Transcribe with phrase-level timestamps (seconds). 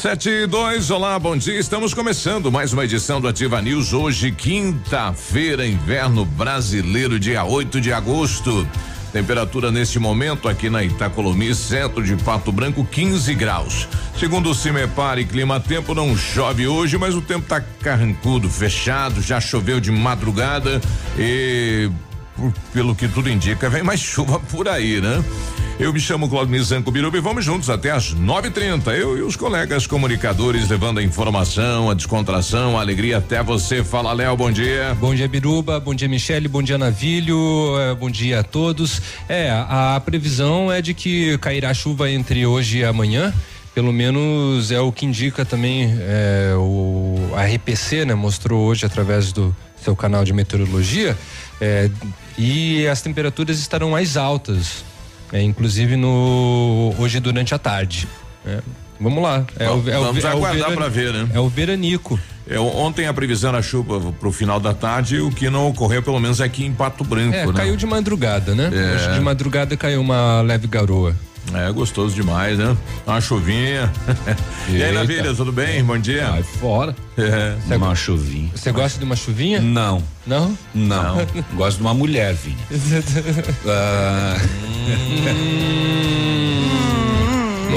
[0.00, 1.58] Sete e dois, olá, bom dia.
[1.60, 3.92] Estamos começando mais uma edição do Ativa News.
[3.92, 8.66] Hoje, quinta-feira, inverno brasileiro, dia 8 de agosto.
[9.12, 13.86] Temperatura neste momento aqui na Itacolomi, centro de Pato Branco, 15 graus.
[14.18, 19.20] Segundo o Cimepar e Clima Tempo, não chove hoje, mas o tempo tá carrancudo, fechado,
[19.20, 20.80] já choveu de madrugada
[21.18, 21.90] e
[22.72, 25.22] pelo que tudo indica, vem mais chuva por aí, né?
[25.80, 28.90] Eu me chamo Claudio Mizanco Biruba e vamos juntos até às 9:30.
[28.90, 33.82] Eu e os colegas comunicadores levando a informação, a descontração, a alegria até você.
[33.82, 34.94] Fala, Léo, bom dia.
[35.00, 35.80] Bom dia, Biruba.
[35.80, 36.48] Bom dia, Michele.
[36.48, 37.78] Bom dia, Navilho.
[37.78, 39.00] Eh, bom dia a todos.
[39.26, 43.32] É, a, a previsão é de que cairá chuva entre hoje e amanhã
[43.74, 48.14] pelo menos é o que indica também é, o a RPC, né?
[48.14, 51.16] Mostrou hoje através do seu canal de meteorologia
[51.60, 51.90] é,
[52.38, 54.84] e as temperaturas estarão mais altas
[55.32, 58.08] é, inclusive no hoje durante a tarde.
[58.44, 58.60] É,
[58.98, 59.44] vamos lá.
[59.58, 61.28] É Bom, o, é vamos o, é aguardar para ver, né?
[61.32, 62.18] É o veranico.
[62.48, 66.02] É, ontem a previsão era chuva para o final da tarde, o que não ocorreu,
[66.02, 67.34] pelo menos aqui em Pato Branco.
[67.34, 67.52] É, né?
[67.52, 68.70] caiu de madrugada, né?
[68.72, 68.96] É.
[68.96, 71.14] Hoje de madrugada caiu uma leve garoa.
[71.54, 72.76] É gostoso demais, né?
[73.06, 73.90] Uma chuvinha.
[74.68, 75.82] e aí, Navilha, tudo bem?
[75.82, 76.30] Bom dia.
[76.30, 76.94] Vai fora.
[77.16, 77.56] É.
[77.66, 78.50] Cê uma chuvinha.
[78.54, 79.60] Você gosta de uma chuvinha?
[79.60, 80.02] Não.
[80.26, 80.56] Não?
[80.74, 81.16] Não.
[81.16, 81.26] Não.
[81.56, 82.56] Gosto de uma mulher, Vinha.
[83.66, 84.36] ah.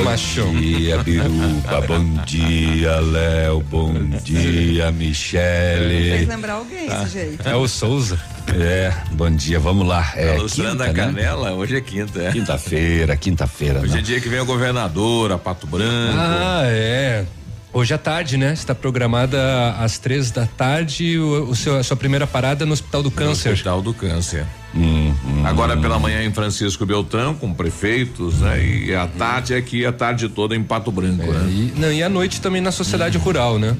[0.03, 0.16] Bom
[0.59, 1.81] dia, Biruba.
[1.88, 3.62] Bom dia, Léo.
[3.62, 6.18] Bom dia, Michele.
[6.18, 7.47] Fez lembrar alguém ah, esse jeito.
[7.47, 8.19] É o Souza.
[8.53, 10.12] É, bom dia, vamos lá.
[10.16, 10.94] É, tá quinta, da né?
[10.94, 11.56] Canela, né?
[11.56, 12.31] hoje é quinta, é.
[12.31, 13.80] Quinta-feira, quinta-feira.
[13.80, 16.18] Hoje é dia que vem o governador, a Pato Branco.
[16.18, 17.25] Ah, é.
[17.73, 18.53] Hoje à tarde, né?
[18.53, 23.01] Está programada às três da tarde o, o seu, a sua primeira parada no Hospital
[23.01, 23.50] do Câncer.
[23.50, 24.45] No Hospital do Câncer.
[24.75, 28.63] Hum, hum, Agora pela manhã em Francisco Beltrão, com prefeitos, né?
[28.63, 31.50] E a tarde é aqui, a tarde toda em Pato Branco, é, né?
[31.50, 33.22] E, não, e à noite também na Sociedade hum.
[33.22, 33.75] Rural, né?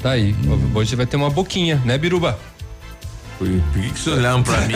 [0.00, 0.32] Tá aí.
[0.72, 2.38] Hoje vai ter uma boquinha, né, Biruba?
[3.38, 4.74] Por que, que você olhando pra mim?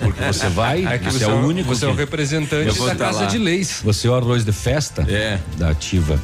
[0.00, 1.68] Porque você vai, é você, você, é o único.
[1.68, 1.90] Você que...
[1.90, 3.26] é o representante da Casa lá.
[3.26, 3.82] de Leis.
[3.84, 5.38] Você é o arroz de festa é.
[5.58, 6.18] da ativa.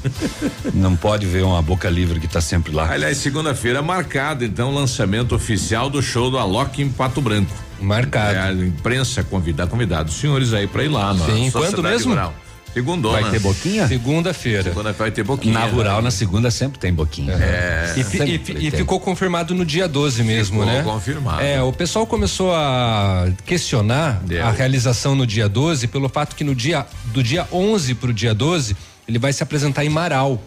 [0.73, 2.91] Não pode ver uma boca livre que tá sempre lá.
[2.91, 7.53] Aliás, segunda-feira marcado, então, o lançamento oficial do show do Alok em Pato Branco.
[7.79, 8.35] Marcado.
[8.35, 12.13] É, a imprensa convidar, convidado os senhores aí pra ir lá, Sim, quando mesmo?
[12.13, 12.35] Rural.
[12.75, 13.21] Segundona.
[13.21, 13.87] Vai ter boquinha?
[13.87, 14.65] Segunda-feira.
[14.65, 15.55] Segunda vai ter boquinha.
[15.55, 17.35] Na rural, na segunda sempre tem boquinha.
[17.35, 17.95] É.
[17.97, 20.83] E, e, e ficou confirmado no dia 12 mesmo, ficou né?
[20.83, 21.41] confirmado.
[21.41, 24.45] É, o pessoal começou a questionar Deu.
[24.45, 28.35] a realização no dia 12 pelo fato que no dia do dia 11 pro dia
[28.35, 28.77] 12
[29.07, 30.43] ele vai se apresentar em Marau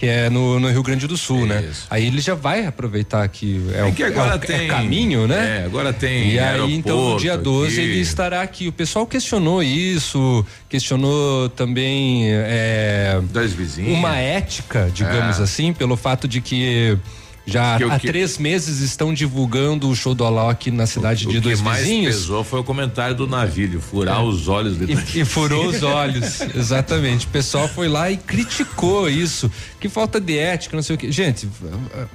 [0.00, 1.62] que é no, no, Rio Grande do Sul, né?
[1.70, 1.86] Isso.
[1.90, 5.58] Aí ele já vai aproveitar que é, é que agora é, tem, é caminho, né?
[5.60, 6.30] É, agora tem.
[6.30, 7.90] E aí, então, no dia 12 aqui.
[7.90, 8.66] ele estará aqui.
[8.66, 13.98] O pessoal questionou isso, questionou também é, das vizinhas.
[13.98, 15.42] uma ética, digamos é.
[15.42, 16.96] assim, pelo fato de que
[17.50, 21.38] já há que, três meses estão divulgando o show do Alok na cidade o, de
[21.38, 21.80] o dois vizinhos.
[21.80, 24.22] O que mais pesou foi o comentário do navilho, furar é.
[24.22, 27.26] os olhos de e, e furou os olhos, exatamente.
[27.26, 29.50] O pessoal foi lá e criticou isso.
[29.78, 31.10] Que falta de ética, não sei o que.
[31.10, 31.48] Gente,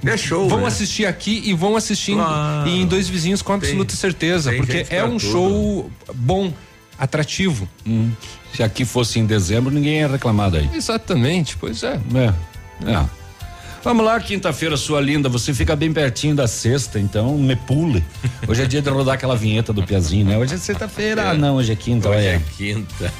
[0.04, 0.66] é show, vão né?
[0.66, 2.68] assistir aqui e vão assistir claro.
[2.68, 5.20] em, em dois vizinhos com absoluta tem, certeza, tem porque é um tudo.
[5.20, 6.52] show bom
[6.98, 7.68] atrativo.
[7.86, 8.10] Hum.
[8.54, 10.68] Se aqui fosse em dezembro, ninguém ia reclamar daí.
[10.74, 12.00] Exatamente, pois é.
[12.14, 12.90] É.
[12.90, 13.25] é.
[13.86, 15.28] Vamos lá, quinta-feira, sua linda.
[15.28, 18.02] Você fica bem pertinho da sexta, então me pule.
[18.48, 20.36] Hoje é dia de rodar aquela vinheta do Piazinho, né?
[20.36, 21.22] Hoje é sexta-feira.
[21.22, 21.26] É.
[21.28, 22.08] Ah, não, hoje é quinta.
[22.08, 23.12] Hoje é quinta.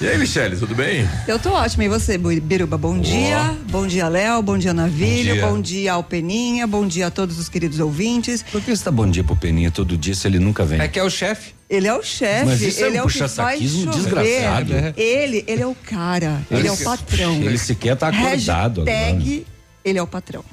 [0.00, 1.06] E aí, Michele, tudo bem?
[1.26, 1.84] Eu tô ótima.
[1.84, 2.78] E você, Biruba?
[2.78, 3.54] Bom dia.
[3.68, 4.40] Bom dia, Léo.
[4.40, 5.34] Bom dia, Navilho.
[5.34, 5.46] Bom dia.
[5.46, 6.66] bom dia ao Peninha.
[6.66, 8.42] Bom dia a todos os queridos ouvintes.
[8.44, 10.80] Por que você tá bom dia pro Peninha todo dia se ele nunca vem?
[10.80, 11.52] É que é o chefe.
[11.68, 12.46] Ele é o chefe.
[12.46, 14.72] Mas isso ele é, um é o puxa-saquismo desgraçado.
[14.96, 16.40] Ele, ele é o cara.
[16.50, 17.34] Ele, ele é o patrão.
[17.34, 20.44] Ele sequer tá acordado Hashtag agora ele é o patrão.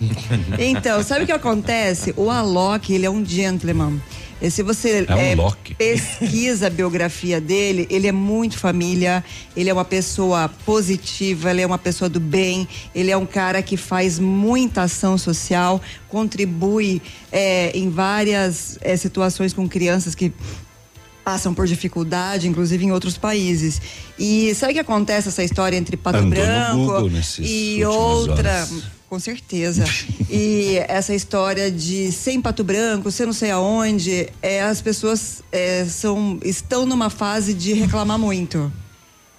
[0.60, 2.14] então, sabe o que acontece?
[2.16, 4.00] O Alok, ele é um gentleman.
[4.42, 5.36] E se você É um é,
[5.78, 9.24] pesquisa a biografia dele, ele é muito família,
[9.56, 13.62] ele é uma pessoa positiva, ele é uma pessoa do bem, ele é um cara
[13.62, 17.02] que faz muita ação social, contribui
[17.32, 20.34] é, em várias é, situações com crianças que
[21.24, 23.82] passam por dificuldade, inclusive em outros países.
[24.20, 28.68] E sabe o que acontece essa história entre Pato Andou Branco e outra?
[28.68, 28.95] horas.
[29.10, 29.86] Com certeza.
[30.30, 35.44] e essa história de ser em Pato Branco, ser não sei aonde, é, as pessoas
[35.52, 38.72] é, são, estão numa fase de reclamar muito.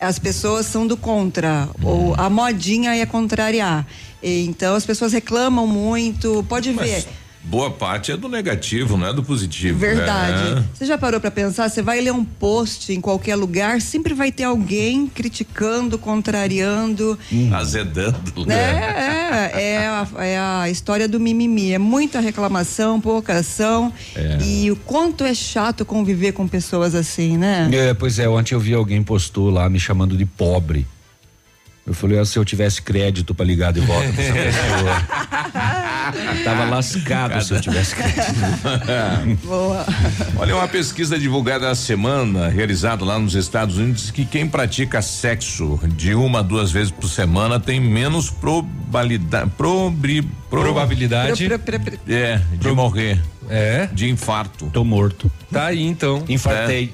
[0.01, 3.87] As pessoas são do contra, ou a modinha é contrariar.
[4.23, 7.07] E, então as pessoas reclamam muito, pode ver.
[7.47, 9.79] Boa parte é do negativo, não é do positivo.
[9.79, 10.59] Verdade.
[10.59, 10.65] É.
[10.75, 11.69] Você já parou pra pensar?
[11.69, 17.17] Você vai ler um post em qualquer lugar, sempre vai ter alguém criticando, contrariando.
[17.53, 18.45] Azedando.
[18.45, 18.55] Né?
[18.55, 21.73] É, é, a, é a história do mimimi.
[21.73, 23.93] É muita reclamação, pouca ação.
[24.45, 27.71] E o quanto é chato conviver com pessoas assim, né?
[27.73, 30.87] É, pois é, ontem eu vi alguém postou lá me chamando de pobre.
[31.87, 35.03] Eu falei, ah, se eu tivesse crédito pra ligar de volta pra essa pessoa.
[36.45, 38.35] Tava lascado se eu tivesse crédito.
[39.47, 39.87] Boa.
[40.37, 45.01] Olha, uma pesquisa divulgada essa semana, realizada lá nos Estados Unidos, diz que quem pratica
[45.01, 49.51] sexo de uma a duas vezes por semana tem menos probabilidade.
[49.57, 51.47] Probri, pro- Probabilidade.
[51.47, 53.21] Pre- pre- pre- É, de morrer.
[53.49, 54.69] É, De infarto.
[54.73, 55.31] Tô morto.
[55.53, 56.25] Tá aí então.
[56.29, 56.93] Infartei.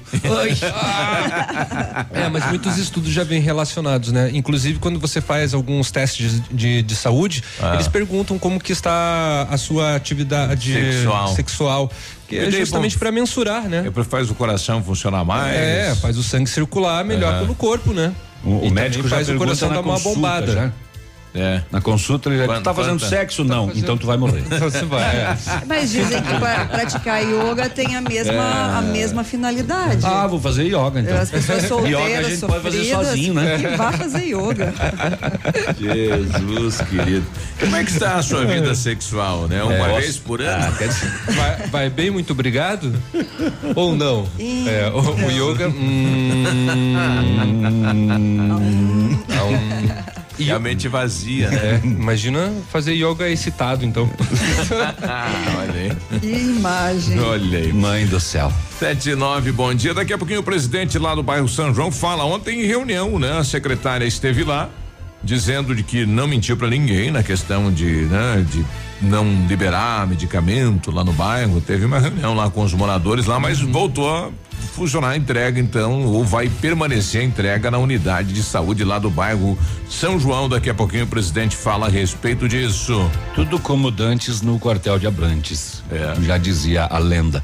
[2.11, 4.29] É, mas muitos estudos já vêm relacionados, né?
[4.33, 7.73] Inclusive quando você faz alguns testes de, de saúde, Ah.
[7.75, 11.27] eles perguntam como que está a sua atividade Sexual.
[11.35, 11.91] sexual,
[12.27, 13.85] que é justamente para mensurar, né?
[13.95, 15.55] É, faz o coração funcionar mais.
[15.55, 18.13] É, faz o sangue circular melhor pelo corpo, né?
[18.43, 20.51] O, o médico já faz o coração dar uma bombada.
[20.53, 20.71] já.
[21.35, 21.61] É.
[21.71, 23.43] Na consulta ele já Quando- tu tá fazendo quando- sexo?
[23.43, 24.43] Não, então tu vai morrer.
[24.61, 25.01] Você vai.
[25.15, 25.37] é.
[25.67, 30.05] Mas dizem que pra praticar yoga tem a mesma, a mesma finalidade.
[30.05, 31.17] Ah, vou fazer yoga então.
[31.17, 33.57] As pessoas solteiras, Yoga a gente pode fazer sofridas, sozinho, né?
[33.57, 34.73] que vá fazer yoga.
[35.79, 37.25] Jesus, querido.
[37.59, 39.63] Como é que está a sua vida sexual, né?
[39.63, 39.99] Uma É.
[40.01, 40.71] vez por ano?
[41.35, 42.93] Vai, vai bem, muito obrigado?
[43.75, 44.27] Ou não?
[44.67, 45.67] É, o, o yoga.
[45.69, 46.43] hum,
[48.59, 49.17] hum,
[50.37, 51.81] E a mente vazia, né?
[51.81, 54.09] é, imagina fazer yoga excitado, então.
[55.01, 55.31] Ah,
[55.61, 56.19] olha aí.
[56.19, 57.19] Que imagem.
[57.19, 57.73] Olha aí.
[57.73, 58.51] Mãe do céu.
[58.79, 59.93] Sete e nove, bom dia.
[59.93, 62.25] Daqui a pouquinho o presidente lá do bairro São João fala.
[62.25, 63.37] Ontem em reunião, né?
[63.37, 64.69] A secretária esteve lá
[65.23, 68.45] dizendo de que não mentiu para ninguém na questão de, né?
[68.51, 68.65] De
[69.01, 71.61] não liberar medicamento lá no bairro.
[71.61, 74.29] Teve uma reunião lá com os moradores lá, mas voltou a
[74.73, 79.09] funcionar a entrega então, ou vai permanecer a entrega na unidade de saúde lá do
[79.09, 79.57] bairro
[79.89, 80.47] São João.
[80.49, 83.09] Daqui a pouquinho o presidente fala a respeito disso.
[83.35, 85.83] Tudo como dantes no quartel de Abrantes.
[85.91, 86.21] É.
[86.21, 87.43] Já dizia a lenda.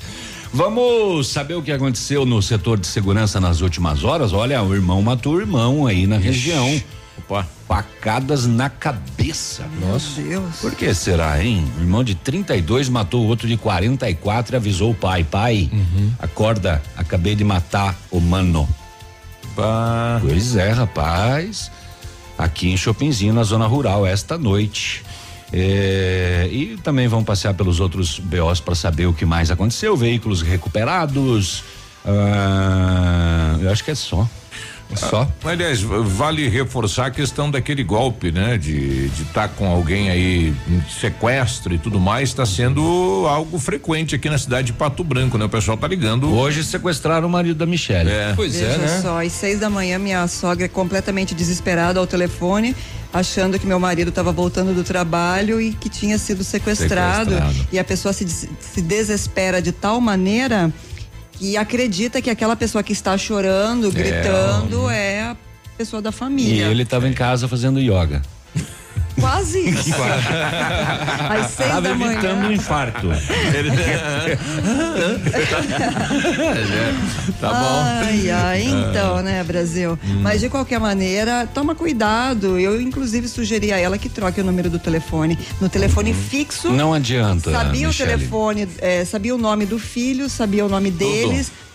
[0.52, 4.34] Vamos saber o que aconteceu no setor de segurança nas últimas horas?
[4.34, 6.82] Olha, o irmão matou o irmão aí na região.
[7.30, 7.46] Opa.
[7.68, 9.64] Facadas na cabeça.
[9.80, 10.56] Meu Deus.
[10.60, 11.64] Por que será, hein?
[11.78, 15.70] O irmão de 32 matou o outro de 44 e avisou o pai: pai,
[16.18, 18.68] acorda, acabei de matar o mano.
[19.56, 20.20] Pá.
[20.22, 21.72] Pois é, rapaz.
[22.36, 25.04] Aqui em Chopinzinho, na zona rural, esta noite.
[25.52, 29.96] É, e também vão passear pelos outros BOs para saber o que mais aconteceu.
[29.96, 31.64] Veículos recuperados.
[32.06, 34.28] ah, eu acho que é só.
[34.96, 35.28] Só.
[35.44, 38.58] Aliás, vale reforçar a questão daquele golpe, né?
[38.58, 44.30] De estar com alguém aí em sequestro e tudo mais, está sendo algo frequente aqui
[44.30, 45.46] na cidade de Pato Branco, né?
[45.46, 46.34] O pessoal tá ligando.
[46.34, 48.10] Hoje sequestraram o marido da Michelle.
[48.10, 48.34] É.
[48.36, 49.00] Pois Veja é, né?
[49.02, 52.76] só, às seis da manhã, minha sogra completamente desesperada ao telefone,
[53.14, 57.32] achando que meu marido estava voltando do trabalho e que tinha sido sequestrado.
[57.32, 57.68] Sequestrado.
[57.72, 60.74] E a pessoa se, se desespera de tal maneira
[61.40, 65.38] que acredita que aquela pessoa que está chorando, gritando, é, a
[65.78, 66.66] pessoa da E família.
[66.68, 68.22] ele estava em casa fazendo yoga.
[69.20, 69.92] Quase isso.
[71.30, 72.54] às seis Tava da evitando um manhã.
[72.54, 73.08] infarto.
[77.40, 77.56] Tá bom.
[78.06, 79.98] Ai, ai, então, né, Brasil?
[80.22, 82.58] Mas de qualquer maneira, toma cuidado.
[82.60, 85.38] Eu, inclusive, sugeri a ela que troque o número do telefone.
[85.62, 86.70] No telefone fixo.
[86.72, 87.52] Não adianta.
[87.52, 88.14] Sabia Michele.
[88.14, 91.69] o telefone, eh, sabia o nome do filho, sabia o nome deles, tudo.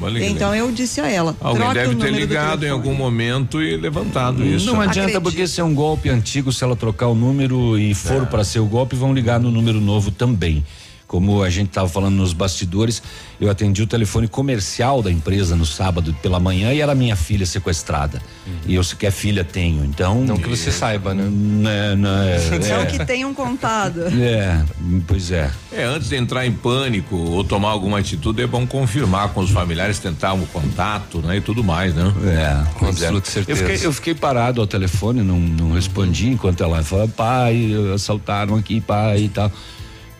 [0.00, 1.36] Olha que Então eu disse a ela.
[1.40, 4.66] Alguém troque deve o ter ligado em algum momento e levantado isso.
[4.66, 5.22] Não adianta Acredito.
[5.22, 8.60] porque se é um golpe antigo, se ela trocar o número e for para ser
[8.60, 10.64] o golpe, vão ligar no número novo também.
[11.12, 13.02] Como a gente estava falando nos bastidores,
[13.38, 17.44] eu atendi o telefone comercial da empresa no sábado pela manhã e era minha filha
[17.44, 18.22] sequestrada.
[18.46, 18.52] Uhum.
[18.66, 20.24] E eu sequer filha tenho, então.
[20.24, 21.28] Não que você é, saiba, né?
[21.30, 22.38] Né, né?
[22.62, 24.04] É, é, é, que tenham contado.
[24.08, 24.64] É,
[25.06, 25.50] pois é.
[25.70, 29.50] É, antes de entrar em pânico ou tomar alguma atitude, é bom confirmar com os
[29.50, 31.36] familiares, tentar um contato, né?
[31.36, 32.10] E tudo mais, né?
[32.24, 33.60] É, com absoluta certeza.
[33.60, 38.56] Eu fiquei, eu fiquei, parado ao telefone, não, não respondi enquanto ela falava, pai, assaltaram
[38.56, 39.52] aqui, pai e tal.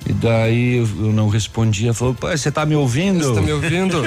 [0.04, 3.24] E daí eu não respondia, falou, pai, você tá me ouvindo?
[3.24, 4.02] Você tá me ouvindo?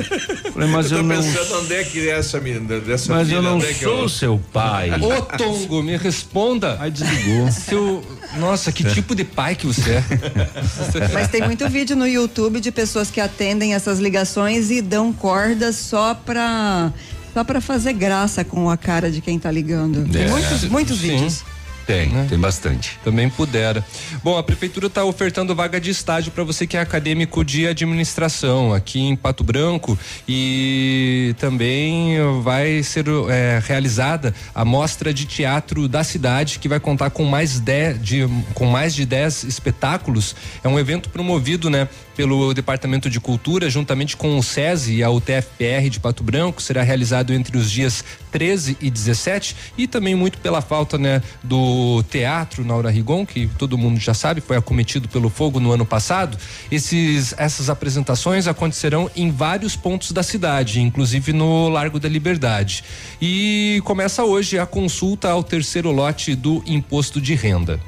[0.51, 1.15] Falei, mas eu, eu não.
[1.15, 4.09] pensando onde é que é essa menina, dessa Mas filha, eu não é sou eu...
[4.09, 4.91] seu pai.
[4.99, 6.77] Ô Tongo, me responda.
[6.79, 7.49] Aí desligou.
[7.51, 8.03] Seu,
[8.37, 10.03] nossa, que tipo de pai que você é?
[11.13, 15.77] Mas tem muito vídeo no YouTube de pessoas que atendem essas ligações e dão cordas
[15.77, 16.91] só pra
[17.33, 20.09] só para fazer graça com a cara de quem tá ligando.
[20.09, 21.09] Tem é, muitos, muitos sim.
[21.09, 21.43] vídeos.
[21.85, 22.25] Tem, né?
[22.27, 22.99] tem bastante.
[23.03, 23.85] Também pudera.
[24.23, 28.73] Bom, a prefeitura está ofertando vaga de estágio para você que é acadêmico de administração
[28.73, 36.03] aqui em Pato Branco e também vai ser é, realizada a mostra de teatro da
[36.03, 40.35] cidade que vai contar com mais de, de com mais de 10 espetáculos.
[40.63, 45.09] É um evento promovido, né, pelo Departamento de Cultura juntamente com o SESI e a
[45.09, 46.61] UTFPR de Pato Branco.
[46.61, 52.03] Será realizado entre os dias 13 e 17 e também muito pela falta, né, do
[52.09, 56.37] teatro Naura Rigon, que todo mundo já sabe, foi acometido pelo fogo no ano passado,
[56.71, 62.83] esses, essas apresentações acontecerão em vários pontos da cidade, inclusive no Largo da Liberdade.
[63.21, 67.79] E começa hoje a consulta ao terceiro lote do imposto de renda.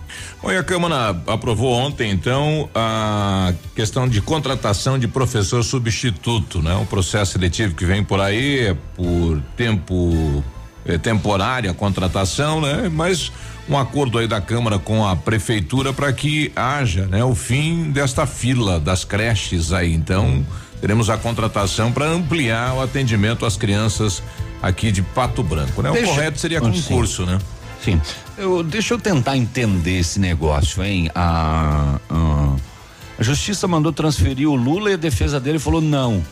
[0.41, 6.75] Bom, e a Câmara aprovou ontem, então, a questão de contratação de professor substituto, né?
[6.75, 10.43] Um processo seletivo que vem por aí é por tempo
[10.85, 12.89] é, temporária a contratação, né?
[12.91, 13.31] Mas
[13.69, 18.25] um acordo aí da Câmara com a Prefeitura para que haja, né, o fim desta
[18.25, 19.93] fila das creches aí.
[19.93, 20.45] Então,
[20.79, 24.23] teremos a contratação para ampliar o atendimento às crianças
[24.61, 25.91] aqui de Pato Branco, né?
[25.91, 27.31] Deixa, o correto seria concurso, sim.
[27.31, 27.39] né?
[27.83, 28.01] Sim.
[28.37, 31.09] Eu, deixa eu tentar entender esse negócio, hein?
[31.15, 32.55] A, a,
[33.17, 36.23] a Justiça mandou transferir o Lula e a defesa dele falou não.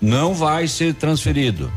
[0.00, 1.70] Não vai ser transferido.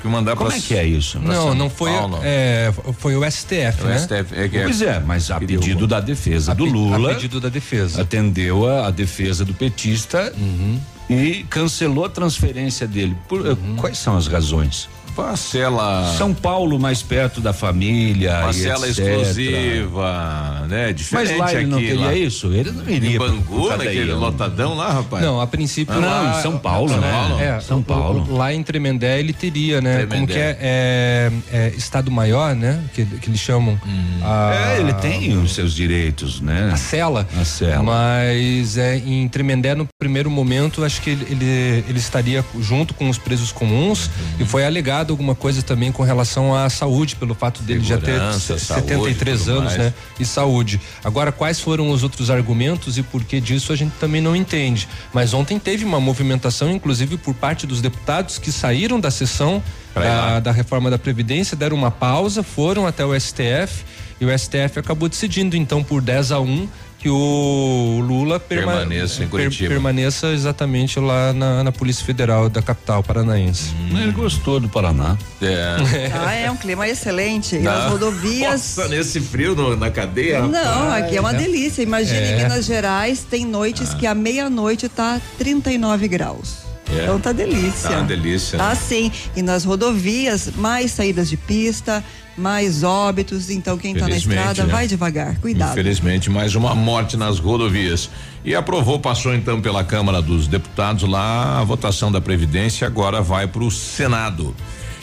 [0.00, 1.18] Que mandar Como é que é isso?
[1.18, 1.90] Não, não foi,
[2.22, 3.98] é, foi o STF, o né?
[3.98, 7.12] STF é que é, pois é, mas a pedido da defesa do Lula.
[7.12, 8.02] A pedido da defesa.
[8.02, 10.78] Atendeu a, a defesa do petista uhum.
[11.08, 13.16] e cancelou a transferência dele.
[13.26, 13.76] Por, uhum.
[13.76, 14.90] Quais são as razões?
[15.14, 16.14] Parcela.
[16.16, 18.32] São Paulo mais perto da família.
[18.40, 20.92] Parcela exclusiva, né?
[20.92, 22.14] Diferente Mas lá ele não teria lá.
[22.14, 22.52] isso?
[22.52, 23.16] Ele não iria.
[23.16, 25.24] Em Bangu, naquele lotadão lá, rapaz?
[25.24, 25.94] Não, a princípio.
[25.94, 27.10] Ah, não, em São Paulo, São né?
[27.10, 27.40] Paulo.
[27.40, 28.36] É, São Paulo.
[28.36, 29.98] Lá em Tremendé ele teria, né?
[29.98, 30.14] Tremendé.
[30.14, 32.82] Como que é, é, é, Estado Maior, né?
[32.94, 33.78] Que, que eles chamam.
[33.86, 34.20] Hum.
[34.22, 36.70] A, é, ele tem os seus direitos, né?
[36.72, 37.28] A cela.
[37.38, 37.82] A cela.
[37.82, 43.08] Mas é, em Tremendé, no primeiro momento, acho que ele, ele, ele estaria junto com
[43.08, 44.12] os presos comuns uhum.
[44.40, 48.20] e foi alegado alguma coisa também com relação à saúde, pelo fato dele já ter
[48.34, 49.94] 73 saúde, anos, né?
[50.20, 50.80] E saúde.
[51.02, 54.88] Agora, quais foram os outros argumentos e por que disso a gente também não entende.
[55.12, 59.62] Mas ontem teve uma movimentação, inclusive por parte dos deputados que saíram da sessão
[59.94, 63.84] da, da reforma da Previdência, deram uma pausa, foram até o STF
[64.20, 66.68] e o STF acabou decidindo, então, por 10 a 1
[67.02, 69.68] que o Lula perma permaneça em Curitiba.
[69.68, 73.74] Per permaneça exatamente lá na, na, Polícia Federal da capital paranaense.
[73.74, 73.98] Hum.
[74.00, 75.18] Ele gostou do Paraná.
[75.40, 76.12] É.
[76.24, 77.58] Ah, é um clima excelente.
[77.58, 77.72] Não.
[77.72, 78.76] As rodovias.
[78.76, 80.42] Nossa, nesse frio no, na cadeia?
[80.42, 81.82] Não, aqui é uma delícia.
[81.82, 82.32] Imagine é.
[82.32, 83.96] em Minas Gerais, tem noites ah.
[83.96, 86.58] que à meia-noite tá 39 graus.
[86.90, 87.04] É.
[87.04, 87.88] Então tá delícia.
[87.88, 88.58] Tá uma delícia.
[88.58, 89.10] Tá sim.
[89.34, 92.04] E nas rodovias, mais saídas de pista,
[92.36, 94.72] mais óbitos, então quem está na estrada né?
[94.72, 95.72] vai devagar, cuidado.
[95.72, 98.10] Infelizmente, mais uma morte nas rodovias.
[98.44, 103.46] E aprovou, passou então pela Câmara dos Deputados lá a votação da Previdência, agora vai
[103.46, 104.54] para o Senado.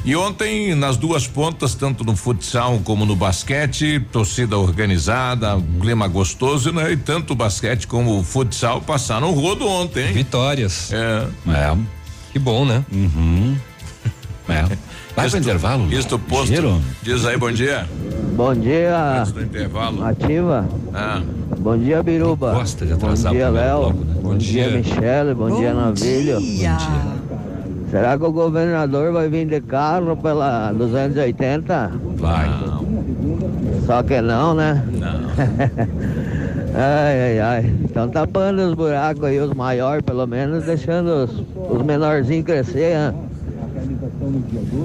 [0.06, 6.72] E ontem, nas duas pontas, tanto no futsal como no basquete, torcida organizada, clima gostoso,
[6.72, 6.94] né?
[6.94, 10.14] E tanto o basquete como o futsal passaram o rodo ontem, hein?
[10.14, 10.92] Vitórias.
[10.94, 11.28] É.
[11.50, 11.78] É.
[12.32, 12.84] Que bom, né?
[12.92, 13.58] Uhum.
[14.48, 14.78] É.
[15.20, 15.94] Vai isto, pro intervalo?
[15.94, 16.48] Isto posto.
[16.48, 16.82] Giro.
[17.04, 17.86] Diz aí, bom dia.
[18.38, 19.20] Bom dia.
[19.20, 20.06] Antes do intervalo.
[20.06, 20.66] Ativa.
[20.94, 21.22] Ah.
[21.60, 22.54] Bom dia, Biruba.
[22.54, 23.88] Gosta de atrasar Bom dia, Léo.
[23.88, 23.94] Né?
[23.94, 25.34] Bom, bom, dia, Michele.
[25.34, 26.40] Bom, bom dia, Navilho.
[26.40, 26.72] Dia.
[26.72, 27.20] Bom dia.
[27.92, 31.92] Será que o governador vai vir de carro pela 280?
[32.16, 32.48] Vai.
[32.48, 32.86] Não.
[33.86, 34.86] Só que não, né?
[34.94, 35.20] Não.
[36.80, 37.74] ai, ai, ai.
[37.84, 43.30] Estão tapando os buracos aí, os maiores pelo menos, deixando os, os menorzinhos crescer, hein?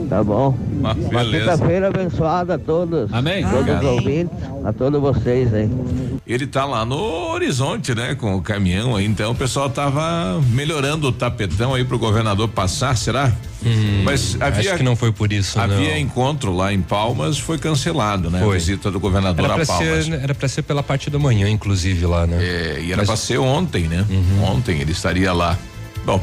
[0.08, 0.56] Tá bom.
[0.72, 3.12] Uma quinta-feira abençoada a todos.
[3.12, 3.44] Amém.
[3.48, 5.70] Todos os ouvintes, a todos vocês, hein?
[6.26, 6.96] ele tá lá no
[7.32, 8.14] horizonte, né?
[8.14, 12.96] Com o caminhão aí, então o pessoal tava melhorando o tapetão aí pro governador passar,
[12.96, 13.30] será?
[13.64, 14.70] Hum, Mas havia.
[14.70, 15.58] Acho que não foi por isso.
[15.58, 15.98] Havia não.
[15.98, 18.40] encontro lá em Palmas, foi cancelado, né?
[18.40, 18.56] Foi.
[18.56, 20.04] A visita do governador era a Palmas.
[20.06, 22.38] Ser, era para ser pela parte da manhã, inclusive, lá, né?
[22.42, 24.04] É, e era para ser ontem, né?
[24.08, 24.44] Uhum.
[24.44, 25.58] Ontem ele estaria lá.
[26.04, 26.22] Bom,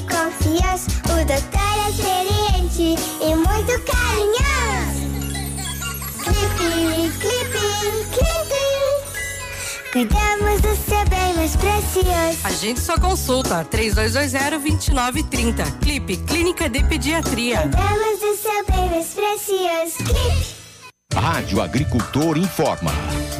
[0.00, 0.90] E confiança.
[1.04, 5.10] O doutor é experiente e muito carinhoso.
[6.24, 7.60] Clipe, clipe,
[8.12, 8.64] clipe.
[9.92, 12.38] Cuidamos do seu bem mais precioso.
[12.44, 15.78] A gente só consulta 3220-2930.
[15.80, 17.62] Clipe, Clínica de Pediatria.
[17.62, 19.96] Cuidamos do seu bem mais precioso.
[20.04, 20.59] Clipe.
[21.14, 22.92] Rádio Agricultor informa.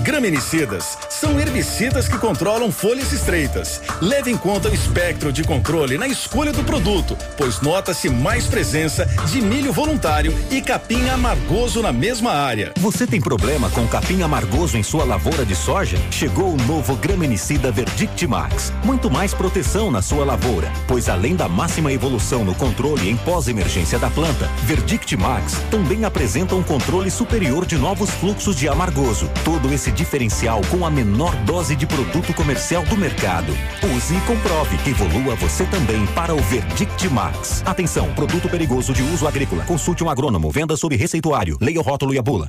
[0.02, 3.80] Graminicidas são herbicidas que controlam folhas estreitas.
[4.00, 9.06] Leve em conta o espectro de controle na escolha do produto, pois nota-se mais presença
[9.30, 12.72] de milho voluntário e capim amargoso na mesma área.
[12.78, 15.98] Você tem problema com capim amargoso em sua lavoura de soja?
[16.10, 18.72] Chegou o novo Graminicida Verdict Max.
[18.82, 23.98] Muito mais proteção na sua lavoura, pois além da máxima evolução no controle em pós-emergência
[23.98, 29.30] da planta, Verdict Max também apresenta um controle superior de novos fluxos de amargoso.
[29.44, 33.52] Todo esse diferencial com a menor dose de produto comercial do mercado.
[33.96, 34.78] Use e comprove.
[34.88, 37.62] Evolua você também para o Verdict Max.
[37.64, 39.64] Atenção, produto perigoso de uso agrícola.
[39.64, 40.50] Consulte um agrônomo.
[40.50, 41.56] Venda sob receituário.
[41.60, 42.48] Leia o rótulo e a bula.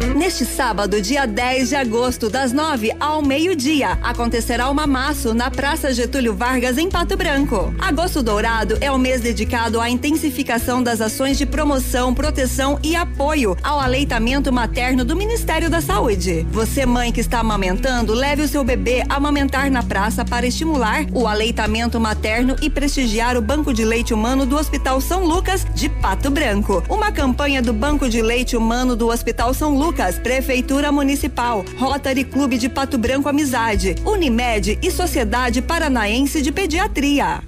[0.00, 5.92] Neste sábado, dia 10 de agosto, das 9 ao meio-dia, acontecerá o Mamaço na Praça
[5.92, 7.74] Getúlio Vargas, em Pato Branco.
[7.78, 13.56] Agosto Dourado é o mês dedicado à intensificação das ações de promoção, proteção e apoio
[13.62, 16.46] ao aleitamento materno do Ministério da Saúde.
[16.50, 21.04] Você, mãe que está amamentando, leve o seu bebê a amamentar na praça para estimular
[21.12, 25.88] o aleitamento materno e prestigiar o Banco de Leite Humano do Hospital São Lucas de
[25.88, 26.82] Pato Branco.
[26.88, 32.22] Uma campanha do Banco de Leite Humano do Hospital São Lucas Lucas, Prefeitura Municipal, Rotary
[32.22, 37.42] Clube de Pato Branco Amizade, Unimed e Sociedade Paranaense de Pediatria.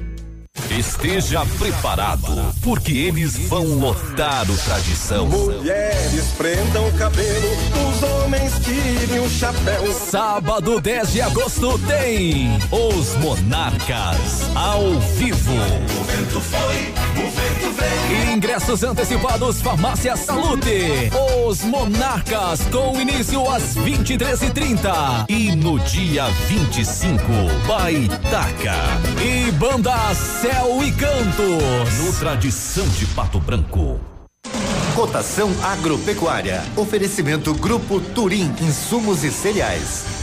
[0.76, 5.28] Esteja preparado, porque eles vão lotar o tradição.
[5.28, 7.48] Mulheres prendam o cabelo,
[7.88, 9.92] os homens tirem o chapéu.
[9.92, 15.52] Sábado 10 de agosto tem Os Monarcas ao vivo.
[15.52, 17.32] O vento foi, o.
[18.33, 21.11] Ingressos antecipados Farmácia Salute.
[21.46, 27.22] Os Monarcas com início às 23h30 e no dia 25
[27.66, 28.77] Baitaca
[29.25, 31.98] e banda Céu e Cantos.
[31.98, 33.98] No Tradição de Pato Branco.
[34.94, 36.62] Cotação agropecuária.
[36.77, 40.21] Oferecimento Grupo Turim, insumos e cereais.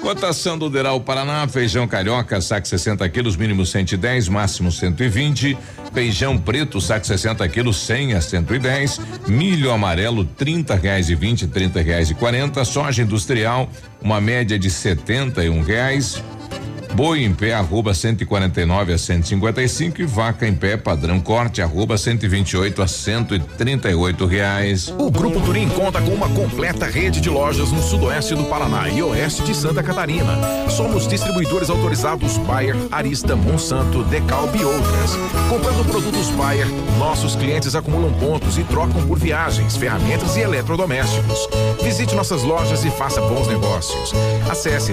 [0.00, 5.58] Cotação do Deral Paraná, feijão carioca, saco 60 quilos, mínimo 110, máximo 120.
[5.92, 9.00] Feijão preto, saco 60 quilos, 100 a 110.
[9.26, 12.64] Milho amarelo, 30 reais e 20, 30 reais e 40.
[12.64, 13.68] Soja industrial,
[14.00, 16.22] uma média de 71 reais.
[16.94, 22.80] Boi em pé, arroba 149 a 155 e vaca em pé, padrão corte, arroba 128
[22.80, 24.94] a 138 reais.
[24.96, 29.02] O Grupo Turim conta com uma completa rede de lojas no sudoeste do Paraná e
[29.02, 30.38] oeste de Santa Catarina.
[30.70, 35.16] Somos distribuidores autorizados Bayer, Arista, Monsanto, Decalb e outras.
[35.48, 41.48] Comprando produtos Bayer, nossos clientes acumulam pontos e trocam por viagens, ferramentas e eletrodomésticos.
[41.82, 44.12] Visite nossas lojas e faça bons negócios.
[44.48, 44.92] Acesse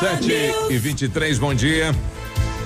[0.00, 1.92] Sete e 23, bom dia.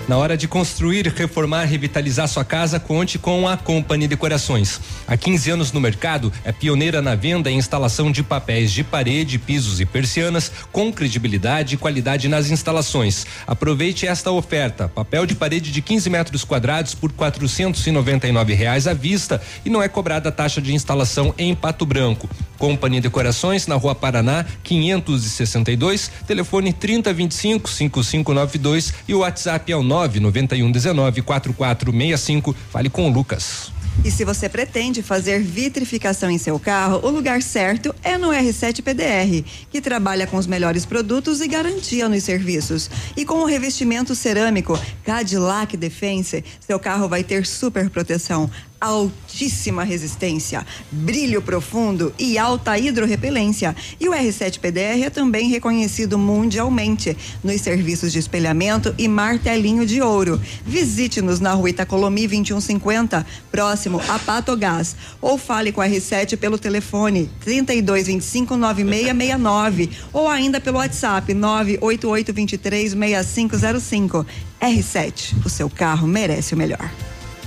[0.07, 4.79] Na hora de construir, reformar, revitalizar sua casa, conte com a Company Decorações.
[5.07, 9.39] Há 15 anos no mercado, é pioneira na venda e instalação de papéis de parede,
[9.39, 13.27] pisos e persianas, com credibilidade e qualidade nas instalações.
[13.47, 19.41] Aproveite esta oferta: papel de parede de 15 metros quadrados por 499 reais à vista
[19.65, 22.29] e não é cobrada taxa de instalação em Pato Branco.
[22.63, 31.23] Company Decorações na Rua Paraná, 562, telefone 3025 5592 e o WhatsApp é o 99119
[31.23, 32.55] 4465.
[32.71, 33.73] Fale com o Lucas.
[34.05, 38.81] E se você pretende fazer vitrificação em seu carro, o lugar certo é no R7
[38.81, 42.89] PDR, que trabalha com os melhores produtos e garantia nos serviços.
[43.17, 48.49] E com o revestimento cerâmico Cadillac Defense, seu carro vai ter super proteção
[48.83, 53.77] altíssima resistência, brilho profundo e alta hidrorrepelência.
[54.01, 60.03] E o R7 PDR é também reconhecido mundialmente nos serviços de espelhamento e martelinho de
[60.03, 60.41] ouro.
[60.67, 67.31] Visite-nos na rua Itacolomi 2150, próximo a Patogás, ou fale com a R7 pelo telefone
[67.41, 74.27] 3225 9669 ou ainda pelo WhatsApp 988 23 6505.
[74.61, 76.91] R7, o seu carro merece o melhor.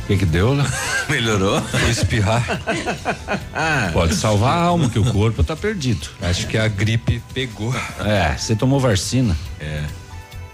[0.05, 0.63] O que que deu, né?
[1.09, 1.59] Melhorou?
[1.59, 2.61] Vou espirrar.
[3.91, 6.07] Pode salvar a alma, que o corpo tá perdido.
[6.21, 7.73] Acho que a gripe pegou.
[8.05, 9.35] É, você tomou vacina.
[9.59, 9.83] É.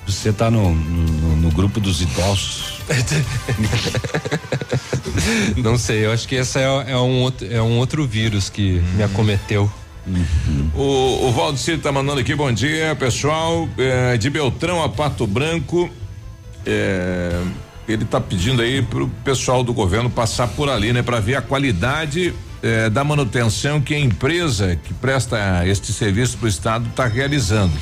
[0.07, 2.79] Você tá no, no, no grupo dos idosos.
[5.57, 8.81] Não sei, eu acho que esse é, é um, outro, é um outro vírus que
[8.95, 9.69] me acometeu.
[10.73, 13.67] O, o Valdecir tá mandando aqui, bom dia, pessoal.
[13.77, 15.89] É, de Beltrão a Pato Branco.
[16.65, 17.20] É,
[17.91, 21.01] ele tá pedindo aí pro pessoal do governo passar por ali, né?
[21.01, 26.47] Para ver a qualidade é, da manutenção que a empresa que presta este serviço pro
[26.47, 27.73] estado está realizando.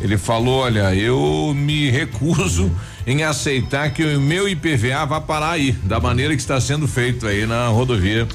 [0.00, 2.70] Ele falou, olha, eu me recuso
[3.04, 7.26] em aceitar que o meu IPVA vá parar aí, da maneira que está sendo feito
[7.26, 8.28] aí na rodovia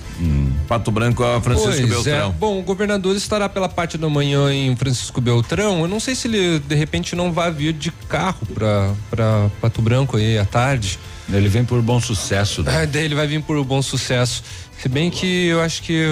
[0.67, 2.29] Pato Branco a Francisco Pois Beltrão.
[2.29, 2.33] É.
[2.33, 5.81] Bom, o governador estará pela parte da manhã em Francisco Beltrão.
[5.81, 9.81] Eu não sei se ele de repente não vai vir de carro para para Pato
[9.81, 10.99] Branco aí à tarde.
[11.31, 12.61] Ele vem por bom sucesso.
[12.63, 12.83] Né?
[12.83, 14.43] É, daí ele vai vir por bom sucesso.
[14.81, 16.03] Se bem que eu acho que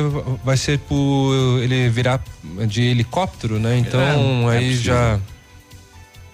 [0.44, 2.24] vai ser por ele virar
[2.68, 3.78] de helicóptero, né?
[3.78, 4.94] Então É, é aí possível.
[4.94, 5.20] já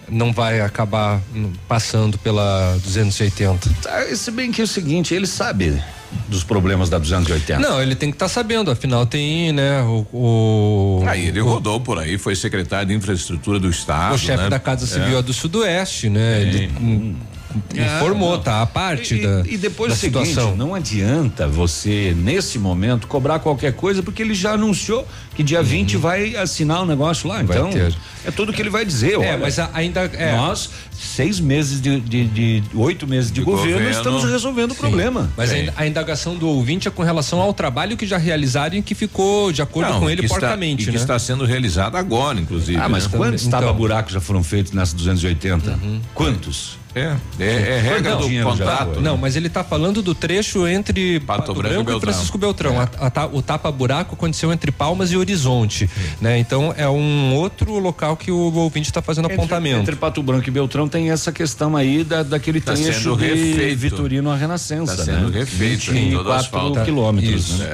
[0.08, 1.20] não vai acabar
[1.66, 3.68] passando pela 280.
[3.82, 5.82] Tá, se bem que é o seguinte, ele sabe
[6.28, 7.58] dos problemas da 280.
[7.60, 11.78] Não, ele tem que estar sabendo, afinal tem, né, o, o Aí ele o- rodou
[11.80, 14.14] por aí, foi secretário de infraestrutura do estado.
[14.14, 14.48] o chefe né?
[14.48, 15.18] da Casa Civil É.
[15.18, 16.40] é do Sudoeste, né?
[16.40, 17.16] Ele,
[17.54, 18.62] hum, informou, tá?
[18.62, 20.56] A parte e, da, e depois da o seguinte, situação.
[20.56, 25.96] não adianta você, nesse momento, cobrar qualquer coisa, porque ele já anunciou que dia 20
[25.96, 27.38] vai assinar o negócio lá.
[27.40, 27.46] Uhum.
[27.46, 27.94] Vai então, ter.
[28.24, 29.12] é tudo que ele vai dizer.
[29.14, 30.36] É, olha, mas ainda é.
[30.36, 33.90] Nós, seis meses de, de, de- oito meses de, De governo, governo.
[33.96, 35.30] estamos resolvendo o problema.
[35.36, 35.68] Mas a, Sim.
[35.76, 39.52] a indagação do ouvinte é com relação ao trabalho que já realizaram e que ficou
[39.52, 40.96] de acordo Não, com ele que está- e que né?
[40.96, 42.78] está sendo realizado agora, inclusive.
[42.80, 43.16] Ah, mas né?
[43.16, 43.60] quantos Então.
[43.60, 45.78] tapa-buracos já foram feitos nessa 280?
[46.14, 46.77] Quantos?
[46.94, 49.00] É, é, é regra Quanto do contrato.
[49.00, 52.12] Não, mas ele está falando do trecho entre Pato Pato, Branco e Branco, e Beltrão.
[52.12, 52.80] Francisco Beltrão.
[52.80, 55.88] A- a ta- o tapa-buraco aconteceu entre Palmas e Horizonte,
[56.20, 56.38] né?
[56.38, 59.80] Então é um outro local que o ouvinte está fazendo apontamento.
[59.80, 63.78] Entre Pato Branco e Beltrão tem essa questão aí da, daquele Tá trecho de refeito.
[63.78, 65.38] Vitorino a Renascença, Tá sendo né?
[65.40, 66.80] refeito em todo 24 asfalto.
[66.84, 67.58] quilômetros, Isso.
[67.58, 67.66] né?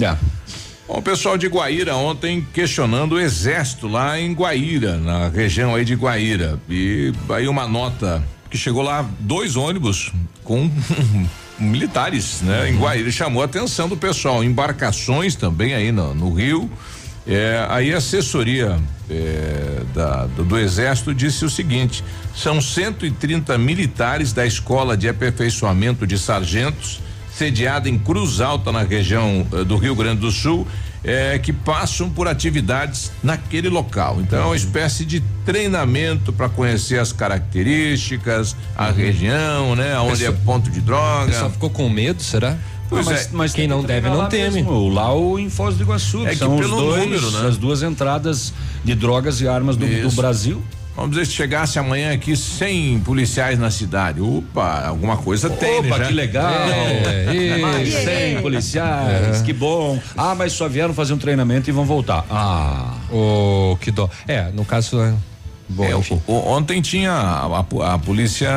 [0.00, 0.04] É.
[0.04, 0.16] É.
[0.88, 5.84] Bom, o pessoal de Guaíra ontem questionando o exército lá em Guaíra, na região aí
[5.84, 6.60] de Guaíra.
[6.68, 10.12] E aí uma nota que chegou lá, dois ônibus
[10.44, 10.70] com
[11.58, 12.70] militares, né?
[12.70, 13.10] Em Guaíra.
[13.10, 14.44] Chamou a atenção do pessoal.
[14.44, 16.70] Embarcações também aí no, no Rio.
[17.26, 18.78] É, aí a assessoria
[19.10, 22.04] é, da- do, do Exército disse o seguinte:
[22.36, 27.00] são 130 militares da Escola de Aperfeiçoamento de Sargentos,
[27.36, 30.66] sediada em Cruz Alta, na região eh, do Rio Grande do Sul,
[31.04, 34.18] eh, que passam por atividades naquele local.
[34.20, 39.98] Então é uma espécie de treinamento para conhecer as características, a região, né?
[39.98, 41.26] Onde é Pessoal- ponto de droga.
[41.30, 42.56] pessoal ficou com medo, será?
[42.88, 43.28] Pois mas, é.
[43.32, 44.62] mas Quem não que deve não teme.
[44.62, 47.30] mesmo, Lá o em Foz do Iguaçu, É que que são os pelo dois, número,
[47.32, 47.48] né?
[47.48, 48.52] as duas entradas
[48.84, 50.10] de drogas e armas do, do.
[50.12, 50.62] Brasil.
[50.96, 54.20] Vamos dizer, se chegasse amanhã aqui 100 policiais na cidade.
[54.22, 55.88] Opa, alguma coisa tem, né?
[55.88, 56.06] Opa, já?
[56.06, 56.50] que legal!
[56.50, 58.02] É, Mais isso.
[58.02, 60.00] 100 policiais, que bom.
[60.16, 62.24] Ah, mas só vieram fazer um treinamento e vão voltar.
[62.30, 64.08] Ah, Oh, que dó.
[64.26, 64.98] É, no caso.
[65.02, 65.12] é-
[65.68, 66.22] Bom, É, enfim.
[66.28, 68.48] o- o- ontem tinha a, a- a polícia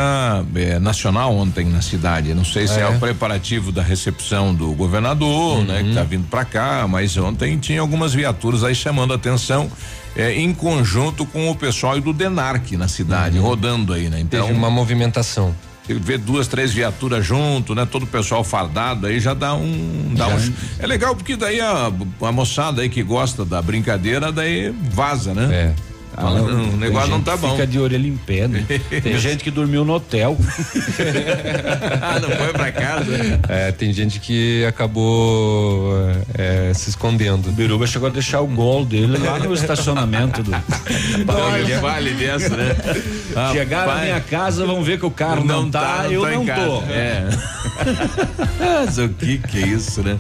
[0.56, 2.36] eh, nacional ontem na cidade.
[2.36, 2.84] Não sei se é.
[2.84, 2.88] É.
[2.88, 7.82] o preparativo da recepção do governador, né, que tá vindo para cá, mas ontem tinha
[7.82, 9.72] algumas viaturas aí chamando a atenção
[10.16, 14.20] eh, em conjunto com o pessoal do Denarc na cidade, rodando aí, né?
[14.20, 15.56] Então Teve uma movimentação.
[15.88, 17.86] ver duas, três viaturas junto, né?
[17.86, 21.92] Todo o pessoal fardado aí já dá um, dá um- É legal porque daí a,
[22.22, 25.50] a moçada aí que gosta da brincadeira daí vaza, né?
[25.76, 25.89] É.
[26.20, 27.52] Fala, não, "Não, o negócio não tá bom.
[27.52, 28.66] Fica de orelha em pé, né?
[29.02, 30.38] Tem gente que dormiu no hotel.
[32.02, 33.40] ah, não foi pra casa.
[33.48, 35.94] É, tem gente que acabou
[36.38, 37.50] é, se escondendo.
[37.50, 40.52] O Biruba chegou a deixar o gol dele lá no estacionamento do.
[41.28, 42.76] Olha, vale dessa, né?
[43.54, 46.46] Chegaram na Rapaz, minha casa, vão ver que o carro não, tá, eu em não
[46.46, 46.66] casa.
[46.66, 46.82] tô.
[46.90, 47.28] É.
[48.60, 50.18] Mas o que que é isso, né?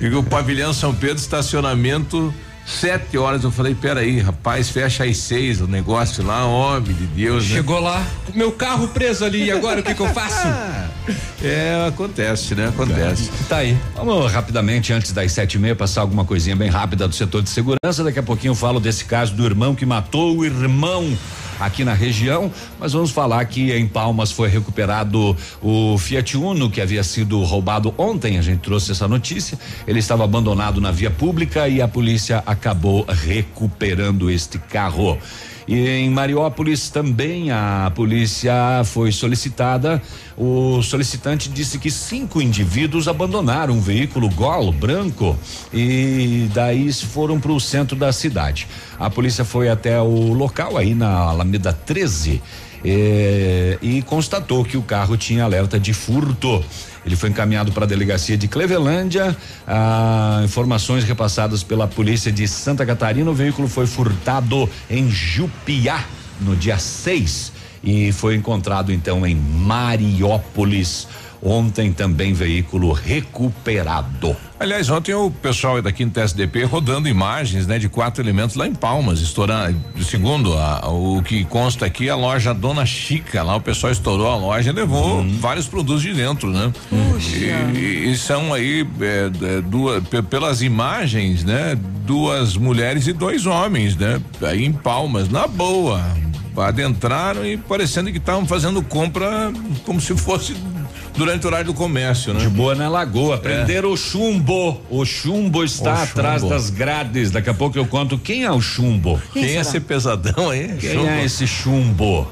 [0.00, 2.32] E o pavilhão São Pedro, estacionamento,
[2.70, 3.44] sete horas.
[3.44, 7.48] Eu falei, peraí, rapaz, fecha às seis o negócio lá, homem de Deus.
[7.48, 7.56] né?
[7.56, 8.04] Chegou lá,
[8.34, 10.46] meu carro preso ali, e agora o que que eu faço?
[11.42, 12.68] É, acontece, né?
[12.68, 13.30] Acontece.
[13.48, 13.76] Tá aí.
[13.96, 17.48] Vamos rapidamente, antes das sete e meia, passar alguma coisinha bem rápida do setor de
[17.48, 18.04] segurança.
[18.04, 21.10] Daqui a pouquinho eu falo desse caso do irmão que matou o irmão
[21.60, 26.80] aqui na região, mas vamos falar que em Palmas foi recuperado o Fiat Uno que
[26.80, 29.58] havia sido roubado ontem, a gente trouxe essa notícia.
[29.86, 35.18] Ele estava abandonado na via pública e a polícia acabou recuperando este carro.
[35.68, 40.02] E em Mariópolis também a polícia foi solicitada.
[40.42, 45.38] O solicitante disse que cinco indivíduos abandonaram um veículo Gol branco
[45.70, 48.66] e daí foram para o centro da cidade.
[48.98, 52.40] A polícia foi até o local aí na Alameda 13
[52.82, 56.64] eh, e constatou que o carro tinha alerta de furto.
[57.04, 59.36] Ele foi encaminhado para a delegacia de Clevelândia.
[59.68, 66.02] Ah, informações repassadas pela polícia de Santa Catarina: o veículo foi furtado em Jupiá
[66.40, 71.06] no dia 6 e foi encontrado então em Mariópolis.
[71.42, 74.36] Ontem também veículo recuperado.
[74.58, 78.74] Aliás, ontem o pessoal da Quinta SDP rodando imagens, né, de quatro elementos lá em
[78.74, 79.74] Palmas, estourando.
[80.02, 84.36] Segundo a- o que consta aqui, a loja Dona Chica, lá o pessoal estourou a
[84.36, 86.70] loja e levou vários produtos de dentro, né?
[87.72, 93.46] E, e- e são aí é, duas, pe- pelas imagens, né, duas mulheres e dois
[93.46, 94.20] homens, né?
[94.42, 96.04] Aí em Palmas, na boa.
[96.56, 99.52] Adentraram e parecendo que estavam fazendo compra
[99.84, 100.54] como se fosse
[101.16, 102.40] durante o horário do comércio, né?
[102.40, 104.80] De boa na lagoa, prenderam o chumbo.
[104.90, 106.10] O chumbo está O chumbo.
[106.10, 107.30] atrás das grades.
[107.30, 109.20] Daqui a pouco eu conto quem é o chumbo.
[109.32, 110.76] Quem, é esse pesadão aí?
[110.78, 111.08] Quem Chumbo.
[111.08, 112.28] é esse chumbo?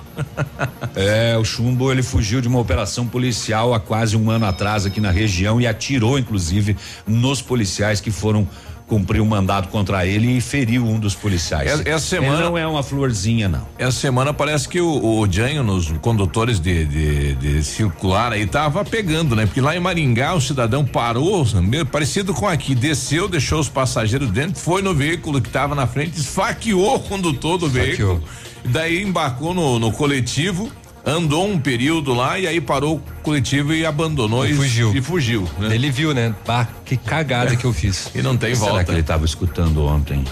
[0.96, 5.00] é, o chumbo ele fugiu de uma operação policial há quase um ano atrás aqui
[5.00, 6.76] na região e atirou, inclusive,
[7.06, 8.48] nos policiais que foram
[8.88, 11.70] cumpriu um mandado contra ele e feriu um dos policiais.
[11.70, 13.68] Essa- essa semana- Ele não é uma florzinha, não.
[13.78, 18.84] Essa semana parece que o, o Janho nos condutores de, de, de circular aí tava
[18.84, 19.44] pegando, né?
[19.46, 24.30] Porque lá em Maringá o cidadão parou, meio parecido com aqui, desceu, deixou os passageiros
[24.30, 28.22] dentro, foi no veículo que tava na frente, esfaqueou o condutor do veículo.
[28.64, 30.72] E daí embarcou no, no coletivo,
[31.08, 34.94] andou um período lá e aí parou o coletivo e abandonou e, fugiu.
[34.94, 35.48] E fugiu.
[35.58, 35.74] Né?
[35.74, 36.34] Ele viu, né?
[36.46, 38.10] Bah, que cagada que eu fiz.
[38.14, 38.84] E não tem Será volta.
[38.84, 40.24] que ele estava escutando ontem?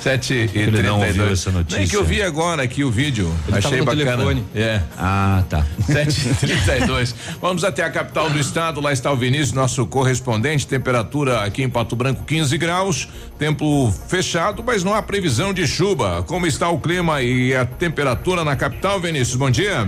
[0.00, 1.18] Sete e Ele não 32.
[1.18, 1.78] ouviu essa notícia.
[1.78, 3.30] Nem que eu vi agora aqui o vídeo.
[3.46, 4.04] Ele Achei bacana.
[4.04, 4.44] telefone.
[4.54, 4.80] É.
[4.96, 5.66] Ah, tá.
[5.86, 7.14] 7h32.
[7.40, 8.80] Vamos até a capital do estado.
[8.80, 10.66] Lá está o Vinícius, nosso correspondente.
[10.66, 13.08] Temperatura aqui em Pato Branco, 15 graus.
[13.38, 16.22] Tempo fechado, mas não há previsão de chuva.
[16.26, 19.36] Como está o clima e a temperatura na capital, Vinícius?
[19.36, 19.86] Bom dia.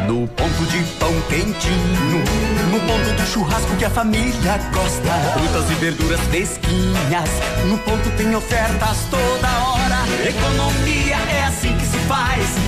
[0.08, 2.24] No ponto de pão quentinho,
[2.72, 5.12] no ponto do churrasco que a família gosta.
[5.34, 7.30] Frutas e verduras fresquinhas,
[7.68, 10.28] no ponto tem ofertas toda hora.
[10.28, 12.63] Economia é assim que se faz.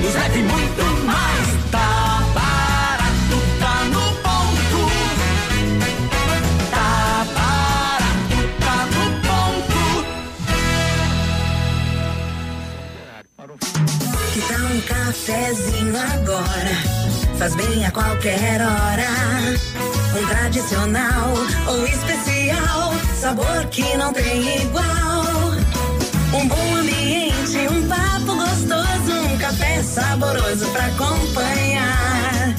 [0.00, 1.48] Menos, leve muito mais.
[1.70, 4.80] Tá barato, tá no ponto.
[6.70, 9.80] Tá barato, tá no ponto.
[14.32, 16.74] Que tal um cafezinho agora?
[17.38, 19.10] Faz bem a qualquer hora.
[20.18, 21.34] Um tradicional
[21.68, 25.50] ou especial, sabor que não tem igual.
[26.32, 28.29] Um bom ambiente, um papo
[29.90, 32.54] saboroso pra acompanhar.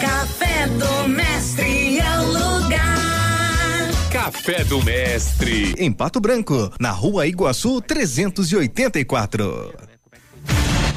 [0.00, 3.90] Café do Mestre é o lugar.
[4.12, 5.74] Café do Mestre.
[5.78, 9.85] Em Pato Branco, na rua Iguaçu 384.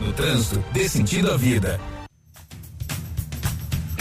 [0.00, 1.78] No trânsito, dê sentido à vida.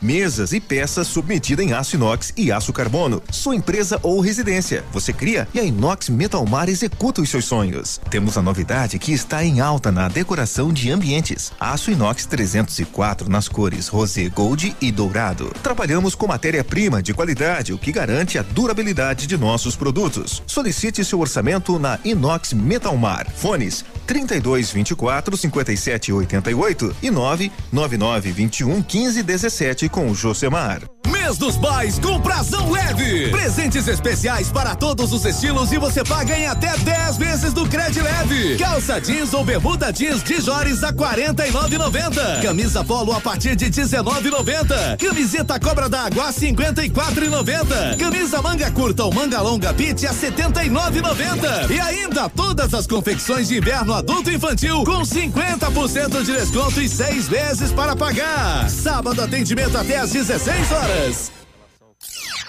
[0.00, 3.22] mesas e peças submetida em aço inox e aço carbono.
[3.30, 4.84] Sua empresa ou residência.
[4.92, 8.00] Você cria e a Inox Metalmar executa os seus sonhos.
[8.10, 11.52] Temos a novidade que está em alta na decoração de ambientes.
[11.58, 15.52] Aço inox 304 nas cores rosé, gold e dourado.
[15.62, 20.42] Trabalhamos com matéria-prima de qualidade, o que garante a durabilidade de nossos produtos.
[20.46, 23.26] Solicite seu orçamento na Inox Metalmar.
[23.34, 30.95] Fones 32 24 57 88 e 999 21 15 17 com o Josemar.
[31.06, 33.30] Mês dos Pais com prazão leve.
[33.30, 38.00] Presentes especiais para todos os estilos e você paga em até 10 vezes do Cred
[38.00, 38.56] Leve.
[38.56, 42.42] Calça jeans ou bermuda jeans de Jores a 49,90.
[42.42, 44.98] Camisa polo a partir de 19,90.
[44.98, 47.98] Camiseta cobra d'água a 54,90.
[47.98, 51.70] Camisa manga curta ou manga longa pit a 79,90.
[51.70, 56.88] E ainda todas as confecções de inverno adulto e infantil com 50% de desconto e
[56.88, 58.68] seis vezes para pagar.
[58.68, 60.95] Sábado atendimento até às 16 horas.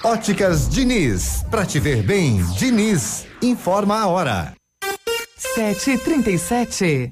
[0.03, 1.43] Óticas Diniz.
[1.51, 3.25] Pra te ver bem, Diniz.
[3.41, 4.53] Informa a hora.
[5.57, 7.11] 7h37.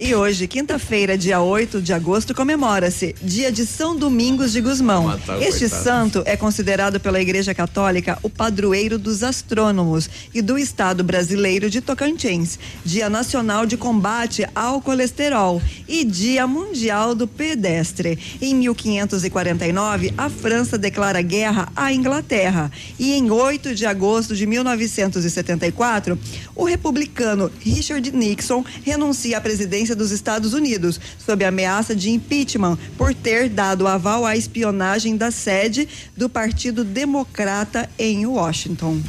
[0.00, 5.08] E hoje, quinta-feira, dia 8 de agosto, comemora-se Dia de São Domingos de Gusmão.
[5.08, 5.82] Matar, este coitado.
[5.82, 11.80] santo é considerado pela Igreja Católica o padroeiro dos astrônomos e do Estado brasileiro de
[11.80, 12.60] Tocantins.
[12.84, 18.16] Dia Nacional de Combate ao Colesterol e Dia Mundial do Pedestre.
[18.40, 22.70] Em 1549, a França declara guerra à Inglaterra.
[23.00, 26.16] E em 8 de agosto de 1974,
[26.54, 33.14] o republicano Richard Nixon renuncia à presidência dos Estados Unidos sob ameaça de impeachment por
[33.14, 39.00] ter dado aval à espionagem da sede do Partido Democrata em Washington.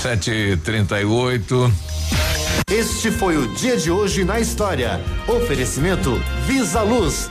[0.00, 1.72] Sete e trinta e oito.
[2.70, 5.00] Este foi o dia de hoje na história.
[5.28, 7.30] Oferecimento Visa Luz.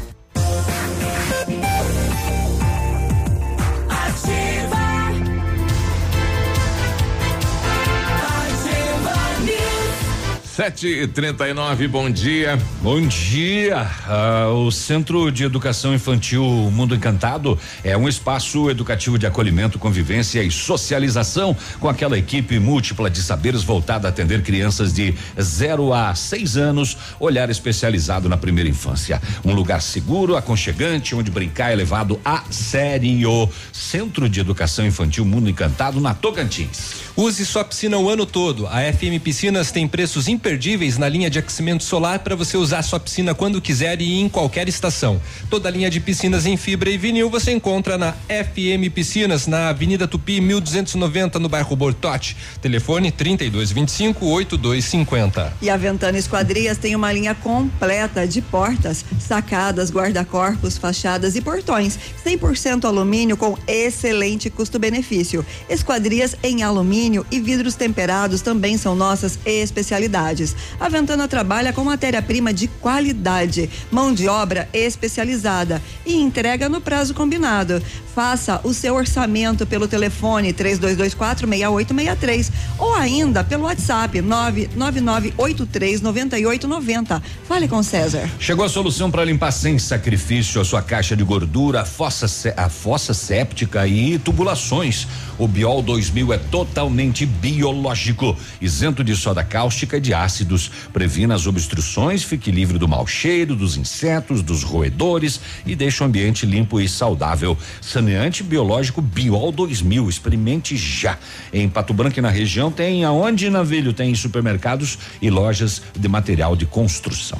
[10.53, 12.59] Sete e trinta e nove, bom dia.
[12.81, 13.89] Bom dia.
[14.05, 20.43] Ah, o Centro de Educação Infantil Mundo Encantado é um espaço educativo de acolhimento, convivência
[20.43, 26.13] e socialização com aquela equipe múltipla de saberes voltada a atender crianças de 0 a
[26.13, 29.21] 6 anos, olhar especializado na primeira infância.
[29.45, 33.49] Um lugar seguro, aconchegante, onde brincar é levado a sério.
[33.71, 37.09] Centro de Educação Infantil Mundo Encantado na Tocantins.
[37.15, 38.65] Use sua piscina o ano todo.
[38.67, 43.01] A FM Piscinas tem preços imperdíveis na linha de aquecimento solar para você usar sua
[43.01, 45.21] piscina quando quiser e em qualquer estação.
[45.49, 49.69] Toda a linha de piscinas em fibra e vinil você encontra na FM Piscinas, na
[49.69, 52.37] Avenida Tupi, 1290, no bairro Bortote.
[52.61, 55.53] Telefone 3225 8250.
[55.61, 61.99] E a Ventana Esquadrias tem uma linha completa de portas, sacadas, guarda-corpos, fachadas e portões.
[62.25, 65.45] 100% alumínio com excelente custo-benefício.
[65.69, 67.00] Esquadrias em alumínio
[67.31, 70.55] e vidros temperados também são nossas especialidades.
[70.79, 77.15] A Ventana trabalha com matéria-prima de qualidade, mão de obra especializada e entrega no prazo
[77.15, 77.81] combinado.
[78.13, 87.23] Faça o seu orçamento pelo telefone 3224 6863 ou ainda pelo WhatsApp 99983 9890.
[87.47, 88.29] Fale com César.
[88.37, 92.69] Chegou a solução para limpar sem sacrifício a sua caixa de gordura, a fossa, a
[92.69, 95.07] fossa séptica e tubulações.
[95.39, 96.90] O Biol 2000 é totalmente
[97.25, 100.71] biológico, isento de soda cáustica e de ácidos.
[100.93, 106.07] Previna as obstruções, fique livre do mau cheiro, dos insetos, dos roedores e deixa o
[106.07, 107.57] ambiente limpo e saudável.
[107.81, 110.09] Saneante biológico Biol 2000.
[110.09, 111.17] Experimente já.
[111.53, 113.93] Em Pato Branco e na região tem aonde, Navilho?
[113.93, 117.39] Tem supermercados e lojas de material de construção.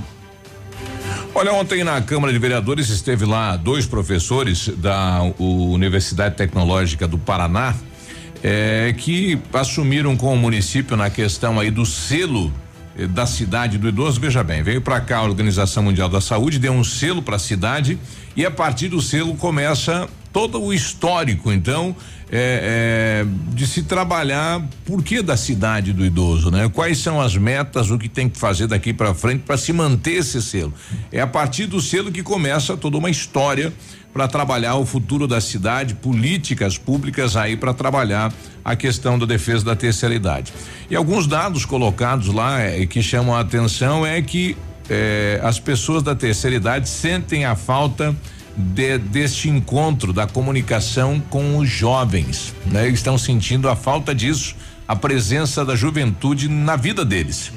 [1.34, 7.74] Olha, ontem na Câmara de Vereadores esteve lá dois professores da Universidade Tecnológica do Paraná,
[8.44, 12.52] eh, que assumiram com o município na questão aí do selo
[12.98, 14.20] eh, da cidade do idoso.
[14.20, 17.40] Veja bem, veio para cá a Organização Mundial da Saúde, deu um selo para a
[17.40, 17.98] cidade
[18.36, 21.96] e a partir do selo começa todo o histórico, então,
[22.32, 26.70] é, é, de se trabalhar por que da cidade do idoso, né?
[26.70, 30.14] Quais são as metas, o que tem que fazer daqui para frente para se manter
[30.14, 30.74] esse selo?
[31.12, 33.74] É a partir do selo que começa toda uma história
[34.14, 38.34] para trabalhar o futuro da cidade, políticas públicas aí para trabalhar
[38.64, 40.52] a questão da defesa da terceira idade.
[40.90, 44.58] E alguns dados colocados lá eh, que chamam a atenção é que
[44.90, 48.16] eh, as pessoas da terceira idade sentem a falta
[48.58, 52.88] de- deste encontro da comunicação com os jovens, né?
[52.88, 54.56] Eles estão sentindo a falta disso,
[54.86, 57.52] a presença da juventude na vida deles.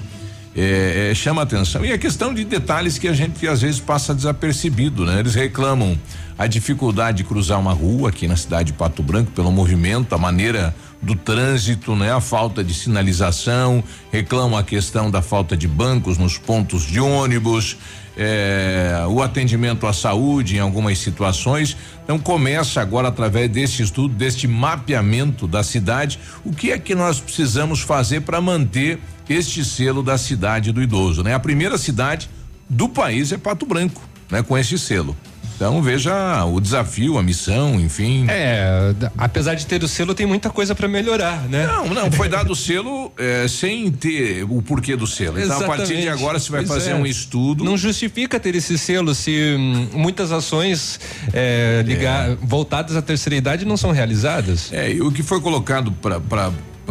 [0.56, 1.84] É, é, chama atenção.
[1.84, 5.18] E a questão de detalhes que a gente às vezes passa desapercebido, né?
[5.18, 5.98] Eles reclamam
[6.38, 10.18] a dificuldade de cruzar uma rua aqui na cidade de Pato Branco pelo movimento, a
[10.18, 12.12] maneira do trânsito, né?
[12.12, 13.82] A falta de sinalização,
[14.12, 17.76] reclamam a questão da falta de bancos nos pontos de ônibus,
[18.16, 21.76] é, o atendimento à saúde em algumas situações.
[22.04, 27.20] Então começa agora através desse estudo, deste mapeamento da cidade, o que é que nós
[27.20, 28.98] precisamos fazer para manter
[29.28, 31.34] este selo da cidade do idoso, né?
[31.34, 32.28] A primeira cidade
[32.68, 34.42] do país é Pato Branco, né?
[34.42, 35.16] Com este selo.
[35.56, 38.26] Então veja o desafio, a missão, enfim.
[38.28, 41.66] É, apesar de ter o selo, tem muita coisa para melhorar, né?
[41.66, 45.40] Não, não, foi dado o selo eh, sem ter o porquê do selo.
[45.40, 46.08] Então, a partir de Exatamente.
[46.08, 46.94] agora, você vai Pois fazer é.
[46.96, 47.62] um estudo.
[47.62, 50.98] Não justifica ter esse selo se hum, muitas ações
[51.32, 54.72] é, ligar, voltadas à terceira idade não são realizadas.
[54.72, 56.50] É, e o que foi colocado para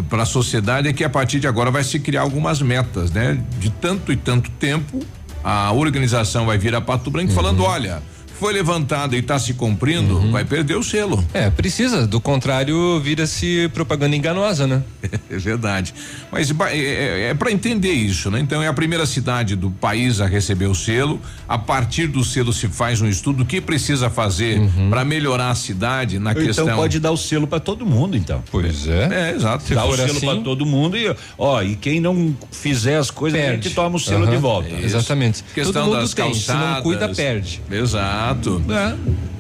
[0.09, 3.37] para a sociedade é que a partir de agora vai se criar algumas metas, né?
[3.59, 4.99] De tanto e tanto tempo,
[5.43, 7.35] a organização vai vir a Pato Branco Uhum.
[7.35, 8.01] falando, olha,
[8.39, 11.23] foi levantado e está se cumprindo, vai perder o selo.
[11.33, 14.81] É, precisa, do contrário, vira-se propaganda enganosa, né?
[15.29, 15.93] É verdade.
[16.31, 18.39] Mas ba- é, é, para entender isso, né?
[18.39, 21.19] Então é a primeira cidade do país a receber o selo.
[21.47, 24.59] A partir do selo se faz um estudo o que precisa fazer
[24.89, 26.75] para melhorar a cidade na Então questão.
[26.75, 28.43] pode dar o selo para todo mundo, então.
[28.51, 29.29] Pois é.
[29.31, 29.73] É, exato.
[29.73, 33.39] Dá o selo assim- para todo mundo e, ó, e quem não fizer as coisas,
[33.39, 34.69] a gente toma o selo Aham, de volta.
[34.75, 35.43] Exatamente.
[35.53, 36.61] Questão Todo mundo das tem, calçadas.
[36.67, 37.61] se não cuida, perde.
[37.71, 38.22] Exato.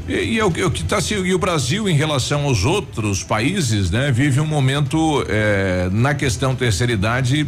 [0.07, 2.65] E, e é o, que- o que tá se e o Brasil em relação aos
[2.65, 7.47] outros países, né, vive um momento eh, na questão terceira idade,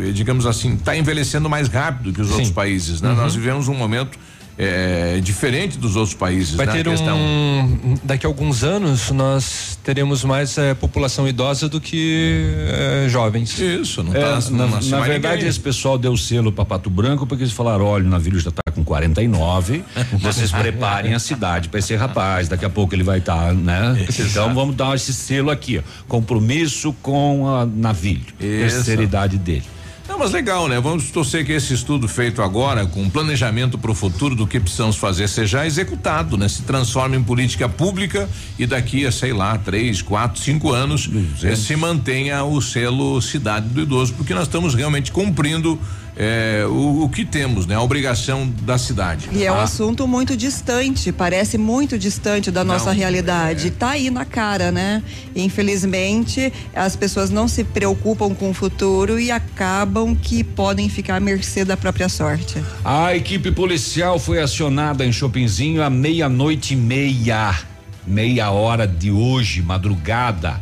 [0.00, 3.10] eh, digamos assim, está envelhecendo mais rápido que os outros países, né?
[3.10, 3.16] Uhum.
[3.16, 4.18] Nós vivemos um momento
[4.58, 6.72] eh, diferente dos outros países, Vai né?
[6.72, 7.16] ter questão.
[7.18, 7.94] um.
[8.04, 13.58] Daqui a alguns anos, nós teremos mais eh, população idosa do que eh, jovens.
[13.58, 14.40] Isso, não É, tá.
[14.50, 15.48] na, não na mais verdade, ninguém.
[15.48, 18.62] esse pessoal deu selo para Pato Branco porque eles falaram: olha, o navio já está
[18.72, 19.84] com 49,
[20.20, 22.48] vocês preparem a cidade para esse rapaz.
[22.48, 24.06] Daqui a pouco ele vai estar, né?
[24.18, 29.62] Então vamos dar esse selo aqui, ó, compromisso com a navio, terceira idade dele.
[30.06, 30.78] Não, mas legal, né?
[30.78, 34.96] Vamos torcer que esse estudo feito agora, com planejamento para o futuro do que precisamos
[34.96, 36.46] fazer, seja executado, né?
[36.46, 38.28] Se transforme em política pública
[38.58, 41.08] e daqui a, sei lá, três, quatro, cinco anos,
[41.42, 45.80] eh, se mantenha o selo Cidade do Idoso, porque nós estamos realmente cumprindo
[46.16, 47.74] eh, o, o que temos, né?
[47.74, 49.28] A obrigação da cidade.
[49.32, 52.96] E é um Ah, assunto muito distante, parece muito distante da nossa Não, é.
[52.96, 53.70] realidade.
[53.72, 55.02] Tá aí na cara, né?
[55.34, 61.20] Infelizmente, as pessoas não se preocupam com o futuro e acabam que podem ficar à
[61.20, 62.62] mercê da própria sorte.
[62.84, 67.58] A equipe policial foi acionada em Chopinzinho à meia-noite e meia,
[68.06, 70.60] meia hora de hoje, madrugada.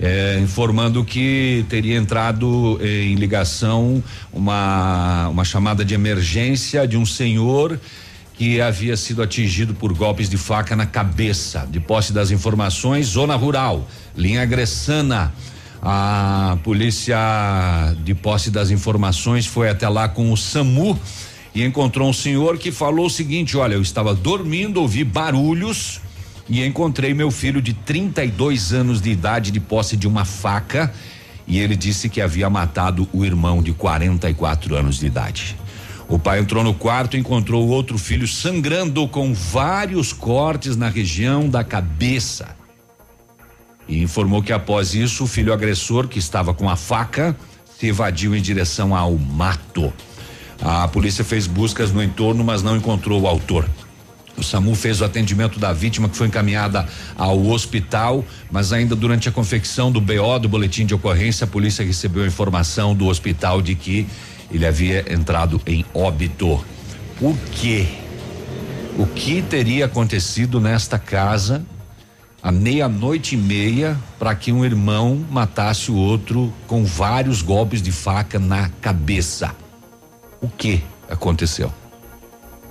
[0.00, 7.04] Eh, informando que teria entrado eh, em ligação uma, uma chamada de emergência de um
[7.04, 7.78] senhor
[8.32, 11.68] que havia sido atingido por golpes de faca na cabeça.
[11.70, 13.86] De posse das informações, zona rural,
[14.16, 15.34] linha Gressana.
[15.82, 17.16] A polícia,
[18.02, 20.98] de posse das informações, foi até lá com o SAMU
[21.54, 26.00] e encontrou um senhor que falou o seguinte: Olha, eu estava dormindo, ouvi barulhos
[26.48, 30.92] e encontrei meu filho de 32 anos de idade de posse de uma faca
[31.46, 35.56] e ele disse que havia matado o irmão de 44 anos de idade.
[36.08, 41.48] O pai entrou no quarto e encontrou outro filho sangrando com vários cortes na região
[41.48, 42.56] da cabeça.
[43.88, 47.36] E informou que após isso, o filho agressor, que estava com a faca,
[47.78, 49.92] se evadiu em direção ao mato.
[50.60, 53.68] A polícia fez buscas no entorno, mas não encontrou o autor.
[54.40, 59.28] O SAMU fez o atendimento da vítima que foi encaminhada ao hospital, mas ainda durante
[59.28, 63.60] a confecção do BO do boletim de ocorrência, a polícia recebeu a informação do hospital
[63.60, 64.06] de que
[64.50, 66.64] ele havia entrado em óbito.
[67.18, 67.86] Por quê?
[68.98, 71.62] O que teria acontecido nesta casa
[72.42, 77.92] à meia-noite e meia para que um irmão matasse o outro com vários golpes de
[77.92, 79.54] faca na cabeça?
[80.40, 81.70] O que aconteceu?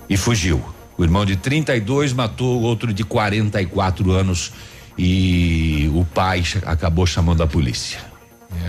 [0.10, 0.79] E fugiu.
[1.00, 4.52] O irmão de 32 matou o outro de 44 anos
[4.98, 8.00] e o pai acabou chamando a polícia.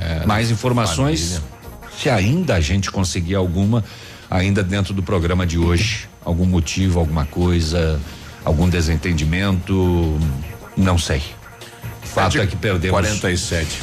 [0.00, 1.92] É, Mais informações, família.
[1.98, 3.84] se ainda a gente conseguir alguma,
[4.30, 8.00] ainda dentro do programa de hoje, algum motivo, alguma coisa,
[8.44, 10.16] algum desentendimento,
[10.76, 11.22] não sei.
[12.04, 12.92] O fato é que perdemos.
[12.92, 13.82] 47.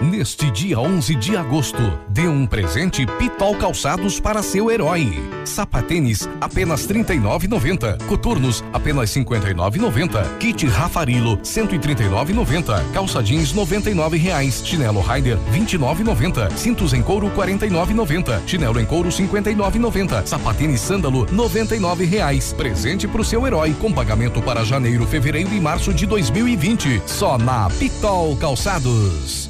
[0.00, 5.12] Neste dia 11 de agosto, dê um presente Pitol Calçados para seu herói.
[5.44, 8.06] Sapatênis apenas R$ 39,90.
[8.06, 10.38] Coturnos apenas R$ 59,90.
[10.38, 12.82] Kit Rafarilo 139,90.
[12.94, 14.62] Calça jeans 99 reais.
[14.64, 16.50] Chinelo Rider R$ 29,90.
[16.56, 18.40] Cintos em couro R$ 49,90.
[18.46, 20.26] Chinelo em couro R$ 59,90.
[20.26, 22.54] Sapatênis Sândalo 99 reais.
[22.54, 27.02] Presente pro seu herói com pagamento para janeiro, fevereiro e março de 2020.
[27.04, 29.49] Só na Pitol Calçados.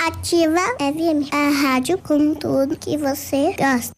[0.00, 3.97] Ativa FM, a rádio com tudo que você gosta.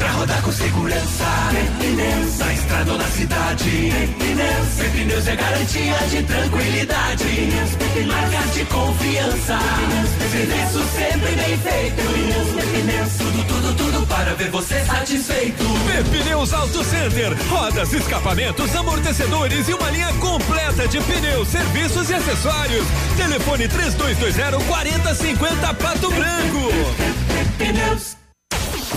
[0.00, 1.26] Pra rodar com segurança,
[1.78, 3.92] pneus, na estrada ou na cidade.
[4.18, 7.24] Pneus, pneus é garantia de tranquilidade.
[7.24, 9.58] Pneus, marcas de confiança.
[10.30, 12.02] Serviço sempre bem feito.
[12.70, 15.64] Pneus, tudo, tudo, tudo para ver você satisfeito.
[16.10, 22.86] Pneus Auto Center, rodas, escapamentos, amortecedores e uma linha completa de pneus, serviços e acessórios.
[23.18, 26.72] Telefone 3220 4050 Pato Branco.
[27.58, 28.19] Pneus.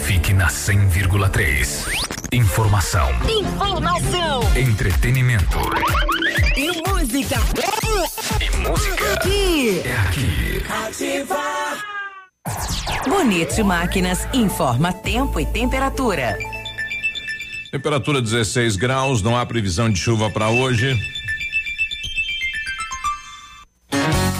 [0.06, 1.88] Fique na 100,3.
[2.32, 4.42] Informação, Informação.
[4.56, 5.58] entretenimento
[6.58, 7.36] E música.
[8.42, 9.14] e música.
[9.14, 9.82] Aqui.
[9.86, 10.64] É aqui.
[10.88, 11.44] Ativa.
[13.08, 16.38] Bonito Máquinas informa tempo e temperatura.
[17.72, 20.98] Temperatura 16 graus, não há previsão de chuva para hoje.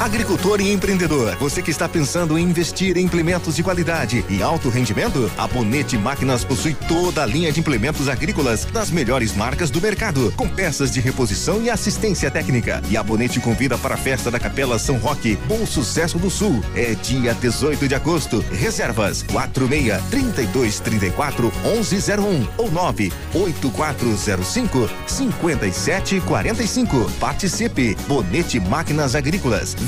[0.04, 4.68] Agricultor e empreendedor, você que está pensando em investir em implementos de qualidade e alto
[4.68, 9.80] rendimento, a Bonete Máquinas possui toda a linha de implementos agrícolas das melhores marcas do
[9.80, 12.82] mercado, com peças de reposição e assistência técnica.
[12.90, 16.62] E a Bonete convida para a festa da Capela São Roque, Bom Sucesso do Sul.
[16.76, 18.44] É dia 18 de agosto.
[18.52, 27.10] Reservas 46 32 34 1101 ou 9 8405 5745.
[27.22, 27.96] Participe.
[28.06, 29.74] Bonete Máquinas Agrícolas,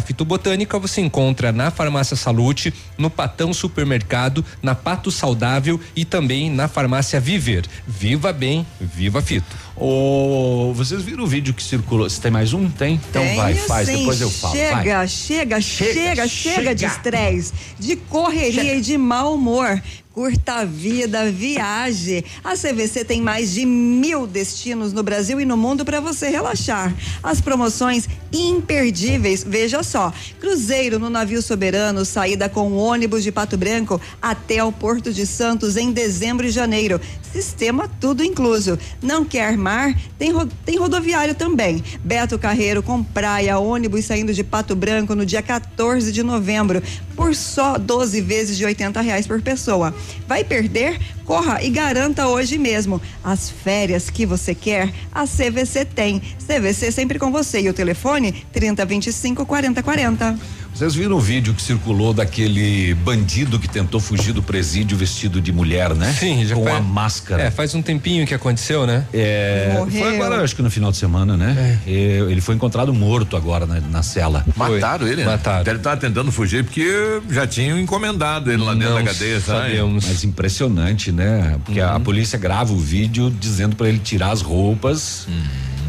[0.00, 6.68] Fitobotânica você encontra na Farmácia Salute, no Patão Supermercado, na Pato Saudável e também na
[6.68, 7.64] Farmácia Viver.
[7.86, 9.56] Viva bem, viva fito.
[9.76, 12.08] Ô, vocês viram o vídeo que circulou?
[12.08, 12.68] Se tem mais um?
[12.68, 13.00] Tem?
[13.08, 13.98] Então Tenho vai, faz, sim.
[13.98, 14.54] depois eu falo.
[14.54, 15.08] Chega, vai.
[15.08, 16.74] chega, chega, chega, chega.
[16.74, 19.80] de estresse, de correria e de mau humor.
[20.12, 22.24] Curta a vida, viaje.
[22.42, 26.92] A CVC tem mais de mil destinos no Brasil e no mundo para você relaxar.
[27.22, 34.00] As promoções imperdíveis, veja só: cruzeiro no navio soberano, saída com ônibus de Pato Branco
[34.20, 37.00] até o Porto de Santos em dezembro e janeiro.
[37.32, 38.76] Sistema tudo incluso.
[39.00, 39.96] Não quer mar?
[40.18, 40.32] Tem,
[40.64, 41.84] tem rodoviário também.
[42.02, 46.82] Beto Carreiro com praia, ônibus saindo de Pato Branco no dia 14 de novembro
[47.20, 49.94] por só 12 vezes de 80 reais por pessoa.
[50.26, 50.98] Vai perder?
[51.26, 52.98] Corra e garanta hoje mesmo.
[53.22, 56.18] As férias que você quer, a CVC tem.
[56.18, 57.60] CVC sempre com você.
[57.60, 60.38] E o telefone 3025 4040.
[60.74, 65.52] Vocês viram o vídeo que circulou daquele bandido que tentou fugir do presídio vestido de
[65.52, 66.10] mulher, né?
[66.18, 67.42] Sim, já Com faz- a máscara.
[67.42, 69.04] É, faz um tempinho que aconteceu, né?
[69.12, 70.00] É, Morreu.
[70.02, 71.78] foi agora, acho que no final de semana, né?
[71.86, 71.90] É,
[72.30, 74.42] ele foi encontrado morto agora na, na cela.
[74.56, 75.38] Mataram ele, né?
[75.66, 79.76] Ele tava tentando fugir porque já tinham encomendado ele lá dentro da cadeia, sabe?
[79.82, 81.58] Mas impressionante, né?
[81.64, 85.26] Porque a, a polícia grava o vídeo dizendo pra ele tirar as roupas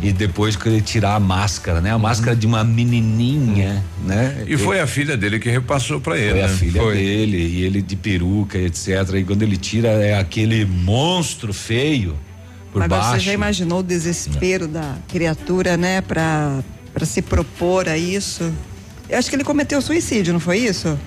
[0.02, 1.92] e depois que ele tirar a máscara, né?
[1.92, 4.44] A máscara de uma menininha, né?
[4.48, 6.32] E foi a filha dele que repassou pra ele.
[6.32, 6.54] Foi a né?
[6.56, 8.88] filha dele e ele de peruca, etc.
[9.16, 12.18] E quando ele tira é aquele monstro feio
[12.72, 13.20] por Agora baixo.
[13.20, 18.52] você já imaginou o desespero da criatura, né, pra, pra se propor a isso?
[19.10, 20.98] Eu acho que ele cometeu suicídio, não foi isso?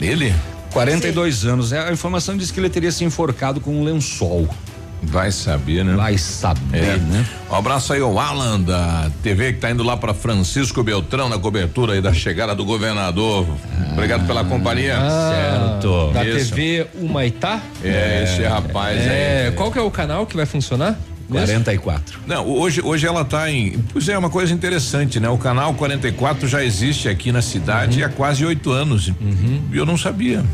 [0.00, 0.32] Ele?
[0.72, 1.72] 42 anos.
[1.72, 4.48] É, A informação diz que ele teria se enforcado com um lençol.
[5.02, 5.94] Vai saber, né?
[5.94, 6.96] Vai saber, É.
[6.96, 7.26] né?
[7.50, 11.38] Um abraço aí ao Alan da TV que tá indo lá pra Francisco Beltrão na
[11.38, 13.46] cobertura aí da chegada do governador.
[13.92, 14.96] Obrigado pela companhia.
[15.30, 16.12] certo.
[16.12, 16.50] Da Isso.
[16.54, 17.60] TV Humaitá?
[17.82, 19.52] É, esse rapaz é, aí.
[19.52, 20.98] Qual que é o canal que vai funcionar?
[21.28, 21.46] mesmo?
[21.46, 22.18] 44.
[22.26, 23.78] Não, hoje, hoje ela tá em.
[23.92, 25.28] Pois é, uma coisa interessante, né?
[25.28, 29.12] O canal 44 já existe aqui na cidade há quase oito anos.
[29.72, 30.44] E eu não sabia.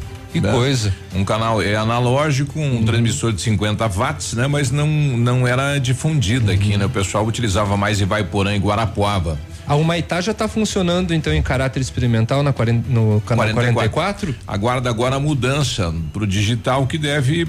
[0.41, 0.53] Que né?
[0.53, 0.95] coisa.
[1.14, 4.47] Um canal é analógico, um transmissor de 50 watts, né?
[4.47, 6.84] Mas não, não era difundido aqui, né?
[6.87, 9.39] O pessoal utilizava mais em Vaiporã e Guarapuava.
[9.66, 14.32] A Humaitá já está funcionando então em caráter experimental na quaren- no canal 44?
[14.47, 17.49] Aguarda agora a mudança pro digital que deve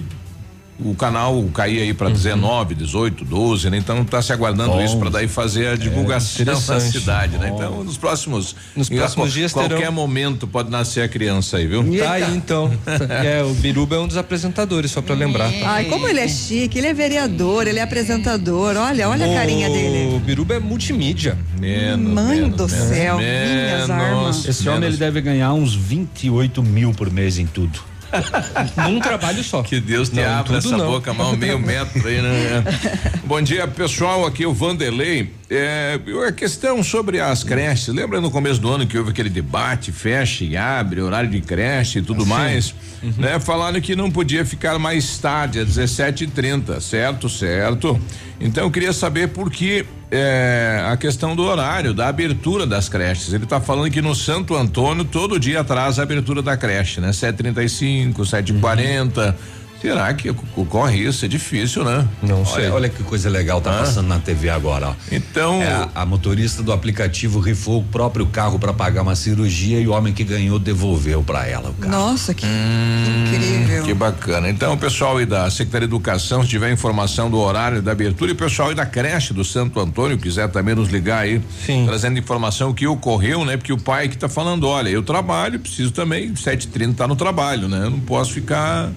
[0.79, 3.77] o canal cair aí para 19, 18, 12, né?
[3.77, 4.83] Então tá se aguardando Bom.
[4.83, 6.99] isso para daí fazer a divulgação na interessante.
[6.99, 7.49] cidade, né?
[7.49, 7.55] Bom.
[7.55, 9.91] Então, nos próximos Nos próximos dias qualquer terão.
[9.91, 11.83] momento pode nascer a criança aí, viu?
[11.97, 12.71] Tá aí então.
[13.23, 15.51] É, o Biruba é um dos apresentadores, só pra lembrar.
[15.65, 18.75] Ai, como ele é chique, ele é vereador, ele é apresentador.
[18.75, 20.15] Olha, olha a carinha dele.
[20.15, 21.37] O Biruba é multimídia.
[21.59, 24.45] Menos, Mãe do céu, minhas armas.
[24.45, 27.79] Esse homem ele deve ganhar uns 28 mil por mês em tudo.
[28.89, 29.61] Num trabalho só.
[29.63, 30.87] Que Deus te Não, abra essa não.
[30.91, 32.63] boca mal meio metro aí, né?
[33.25, 34.25] Bom dia, pessoal.
[34.25, 35.33] Aqui é o Vanderlei.
[35.49, 37.87] É, a questão sobre as creches.
[37.87, 41.99] Lembra no começo do ano que houve aquele debate, fecha e abre, horário de creche
[41.99, 42.29] e tudo Sim.
[42.29, 42.75] mais?
[43.17, 43.39] Né?
[43.39, 47.29] Falaram que não podia ficar mais tarde, às 17h30, certo?
[47.29, 47.99] Certo.
[48.41, 53.33] Então eu queria saber por que é, a questão do horário, da abertura das creches.
[53.33, 57.11] Ele está falando que no Santo Antônio todo dia atrasa a abertura da creche, né?
[57.11, 59.35] 7h35, 7h40.
[59.81, 61.23] Será que ocorre isso?
[61.23, 62.07] É difícil, né?
[62.23, 63.79] Não Olha, olha que coisa legal tá Ah.
[63.79, 64.93] passando na TV agora, ó.
[65.11, 65.61] Então.
[65.61, 69.87] É, a, a motorista do aplicativo rifou o próprio carro para pagar uma cirurgia e
[69.87, 71.91] o homem que ganhou devolveu para ela o carro.
[71.93, 73.83] Nossa, que Hum, incrível.
[73.83, 74.49] Que bacana.
[74.49, 78.31] Então, o pessoal aí da Secretaria de Educação, se tiver informação do horário da abertura,
[78.31, 81.41] e o pessoal aí da creche do Santo Antônio, quiser também nos ligar aí,
[81.85, 83.57] trazendo informação o que ocorreu, né?
[83.57, 87.67] Porque o pai que tá falando, olha, eu trabalho, preciso também, 7h30 tá no trabalho,
[87.67, 87.83] né?
[87.85, 88.89] Eu não posso ficar.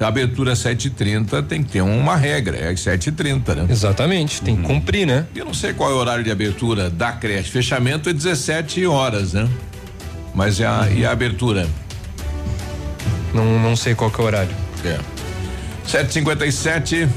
[0.00, 3.66] A abertura é 7h30 tem que ter uma regra, é às 7h30, né?
[3.68, 5.26] Exatamente, tem que cumprir, né?
[5.34, 7.50] Eu não sei qual é o horário de abertura da creche.
[7.50, 9.48] Fechamento é 17 horas, né?
[10.34, 11.66] Mas e a, e a abertura?
[13.34, 14.54] Não, não sei qual que é o horário.
[14.84, 14.98] É.
[15.84, 17.08] 757.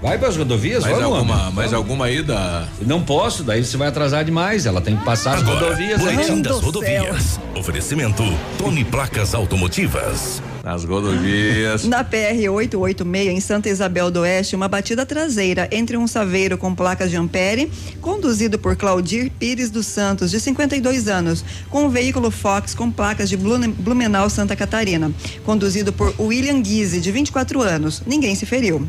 [0.00, 1.54] Vai para as rodovias, mais vamos, alguma, homem.
[1.54, 1.72] mais Vamos.
[1.72, 4.66] alguma aí da Não posso, daí você vai atrasar demais.
[4.66, 6.42] Ela tem que passar as Agora, rodovias aí.
[6.42, 7.40] Das rodovias.
[7.56, 8.22] Oferecimento
[8.58, 10.42] Tony Placas Automotivas.
[10.64, 11.84] Nas rodovias.
[11.84, 16.74] Na PR 886, em Santa Isabel do Oeste, uma batida traseira entre um saveiro com
[16.74, 22.30] placas de ampere, conduzido por Claudir Pires dos Santos, de 52 anos, com um veículo
[22.30, 25.12] Fox com placas de Blumenau, Santa Catarina,
[25.44, 28.02] conduzido por William Guise, de 24 anos.
[28.06, 28.88] Ninguém se feriu.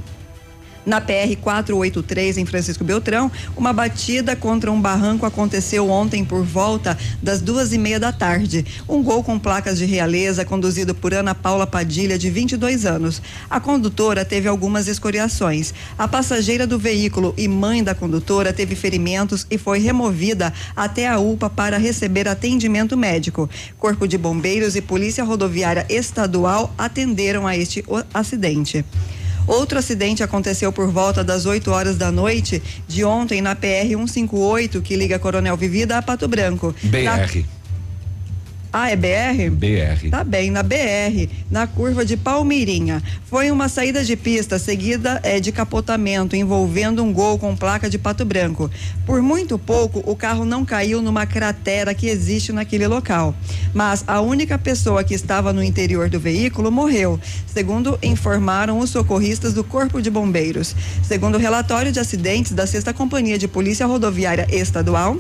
[0.86, 6.96] Na PR 483, em Francisco Beltrão, uma batida contra um barranco aconteceu ontem por volta
[7.24, 8.64] das duas e meia da tarde.
[8.88, 13.20] Um gol com placas de realeza, conduzido por Ana Paula Padilha, de 22 anos.
[13.50, 15.74] A condutora teve algumas escoriações.
[15.98, 21.18] A passageira do veículo e mãe da condutora teve ferimentos e foi removida até a
[21.18, 23.50] UPA para receber atendimento médico.
[23.80, 27.84] Corpo de Bombeiros e Polícia Rodoviária Estadual atenderam a este
[28.14, 28.86] acidente.
[29.48, 34.82] Outro acidente aconteceu por volta das 8 horas da noite de ontem na PR 158,
[34.82, 36.74] que liga Coronel Vivida a Pato Branco.
[36.84, 37.46] Na- BR.
[38.78, 39.50] Ah, é BR?
[39.52, 40.10] BR.
[40.12, 43.02] Tá bem, na BR, na curva de Palmeirinha.
[43.26, 47.98] Foi uma saída de pista seguida eh, de capotamento envolvendo um gol com placa de
[47.98, 48.70] pato branco.
[49.06, 53.34] Por muito pouco, o carro não caiu numa cratera que existe naquele local.
[53.74, 57.18] Mas a única pessoa que estava no interior do veículo morreu,
[57.48, 60.76] segundo informaram os socorristas do Corpo de Bombeiros.
[61.02, 65.16] Segundo o relatório de acidentes da Sexta Companhia de Polícia Rodoviária Estadual,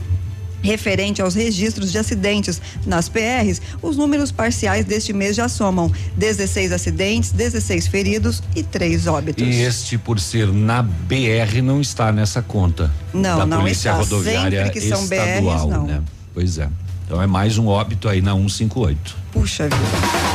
[0.65, 6.71] Referente aos registros de acidentes nas PRs, os números parciais deste mês já somam 16
[6.71, 9.47] acidentes, 16 feridos e 3 óbitos.
[9.47, 12.91] E este, por ser na BR, não está nessa conta.
[13.13, 13.99] Não, da não Polícia está.
[13.99, 15.85] Rodoviária Sempre que são Estadual, BRs, não.
[15.85, 16.01] né?
[16.33, 16.67] Pois é.
[17.05, 19.15] Então é mais um óbito aí na 158.
[19.31, 20.34] Puxa vida.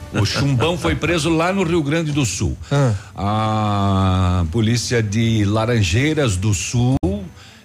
[0.13, 2.57] O chumbão foi preso lá no Rio Grande do Sul.
[2.71, 2.93] Ah.
[3.15, 6.97] A polícia de Laranjeiras do Sul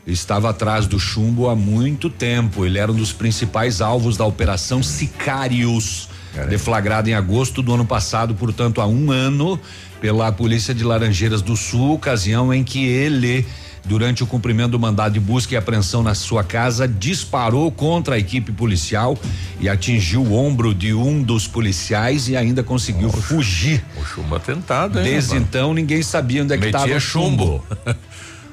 [0.07, 2.64] estava atrás do chumbo há muito tempo.
[2.64, 6.09] Ele era um dos principais alvos da operação Sicários,
[6.49, 9.59] deflagrada em agosto do ano passado, portanto há um ano,
[10.01, 13.44] pela polícia de Laranjeiras do Sul, ocasião em que ele
[13.87, 18.18] durante o cumprimento do mandado de busca e apreensão na sua casa, disparou contra a
[18.18, 19.18] equipe policial
[19.61, 23.84] e atingiu o ombro de um dos policiais e ainda conseguiu fugir.
[23.97, 25.05] O chumbo atentado, hein?
[25.05, 27.64] Desde então ninguém sabia onde é que estava o chumbo.
[27.68, 27.97] chumbo.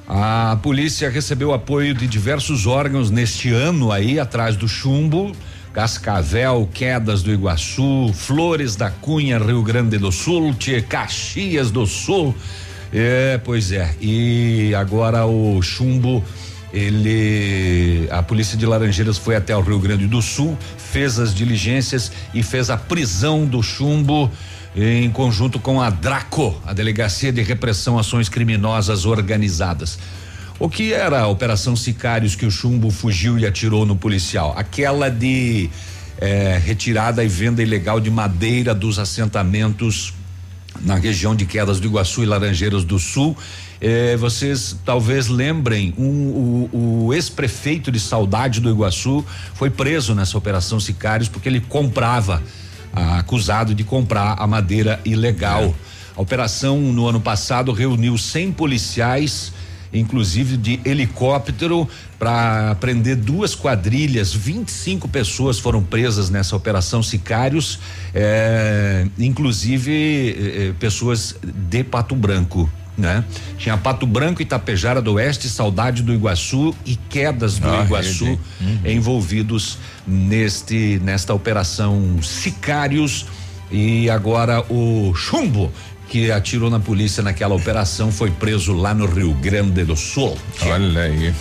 [0.08, 5.32] A polícia recebeu apoio de diversos órgãos neste ano aí atrás do chumbo.
[5.74, 10.56] Cascavel, Quedas do Iguaçu, Flores da Cunha, Rio Grande do Sul,
[10.88, 12.36] Caxias do Sul.
[12.94, 13.96] É, pois é.
[14.00, 16.24] E agora o chumbo
[16.74, 22.12] ele, a polícia de Laranjeiras foi até o Rio Grande do Sul, fez as diligências
[22.34, 24.32] e fez a prisão do chumbo
[24.76, 30.00] em conjunto com a Draco, a Delegacia de Repressão Ações Criminosas Organizadas.
[30.60, 34.56] O que era a Operação Sicários que o chumbo fugiu e atirou no policial?
[34.58, 35.70] Aquela de
[36.20, 40.14] eh, retirada e venda ilegal de madeira dos assentamentos
[40.82, 43.38] na região de Quedas do Iguaçu e Laranjeiras do Sul.
[43.80, 50.38] Eh, vocês talvez lembrem, um, o, o ex-prefeito de Saudade do Iguaçu foi preso nessa
[50.38, 52.42] operação Sicários porque ele comprava,
[52.94, 55.76] ah, acusado de comprar a madeira ilegal.
[56.16, 59.52] A operação no ano passado reuniu 100 policiais
[59.94, 61.88] inclusive de helicóptero,
[62.18, 64.34] para prender duas quadrilhas.
[64.34, 67.80] 25 pessoas foram presas nessa operação Sicários,
[68.14, 72.70] eh, inclusive eh, eh, pessoas de Pato Branco.
[72.98, 73.24] Né?
[73.58, 78.40] Tinha Pato Branco, Itapejara do Oeste, Saudade do Iguaçu e Quedas do Ah, Iguaçu.
[78.62, 78.80] Uhum.
[78.86, 83.26] envolvidos neste nesta operação Sicários
[83.72, 85.72] e agora o Chumbo
[86.14, 90.38] que atirou na polícia naquela operação foi preso lá no Rio Grande do Sul.
[90.62, 91.34] Olha aí.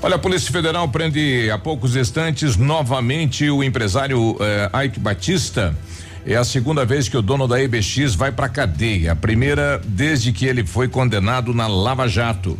[0.00, 5.76] Olha, a Polícia Federal prende há poucos instantes novamente o empresário eh, Ike Batista.
[6.24, 9.12] É a segunda vez que o dono da EBX vai para cadeia.
[9.12, 12.56] A primeira desde que ele foi condenado na Lava Jato.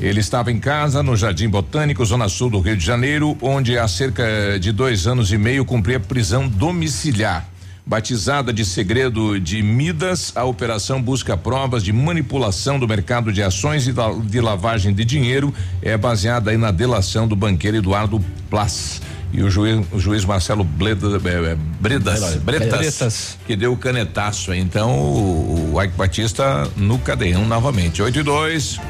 [0.00, 3.86] Ele estava em casa no Jardim Botânico, zona sul do Rio de Janeiro, onde há
[3.86, 4.24] cerca
[4.58, 7.46] de dois anos e meio cumpria prisão domiciliar.
[7.86, 13.86] Batizada de segredo de Midas, a operação busca provas de manipulação do mercado de ações
[13.86, 15.52] e da- de lavagem de dinheiro.
[15.82, 19.02] É baseada na delação do banqueiro Eduardo Plas.
[19.36, 23.38] E o juiz, o juiz Marcelo Bleda, eh, eh, Bredas, Bretas, Bretas.
[23.44, 24.54] que deu o canetaço.
[24.54, 28.00] Então, o, o Ike Batista no cadeião novamente.
[28.00, 28.80] 8 e 2.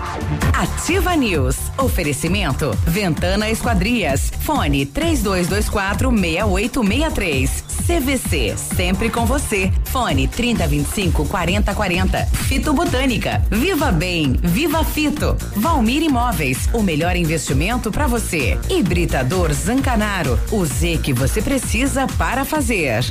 [0.53, 1.57] Ativa News.
[1.79, 2.77] Oferecimento.
[2.87, 4.31] Ventana Esquadrias.
[4.41, 7.65] Fone 3224 6863.
[7.87, 8.55] CVC.
[8.57, 9.73] Sempre com você.
[9.87, 12.27] Fone 3025 4040.
[12.27, 13.43] Fito Botânica.
[13.51, 14.39] Viva Bem.
[14.43, 15.37] Viva Fito.
[15.57, 16.69] Valmir Imóveis.
[16.75, 18.59] O melhor investimento para você.
[18.69, 20.34] Hibridador Zancanaro.
[20.51, 23.05] O Z que você precisa para fazer.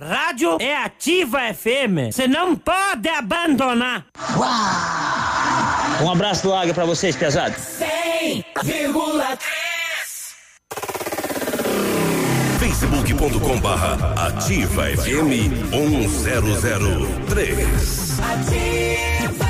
[0.00, 2.12] Rádio é Ativa FM.
[2.12, 4.06] Você não pode abandonar.
[6.02, 7.58] Um abraço do Águia pra vocês, pesados.
[7.78, 9.38] 100,3
[12.58, 18.20] facebook.com barra ativa FM 1003.
[18.20, 19.49] Aqui,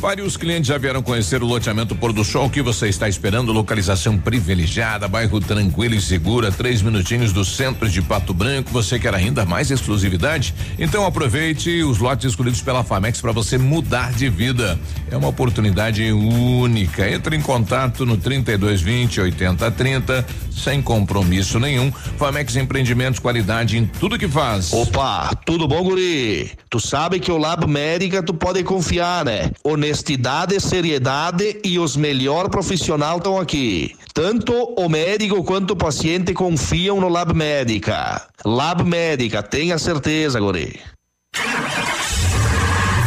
[0.00, 2.48] Vários clientes já vieram conhecer o loteamento Pôr do Sol.
[2.48, 3.52] Que você está esperando?
[3.52, 8.70] Localização privilegiada, bairro tranquilo e segura, três minutinhos do centro de Pato Branco.
[8.70, 10.54] Você quer ainda mais exclusividade?
[10.78, 14.80] Então aproveite os lotes escolhidos pela Famex para você mudar de vida.
[15.10, 17.06] É uma oportunidade única.
[17.10, 21.92] Entre em contato no 3220 8030, sem compromisso nenhum.
[22.16, 24.72] Famex Empreendimentos, qualidade em tudo que faz.
[24.72, 26.52] Opa, tudo bom, guri?
[26.70, 29.50] Tu sabe que o Lab Médica tu pode confiar, né?
[29.90, 33.96] Honestidade, seriedade e os melhor profissional estão aqui.
[34.14, 38.22] Tanto o médico quanto o paciente confiam no Lab Médica.
[38.44, 40.78] Lab Médica, tenha certeza, guri.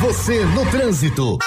[0.01, 1.37] Você no trânsito.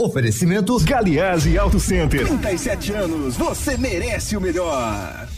[0.00, 2.26] Oferecimento Galiase Auto Center.
[2.26, 5.28] 37 anos, você merece o melhor.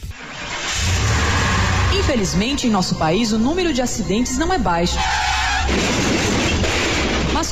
[1.99, 4.97] Infelizmente, em nosso país, o número de acidentes não é baixo.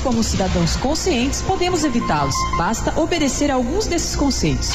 [0.07, 2.37] Como cidadãos conscientes, podemos evitá-los.
[2.57, 4.71] Basta obedecer a alguns desses conceitos.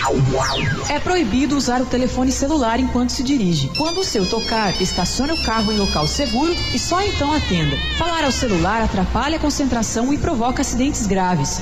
[0.89, 3.71] É proibido usar o telefone celular enquanto se dirige.
[3.77, 7.77] Quando o seu tocar, estacione o carro em local seguro e só então atenda.
[7.97, 11.61] Falar ao celular atrapalha a concentração e provoca acidentes graves.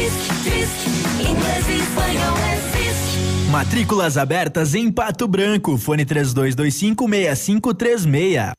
[0.00, 3.20] Inglês e espanhol é Fisk.
[3.50, 5.76] Matrículas abertas em Pato Branco.
[5.76, 8.52] Fone 32256536.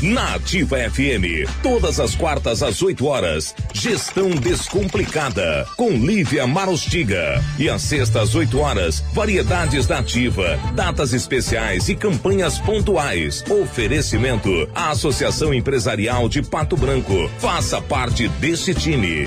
[0.00, 7.42] Na Ativa FM, todas as quartas às 8 horas, Gestão Descomplicada, com Lívia Marostiga.
[7.58, 13.42] E às sextas às 8 horas, variedades da Ativa, datas especiais e campanhas pontuais.
[13.50, 17.28] Oferecimento à Associação Empresarial de Pato Branco.
[17.38, 19.26] Faça parte desse time.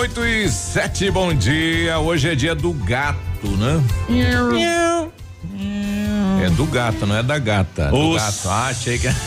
[0.00, 1.98] 8 e 7, bom dia.
[1.98, 3.84] Hoje é dia do gato, né?
[6.42, 7.90] É do gato, não é da gata.
[7.90, 8.48] Do Os- gato.
[8.48, 9.08] Ah, achei que.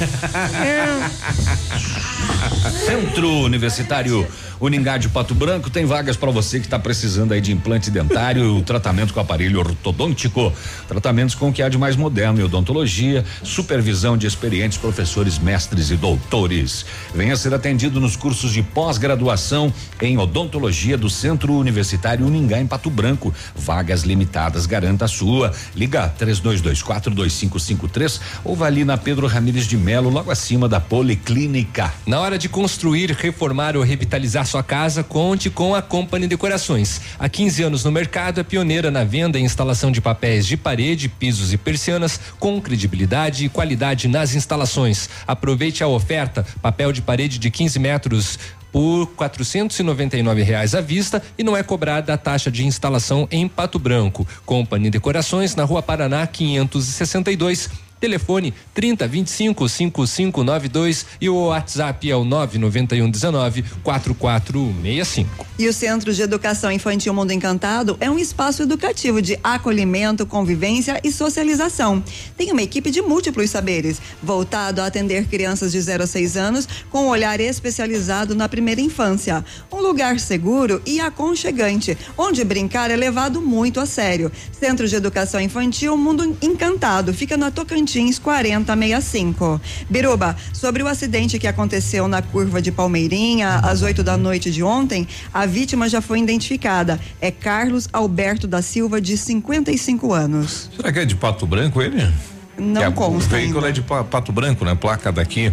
[2.87, 4.27] Centro Universitário
[4.63, 8.61] Uningá de Pato Branco tem vagas para você que está precisando aí de implante dentário,
[8.61, 10.53] tratamento com aparelho ortodôntico,
[10.87, 15.91] tratamentos com o que há de mais moderno em odontologia, supervisão de experientes professores, mestres
[15.91, 16.85] e doutores.
[17.13, 22.89] Venha ser atendido nos cursos de pós-graduação em odontologia do Centro Universitário Uningá em Pato
[22.89, 23.33] Branco.
[23.53, 25.51] Vagas limitadas, garanta a sua.
[25.75, 31.93] Liga 3224 2553 ou vá ali na Pedro Ramires de Melo, logo acima da Policlínica.
[32.07, 37.01] Na hora de construir, reformar ou revitalizar sua casa, conte com a Company Decorações.
[37.17, 41.09] Há 15 anos no mercado, é pioneira na venda e instalação de papéis de parede,
[41.09, 45.09] pisos e persianas, com credibilidade e qualidade nas instalações.
[45.25, 48.37] Aproveite a oferta: papel de parede de 15 metros
[48.71, 53.79] por 499 reais à vista e não é cobrada a taxa de instalação em Pato
[53.79, 54.27] Branco.
[54.45, 57.69] Company Decorações na Rua Paraná 562.
[58.03, 65.47] Telefone 30 25 5592 e o WhatsApp é o 991 19 4465.
[65.57, 70.99] E o Centro de Educação Infantil Mundo Encantado é um espaço educativo de acolhimento, convivência
[71.01, 72.03] e socialização.
[72.35, 76.67] Tem uma equipe de múltiplos saberes, voltado a atender crianças de 0 a 6 anos
[76.89, 79.45] com um olhar especializado na primeira infância.
[79.71, 84.29] Um lugar seguro e aconchegante, onde brincar é levado muito a sério.
[84.51, 89.61] Centro de Educação Infantil Mundo Encantado fica na Tocantins 4065.
[89.89, 94.63] Biruba, sobre o acidente que aconteceu na curva de Palmeirinha às 8 da noite de
[94.63, 96.99] ontem, a vítima já foi identificada.
[97.21, 100.69] É Carlos Alberto da Silva, de 55 anos.
[100.75, 102.09] Será que é de Pato Branco ele?
[102.57, 103.69] Não a- consta O veículo ainda.
[103.69, 104.75] é de Pa- Pato Branco, né?
[104.75, 105.51] Placa daqui.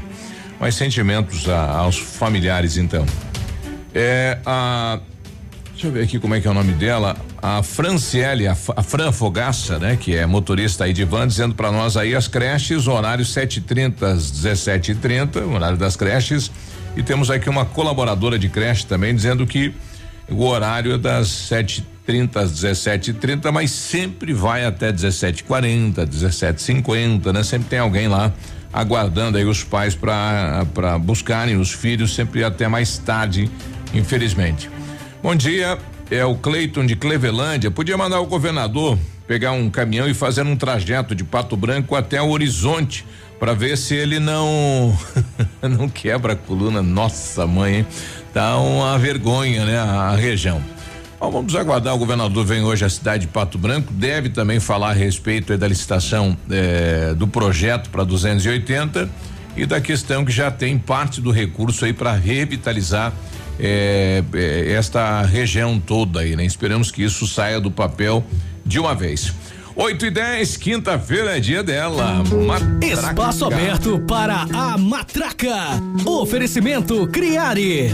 [0.60, 3.06] Mais sentimentos a- aos familiares, então.
[3.94, 5.00] É a.
[5.72, 7.16] Deixa eu ver aqui como é que é o nome dela.
[7.42, 9.96] A Franciele, a, a Fran Fogaça, né?
[9.98, 14.30] Que é motorista aí de van, dizendo para nós aí as creches, horário 7h30 às
[14.30, 16.50] 17h30, horário das creches.
[16.96, 19.72] E temos aqui uma colaboradora de creche também dizendo que
[20.28, 27.42] o horário é das 7h30 às 17h30, mas sempre vai até 17h40, 17h50, né?
[27.42, 28.32] Sempre tem alguém lá
[28.72, 33.50] aguardando aí os pais para buscarem os filhos, sempre até mais tarde,
[33.92, 34.70] infelizmente.
[35.22, 35.78] Bom dia,
[36.10, 37.70] é o Cleiton de Clevelândia.
[37.70, 42.20] Podia mandar o governador pegar um caminhão e fazer um trajeto de Pato Branco até
[42.20, 43.06] o Horizonte
[43.38, 44.98] para ver se ele não
[45.62, 46.82] não quebra a coluna.
[46.82, 47.86] Nossa mãe, hein?
[48.34, 49.78] Tá uma vergonha, né?
[49.78, 50.60] A, a região.
[51.20, 51.94] Bom, vamos aguardar.
[51.94, 53.92] O governador vem hoje à cidade de Pato Branco.
[53.92, 59.08] Deve também falar a respeito aí da licitação eh, do projeto para 280
[59.56, 63.12] e da questão que já tem parte do recurso aí para revitalizar
[63.58, 66.44] eh, eh, esta região toda aí, né?
[66.44, 68.24] Esperamos que isso saia do papel
[68.64, 69.32] de uma vez.
[69.76, 72.22] 8 e 10, quinta-feira é dia dela.
[72.24, 72.86] Matraca.
[72.86, 75.54] Espaço aberto para a matraca.
[76.04, 77.90] Oferecimento Criare.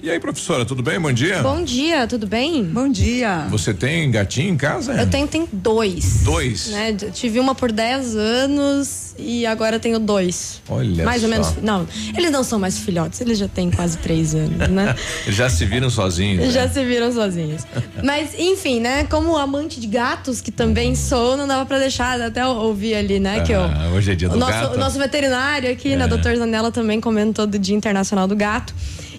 [0.00, 1.00] E aí, professora, tudo bem?
[1.00, 1.42] Bom dia.
[1.42, 2.62] Bom dia, tudo bem?
[2.62, 3.48] Bom dia.
[3.50, 4.92] Você tem gatinho em casa?
[4.92, 6.22] Eu tenho, tenho dois.
[6.22, 6.68] Dois?
[6.68, 6.92] Né?
[7.12, 10.62] Tive uma por 10 anos e agora tenho dois.
[10.68, 11.34] Olha mais ou só.
[11.34, 11.54] menos.
[11.60, 11.84] Não,
[12.16, 14.94] eles não são mais filhotes, eles já têm quase três anos, né?
[15.26, 16.46] Já se viram sozinhos.
[16.46, 16.50] né?
[16.52, 17.62] Já se viram sozinhos.
[18.04, 19.02] Mas, enfim, né?
[19.02, 23.40] Como amante de gatos, que também sou, não dava pra deixar, até ouvir ali, né?
[23.40, 24.74] que eu, Ah, hoje é dia do nosso, gato.
[24.76, 26.04] o nosso veterinário aqui, né?
[26.04, 26.08] É.
[26.08, 28.72] Doutor Zanella também comentou do Dia Internacional do Gato.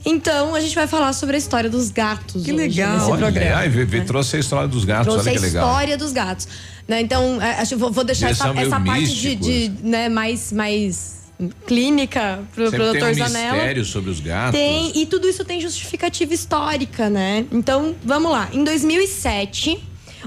[0.06, 2.44] Então, a gente vai falar sobre a história dos gatos.
[2.44, 2.94] Que legal.
[2.98, 3.56] Nesse Olha, programa.
[3.58, 5.68] ai, vê, trouxe a história dos gatos, Trouxe olha a que legal.
[5.68, 6.48] história dos gatos.
[6.88, 7.02] Né?
[7.02, 10.52] Então, é, acho que vou, vou deixar Eles essa, essa parte de, de, né, mais,
[10.52, 11.20] mais
[11.66, 13.54] clínica pro, pro doutor um Zanella.
[13.54, 14.60] mistério sobre os gatos.
[14.60, 17.46] Tem, e tudo isso tem justificativa histórica, né?
[17.52, 18.50] Então, vamos lá.
[18.52, 19.82] Em 2007,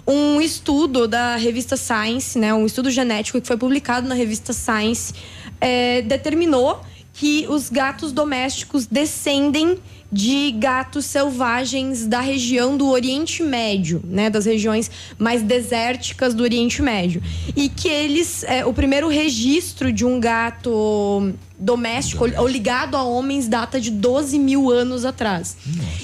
[0.07, 2.55] um estudo da revista Science, né?
[2.55, 5.13] Um estudo genético que foi publicado na revista Science,
[5.61, 6.81] eh, determinou
[7.15, 9.79] que os gatos domésticos descendem
[10.11, 16.83] de gatos selvagens da região do Oriente Médio, né, das regiões mais desérticas do Oriente
[16.83, 17.23] Médio,
[17.57, 23.49] e que eles, é, o primeiro registro de um gato doméstico ou ligado a homens
[23.49, 25.57] data de 12 mil anos atrás.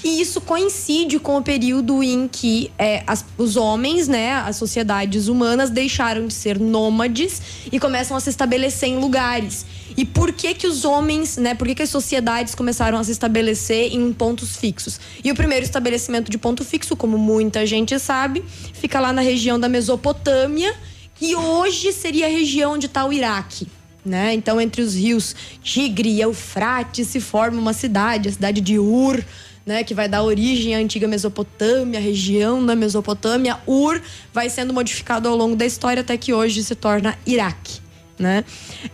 [0.04, 5.26] E isso coincide com o período em que é, as- os homens, né, as sociedades
[5.28, 9.66] humanas deixaram de ser nômades e começam a se estabelecer em lugares.
[9.98, 13.10] E por que que os homens, né, por que que as sociedades começaram a se
[13.10, 15.00] estabelecer em pontos fixos?
[15.24, 18.44] E o primeiro estabelecimento de ponto fixo, como muita gente sabe,
[18.74, 20.72] fica lá na região da Mesopotâmia,
[21.16, 23.66] que hoje seria a região onde está o Iraque.
[24.06, 24.34] Né?
[24.34, 25.34] Então, entre os rios
[25.64, 29.20] Tigre e Eufrates se forma uma cidade, a cidade de Ur,
[29.66, 29.82] né?
[29.82, 33.58] que vai dar origem à antiga Mesopotâmia, região da Mesopotâmia.
[33.66, 34.00] Ur
[34.32, 37.87] vai sendo modificado ao longo da história até que hoje se torna Iraque.
[38.18, 38.44] Né?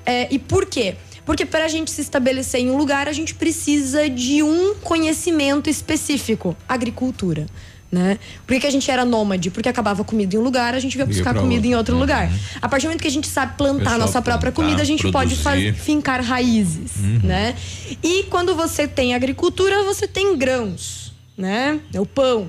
[0.04, 0.96] É, e por quê?
[1.24, 5.70] Porque para a gente se estabelecer em um lugar, a gente precisa de um conhecimento
[5.70, 7.46] específico: agricultura.
[7.92, 8.18] Né?
[8.44, 9.52] Por que, a gente era nômade?
[9.52, 11.70] Porque acabava comida em um lugar, a gente ia buscar comida outro.
[11.70, 12.28] em outro lugar.
[12.60, 15.02] A partir do momento que a gente sabe plantar nossa própria plantar, comida, a gente
[15.12, 15.42] pode produzir.
[15.72, 17.20] faz- fincar raízes, Uhum.
[17.22, 17.54] né?
[18.02, 21.78] E quando você tem agricultura, você tem grãos, né?
[21.92, 22.48] É o pão.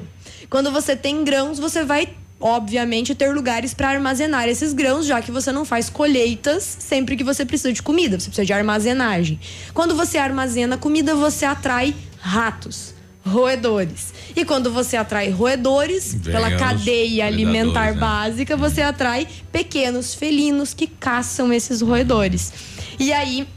[0.50, 2.10] Quando você tem grãos, você vai
[2.46, 7.24] obviamente ter lugares para armazenar esses grãos, já que você não faz colheitas sempre que
[7.24, 9.40] você precisa de comida, você precisa de armazenagem.
[9.74, 12.94] Quando você armazena comida, você atrai ratos,
[13.26, 14.14] roedores.
[14.36, 18.00] E quando você atrai roedores, Vem pela cadeia alimentar né?
[18.00, 22.54] básica, você atrai pequenos felinos que caçam esses roedores.
[23.00, 23.48] E aí,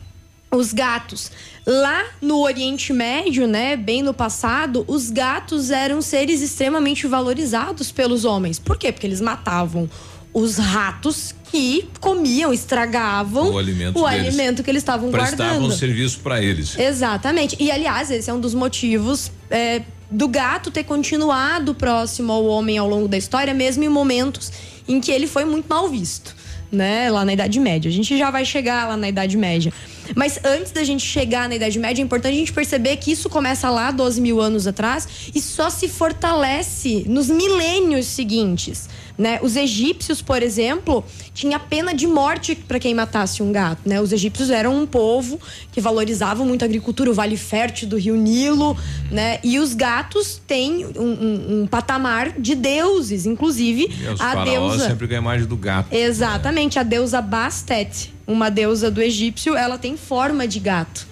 [0.51, 1.31] os gatos.
[1.71, 8.25] Lá no Oriente Médio, né, bem no passado, os gatos eram seres extremamente valorizados pelos
[8.25, 8.59] homens.
[8.59, 8.91] Por quê?
[8.91, 9.87] Porque eles matavam
[10.33, 15.77] os ratos que comiam, estragavam O alimento o alimento que eles estavam Prestavam guardando.
[15.77, 16.79] serviço para eles.
[16.79, 17.55] Exatamente.
[17.61, 22.79] E, aliás, esse é um dos motivos é, do gato ter continuado próximo ao homem
[22.79, 24.51] ao longo da história, mesmo em momentos
[24.89, 26.35] em que ele foi muito mal visto,
[26.73, 27.11] né?
[27.11, 27.91] Lá na Idade Média.
[27.91, 29.71] A gente já vai chegar lá na Idade Média.
[30.15, 33.29] Mas antes da gente chegar na Idade Média, é importante a gente perceber que isso
[33.29, 38.89] começa lá 12 mil anos atrás e só se fortalece nos milênios seguintes.
[39.19, 39.41] Né?
[39.43, 41.05] Os egípcios, por exemplo,
[41.35, 43.81] tinha pena de morte para quem matasse um gato.
[43.85, 44.01] Né?
[44.01, 45.41] Os egípcios eram um povo
[45.73, 48.77] que valorizava muito a agricultura, o Vale Fértil do Rio Nilo,
[49.11, 49.41] né?
[49.43, 54.87] E os gatos têm um, um- um patamar de deuses, inclusive os a deusa.
[54.89, 55.93] sempre a imagem do gato.
[55.93, 61.08] Exatamente, a deusa Bastet, uma deusa do egípcio, ela tem forma de gato,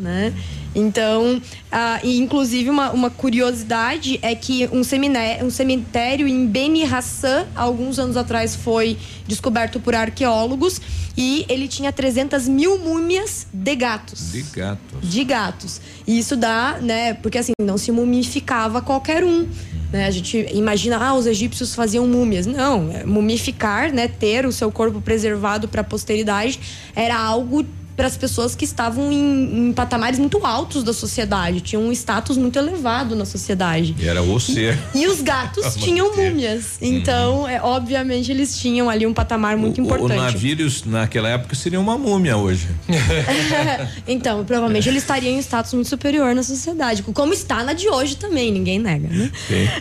[0.00, 0.32] né?
[0.74, 1.40] Então,
[1.70, 7.46] ah, e inclusive uma, uma curiosidade é que um, seminé- um cemitério em Beni Hassan,
[7.56, 8.96] alguns anos atrás, foi
[9.26, 10.80] descoberto por arqueólogos
[11.16, 14.96] e ele tinha 300 mil múmias de gatos De gato.
[15.02, 15.80] de gatos.
[16.06, 17.14] E isso dá, né?
[17.14, 19.48] Porque assim, não se mumificava qualquer um.
[19.92, 20.06] Né?
[20.06, 22.46] A gente imagina, ah, os egípcios faziam múmias.
[22.46, 24.06] Não, é, mumificar, né?
[24.06, 26.60] Ter o seu corpo preservado para a posteridade
[26.94, 27.66] era algo
[28.00, 32.38] para as pessoas que estavam em, em patamares muito altos da sociedade, tinham um status
[32.38, 33.94] muito elevado na sociedade.
[33.98, 34.78] E era o ser.
[34.94, 36.78] E os gatos tinham múmias.
[36.80, 40.16] Então, é, obviamente, eles tinham ali um patamar muito O importante.
[40.16, 42.68] navios naquela época seria uma múmia hoje.
[44.08, 48.16] então, provavelmente ele estaria em status muito superior na sociedade, como está na de hoje
[48.16, 49.30] também, ninguém nega, né?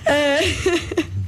[0.05, 1.09] É.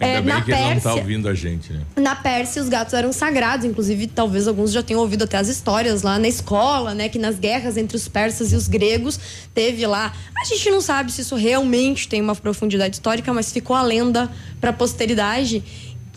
[0.00, 1.80] Ainda É, bem na que ele não tá Pérsia- ouvindo a gente, né?
[1.96, 3.64] Na Pérsia, os gatos eram sagrados.
[3.66, 7.08] Inclusive, talvez alguns já tenham ouvido até as histórias lá na escola, né?
[7.08, 9.18] Que nas guerras entre os persas e os gregos
[9.52, 10.12] teve lá.
[10.40, 14.30] A gente não sabe se isso realmente tem uma profundidade histórica, mas ficou a lenda
[14.60, 15.62] para a posteridade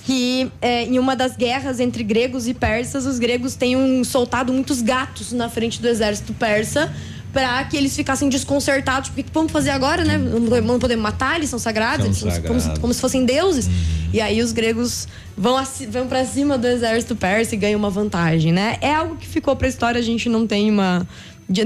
[0.03, 4.82] que é, em uma das guerras entre gregos e persas, os gregos tenham soltado muitos
[4.82, 6.91] gatos na frente do exército persa
[7.34, 9.10] para que eles ficassem desconcertados.
[9.10, 10.18] Porque o que vamos fazer agora, né?
[10.18, 12.82] Não podemos- matar, eles são sagrados, São eles são como, se- sagrados.
[12.82, 13.70] como se fossem deuses.
[14.14, 15.56] E aí os gregos vão,
[15.90, 18.78] vão para cima do exército persa e ganham uma vantagem, né?
[18.82, 21.08] É algo que ficou pra história, a gente não tem uma.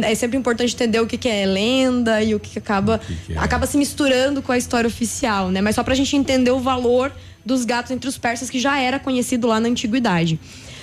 [0.01, 2.99] É sempre importante entender o que, que é lenda e o que, que acaba,
[3.37, 5.61] acaba se misturando com a história oficial, né?
[5.61, 7.11] Mas só pra gente entender o valor
[7.45, 10.39] dos gatos entre os persas, que já era conhecido lá na antiguidade.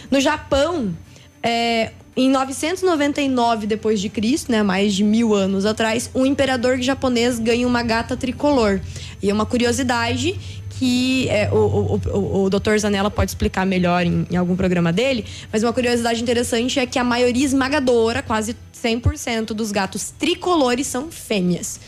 [0.08, 0.94] No Japão,
[1.42, 7.38] é, em 999 depois de Cristo, né, mais de mil anos atrás, um imperador japonês
[7.38, 8.80] ganha uma gata tricolor.
[9.22, 10.38] E é uma curiosidade
[10.70, 12.76] que é, o, o, o, o Dr.
[12.78, 16.98] Zanella pode explicar melhor em, em algum programa dele, mas uma curiosidade interessante é que
[16.98, 21.80] a maioria esmagadora, quase 100% dos gatos tricolores são fêmeas.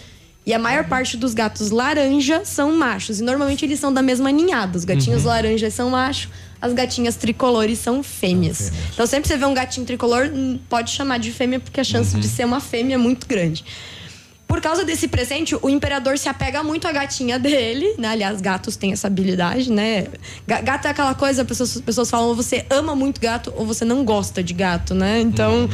[0.47, 3.19] E a maior parte dos gatos laranja são machos.
[3.21, 4.77] E normalmente eles são da mesma ninhada.
[4.77, 5.29] Os gatinhos Uhum.
[5.29, 6.29] laranjas são machos,
[6.61, 8.71] as gatinhas tricolores são fêmeas.
[8.93, 11.85] Então sempre que você vê um gatinho tricolor, hum, pode chamar de fêmea, porque a
[11.85, 12.21] chance Uhum.
[12.21, 13.65] de ser uma fêmea é muito grande.
[14.47, 18.09] Por causa desse presente, o imperador se apega muito à gatinha dele, né?
[18.09, 20.07] Aliás, gatos têm essa habilidade, né?
[20.47, 23.53] Ga- Gato é aquela coisa, as pessoas, as pessoas falam, ou você ama muito gato
[23.57, 25.21] ou você não gosta de gato, né?
[25.23, 25.69] Então,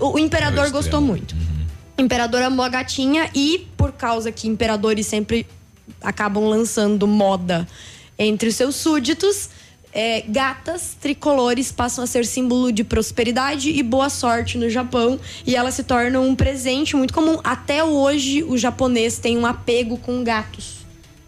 [0.00, 1.34] o, o imperador gostou muito.
[1.34, 1.61] O
[1.98, 5.46] imperador amou a gatinha e, por causa que imperadores sempre
[6.00, 7.66] acabam lançando moda
[8.18, 9.50] entre os seus súditos,
[9.92, 15.54] é, gatas tricolores passam a ser símbolo de prosperidade e boa sorte no Japão e
[15.54, 17.38] elas se tornam um presente muito comum.
[17.44, 20.81] Até hoje, o japonês tem um apego com gatos.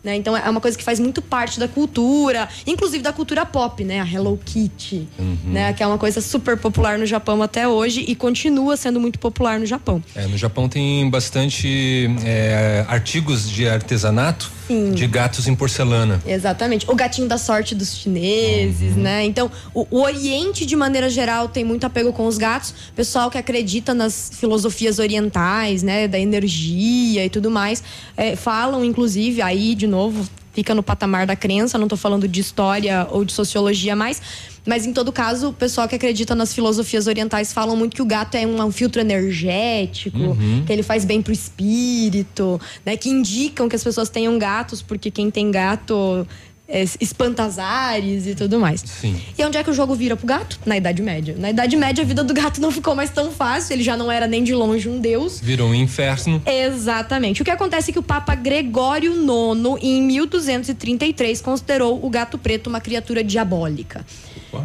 [0.04, 0.16] Né?
[0.16, 4.00] Então é uma coisa que faz muito parte da cultura, inclusive da cultura pop, né?
[4.00, 5.08] A Hello Kitty,
[5.44, 5.72] né?
[5.72, 9.58] Que é uma coisa super popular no Japão até hoje e continua sendo muito popular
[9.58, 10.02] no Japão.
[10.14, 14.92] É, no Japão tem bastante é, artigos de artesanato Sim.
[14.92, 16.22] de gatos em porcelana.
[16.26, 16.90] Exatamente.
[16.90, 19.24] O gatinho da sorte dos chineses, né?
[19.24, 22.74] Então, o, o Oriente, de maneira geral, tem muito apego com os gatos.
[22.94, 26.08] Pessoal que acredita nas filosofias orientais, né?
[26.08, 27.82] Da energia e tudo mais.
[28.16, 32.40] é, falam, inclusive, aí, de novo, fica no patamar da crença, não tô falando de
[32.40, 34.20] história ou de sociologia mais.
[34.66, 38.04] Mas em todo caso, o pessoal que acredita nas filosofias orientais falam muito que o
[38.06, 40.62] gato é um, um filtro energético, Uhum.
[40.66, 42.96] que ele faz bem pro espírito, né?
[42.96, 46.26] Que indicam que as pessoas tenham gatos, porque quem tem gato
[46.74, 48.82] é, espanta azares e tudo mais.
[48.84, 49.20] Sim.
[49.38, 50.58] E onde é que o jogo vira pro gato?
[50.66, 51.36] Na Idade Média.
[51.38, 54.10] Na Idade Média, a vida do gato não ficou mais tão fácil, ele já não
[54.10, 55.38] era nem de longe um deus.
[55.40, 56.42] Virou um inferno.
[56.44, 57.42] Exatamente.
[57.42, 62.66] O que acontece é que o Papa Gregório IX, em 1233, considerou o gato preto
[62.66, 64.04] uma criatura diabólica.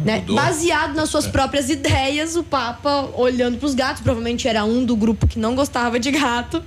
[0.04, 0.24] Né?
[0.26, 4.96] Baseado nas suas próprias ideias, o Papa, olhando para os gatos, provavelmente era um do
[4.96, 6.62] grupo que não gostava de gato,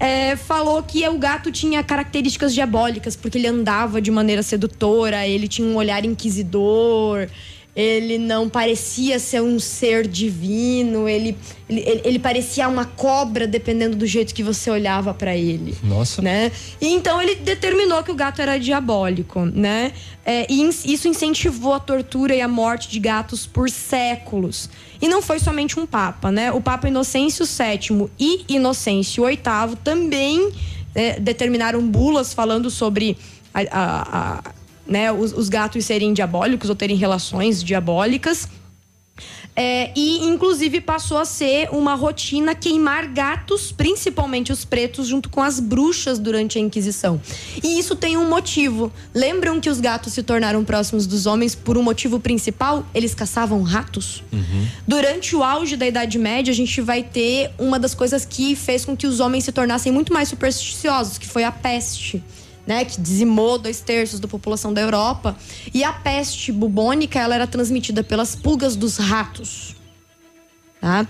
[0.00, 5.46] é, falou que o gato tinha características diabólicas, porque ele andava de maneira sedutora, ele
[5.46, 7.28] tinha um olhar inquisidor,
[7.76, 11.36] ele não parecia ser um ser divino, ele,
[11.68, 16.20] ele, ele- parecia uma cobra, dependendo do jeito que você olhava para ele Nossa.
[16.20, 16.50] né?
[16.80, 19.92] E então ele determinou que o gato era diabólico, né?
[20.24, 24.68] É, e isso incentivou a tortura e a morte de gatos por séculos.
[25.00, 26.52] E não foi somente um papa, né?
[26.52, 29.38] O Papa Inocêncio VII e Inocêncio VIII
[29.82, 30.50] também
[30.94, 33.16] é, determinaram bulas falando sobre
[33.54, 34.42] a- a- a-
[34.86, 38.48] né, os, os gatos serem diabólicos ou terem relações diabólicas.
[39.54, 45.42] É, e, inclusive, passou a ser uma rotina queimar gatos, principalmente os pretos, junto com
[45.42, 47.20] as bruxas durante a Inquisição.
[47.62, 48.92] E isso tem um motivo.
[49.14, 52.86] Lembram que os gatos se tornaram próximos dos homens por um motivo principal?
[52.94, 54.22] Eles caçavam ratos.
[54.86, 58.84] Durante o auge da Idade Média, a gente vai ter uma das coisas que fez
[58.84, 62.22] com que os homens se tornassem muito mais supersticiosos, que foi a peste.
[62.70, 65.36] Né, que dizimou dois terços da população da Europa.
[65.74, 69.74] E a peste bubônica ela era transmitida pelas pulgas dos ratos.
[70.80, 71.06] Tá?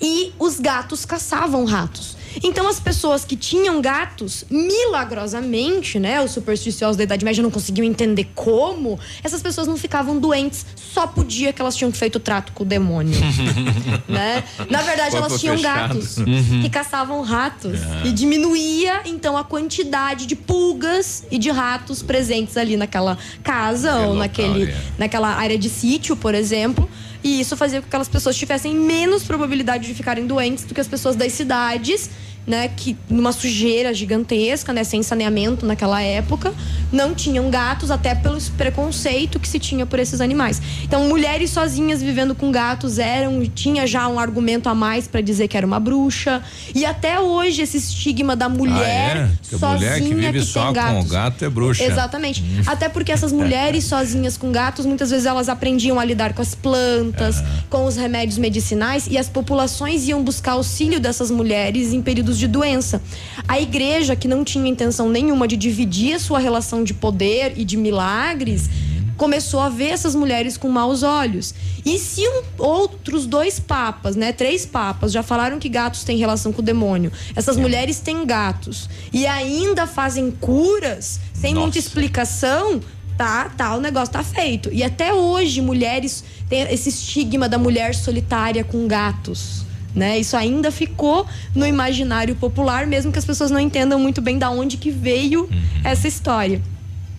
[0.00, 2.16] E os gatos caçavam ratos.
[2.42, 7.84] Então as pessoas que tinham gatos, milagrosamente, né, os supersticiosos da Idade Média não conseguiam
[7.84, 12.52] entender como, essas pessoas não ficavam doentes só pro dia que elas tinham feito trato
[12.52, 13.18] com o demônio.
[14.08, 14.42] né?
[14.70, 15.94] Na verdade, Corpo elas tinham fechado.
[15.94, 16.62] gatos Uhum.
[16.62, 17.78] que caçavam ratos.
[17.82, 18.06] Ah.
[18.06, 24.14] E diminuía, então, a quantidade de pulgas e de ratos presentes ali naquela casa ou
[24.14, 24.76] naquele, é.
[24.98, 26.88] naquela área de sítio, por exemplo.
[27.22, 30.80] E isso fazia com que aquelas pessoas tivessem menos probabilidade de ficarem doentes do que
[30.80, 32.10] as pessoas das cidades
[32.46, 36.52] né, que numa sujeira gigantesca, né, sem saneamento naquela época,
[36.92, 40.60] não tinham gatos até pelo preconceito que se tinha por esses animais.
[40.82, 45.48] Então, mulheres sozinhas vivendo com gatos eram tinha já um argumento a mais para dizer
[45.48, 46.42] que era uma bruxa.
[46.74, 49.30] E até hoje esse estigma da mulher ah, é?
[49.42, 51.84] que sozinha mulher que vive que só com o gato é bruxa.
[51.84, 52.44] Exatamente.
[52.66, 56.54] Até porque essas mulheres sozinhas com gatos, muitas vezes elas aprendiam a lidar com as
[56.54, 62.31] plantas, com os remédios medicinais e as populações iam buscar auxílio dessas mulheres em períodos
[62.38, 63.02] de doença.
[63.46, 67.64] A igreja, que não tinha intenção nenhuma de dividir a sua relação de poder e
[67.64, 68.68] de milagres,
[69.16, 71.54] começou a ver essas mulheres com maus olhos.
[71.84, 76.52] E se um, outros dois papas, né, três papas, já falaram que gatos têm relação
[76.52, 82.80] com o demônio, essas mulheres têm gatos e ainda fazem curas sem muita explicação,
[83.16, 84.70] tá, tá, o negócio tá feito.
[84.72, 89.61] E até hoje mulheres têm esse estigma da mulher solitária com gatos.
[89.94, 90.18] Né?
[90.18, 94.50] Isso ainda ficou no imaginário popular, mesmo que as pessoas não entendam muito bem da
[94.50, 95.48] onde que veio
[95.84, 96.62] essa história.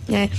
[0.08, 0.30] né?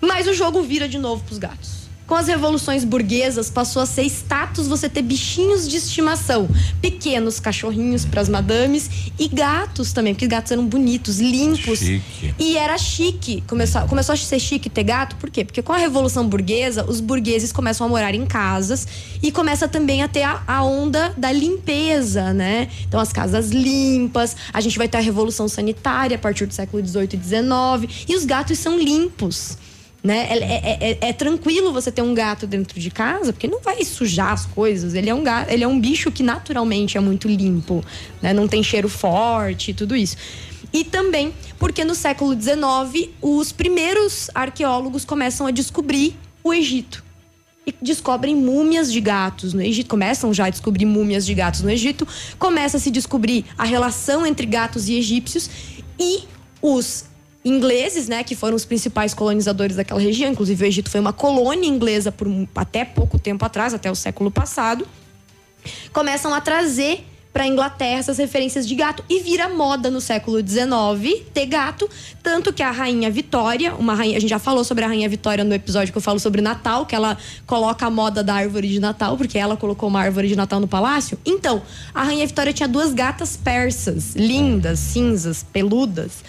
[0.00, 1.75] Mas o jogo vira de novo pros gatos.
[2.06, 6.48] Com as revoluções burguesas, passou a ser status você ter bichinhos de estimação.
[6.80, 8.88] Pequenos cachorrinhos para as madames
[9.18, 11.80] e gatos também, porque gatos eram bonitos, limpos.
[11.80, 12.34] Chique.
[12.38, 13.42] E era chique.
[13.48, 15.44] Começou, começou a ser chique ter gato, por quê?
[15.44, 18.86] Porque com a Revolução Burguesa, os burgueses começam a morar em casas
[19.20, 22.68] e começa também a ter a, a onda da limpeza, né?
[22.86, 26.86] Então, as casas limpas, a gente vai ter a Revolução Sanitária a partir do século
[26.86, 29.58] XVIII e XIX, e os gatos são limpos.
[30.06, 30.28] Né?
[30.30, 33.84] É, é- é- é tranquilo você ter um gato dentro de casa, porque não vai
[33.84, 34.94] sujar as coisas.
[34.94, 37.84] Ele é um, gato, ele é um bicho que naturalmente é muito limpo,
[38.22, 38.32] né?
[38.32, 40.16] não tem cheiro forte tudo isso.
[40.72, 47.04] E também porque no século XIX os primeiros arqueólogos começam a descobrir o Egito.
[47.66, 51.70] E descobrem múmias de gatos no Egito, começam já a descobrir múmias de gatos no
[51.70, 52.06] Egito,
[52.38, 55.50] começa a se descobrir a relação entre gatos e egípcios
[55.98, 56.22] e
[56.62, 57.06] os
[57.46, 61.68] ingleses, né, que foram os principais colonizadores daquela região, inclusive o Egito foi uma colônia
[61.68, 64.86] inglesa por até pouco tempo atrás, até o século passado,
[65.92, 70.38] começam a trazer para a Inglaterra essas referências de gato e vira moda no século
[70.38, 71.88] XIX ter gato,
[72.22, 75.44] tanto que a rainha Vitória, uma rainha, a gente já falou sobre a rainha Vitória
[75.44, 77.16] no episódio que eu falo sobre Natal, que ela
[77.46, 80.66] coloca a moda da árvore de Natal, porque ela colocou uma árvore de Natal no
[80.66, 81.18] palácio.
[81.26, 81.62] Então,
[81.94, 86.24] a rainha Vitória tinha duas gatas persas, lindas, cinzas, peludas.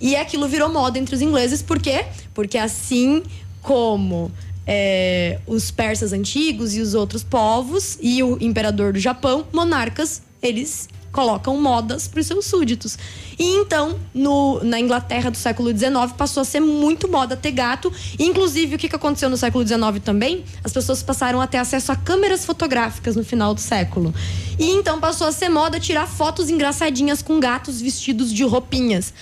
[0.00, 2.06] E aquilo virou moda entre os ingleses, por quê?
[2.32, 3.22] Porque assim
[3.60, 4.30] como
[4.66, 10.88] é, os persas antigos e os outros povos e o imperador do Japão, monarcas, eles
[11.12, 12.96] colocam modas para os seus súditos.
[13.36, 17.92] E então, no- na Inglaterra do século XIX, passou a ser muito moda ter gato.
[18.16, 20.44] Inclusive, o que, que aconteceu no século XIX também?
[20.62, 24.14] As pessoas passaram a ter acesso a câmeras fotográficas no final do século.
[24.56, 29.12] E então passou a ser moda tirar fotos engraçadinhas com gatos vestidos de roupinhas.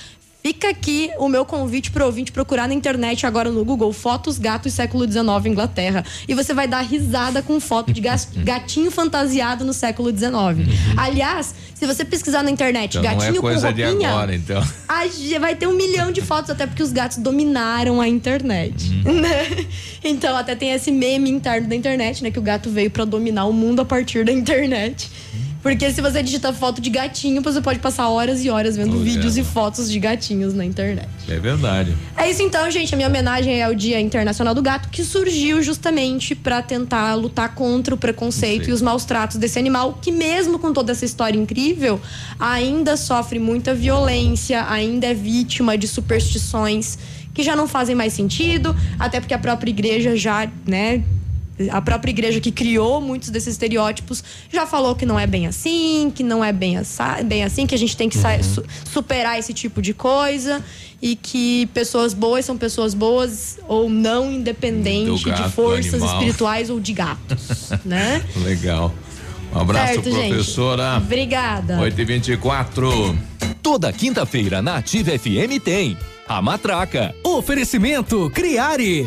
[0.42, 4.72] Fica aqui o meu convite para ouvinte procurar na internet agora no Google fotos gatos
[4.72, 8.00] século XIX Inglaterra e você vai dar risada com foto de
[8.44, 10.32] gatinho fantasiado no século XIX.
[10.96, 14.34] Aliás, se você pesquisar na internet Então não é gatinho com coisa de roupinha, agora,
[14.34, 14.62] então.
[15.38, 18.90] vai ter um milhão de fotos, até porque os gatos dominaram a internet.
[19.06, 19.20] Uhum.
[19.20, 19.66] né?
[20.02, 22.30] Então, até tem esse meme interno da internet, né?
[22.30, 25.08] Que o gato veio pra dominar o mundo a partir da internet.
[25.68, 29.04] Porque se você digita foto de gatinho, você pode passar horas e horas vendo Olha.
[29.04, 31.06] vídeos e fotos de gatinhos na internet.
[31.28, 31.94] É verdade.
[32.16, 32.94] É isso então, gente.
[32.94, 37.54] A minha homenagem é ao Dia Internacional do Gato, que surgiu justamente pra tentar lutar
[37.54, 41.38] contra o preconceito e os maus tratos desse animal, que mesmo com toda essa história
[41.38, 42.00] incrível,
[42.40, 46.98] ainda sofre muita violência, ainda é vítima de superstições
[47.34, 51.04] que já não fazem mais sentido, até porque a própria igreja já, né,
[51.70, 54.22] a própria igreja que criou muitos desses estereótipos
[54.52, 57.74] já falou que não é bem assim, que não é bem, assa- bem assim, que
[57.74, 60.62] a gente tem que sa- su- superar esse tipo de coisa
[61.02, 66.78] e que pessoas boas são pessoas boas ou não, independente gato, de forças espirituais ou
[66.80, 68.22] de gatos, né?
[68.36, 68.92] Legal.
[69.54, 70.28] Um abraço, Certo, gente.
[70.28, 70.96] professora.
[70.98, 71.80] Obrigada.
[71.80, 73.18] 8 e 24
[73.62, 75.96] Toda quinta-feira na Ativa FM tem
[76.28, 77.14] a Matraca.
[77.24, 79.06] Oferecimento Criare.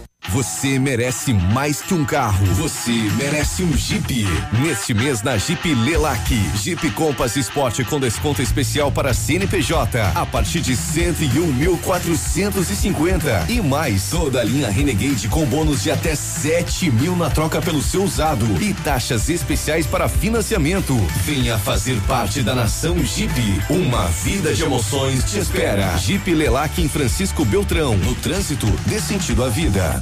[0.29, 2.45] Você merece mais que um carro.
[2.53, 4.25] Você merece um Jeep.
[4.63, 10.61] Neste mês na Jeep Lelac, Jeep Compass Sport com desconto especial para CNPJ a partir
[10.61, 17.29] de 101.450 e mais toda a linha Renegade com bônus de até 7 mil na
[17.29, 20.95] troca pelo seu usado e taxas especiais para financiamento.
[21.25, 23.33] Venha fazer parte da nação Jeep.
[23.69, 25.97] Uma vida de emoções te espera.
[25.97, 27.97] Jeep Lelac em Francisco Beltrão.
[27.97, 30.01] No trânsito, dê sentido à vida.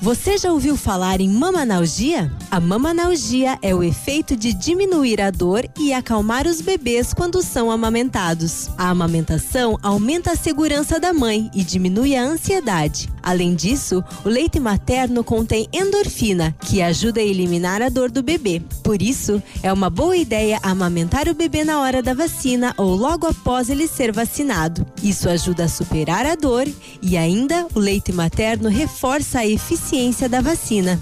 [0.00, 2.30] Você já ouviu falar em mamanalgia?
[2.52, 7.68] A mamanalgia é o efeito de diminuir a dor e acalmar os bebês quando são
[7.68, 8.70] amamentados.
[8.78, 13.08] A amamentação aumenta a segurança da mãe e diminui a ansiedade.
[13.20, 18.62] Além disso, o leite materno contém endorfina, que ajuda a eliminar a dor do bebê.
[18.84, 23.26] Por isso, é uma boa ideia amamentar o bebê na hora da vacina ou logo
[23.26, 24.86] após ele ser vacinado.
[25.02, 26.66] Isso ajuda a superar a dor
[27.02, 29.87] e ainda o leite materno reforça a eficiência
[30.28, 31.00] da vacina.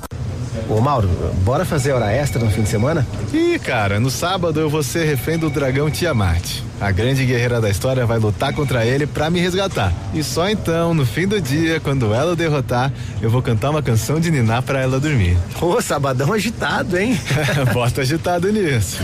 [0.69, 1.09] Ô Mauro,
[1.45, 3.05] bora fazer hora extra no fim de semana?
[3.33, 6.63] Ih, cara, no sábado eu vou ser refém do dragão Tiamat.
[6.81, 9.93] A grande guerreira da história vai lutar contra ele pra me resgatar.
[10.15, 13.83] E só então, no fim do dia, quando ela o derrotar, eu vou cantar uma
[13.83, 15.37] canção de Niná pra ela dormir.
[15.61, 17.19] Ô, sabadão agitado, hein?
[17.75, 18.99] Bota agitado nisso.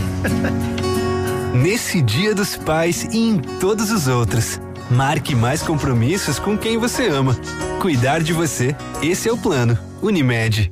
[1.53, 4.59] Nesse Dia dos Pais e em todos os outros.
[4.93, 7.35] Marque mais compromissos com quem você ama.
[7.81, 8.75] Cuidar de você.
[9.01, 9.77] Esse é o plano.
[10.01, 10.71] Unimed.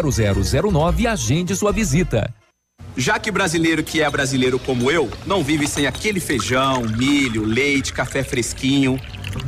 [0.09, 2.33] 0009 e agende sua visita.
[2.95, 7.93] Já que brasileiro que é brasileiro como eu, não vive sem aquele feijão, milho, leite,
[7.93, 8.99] café fresquinho.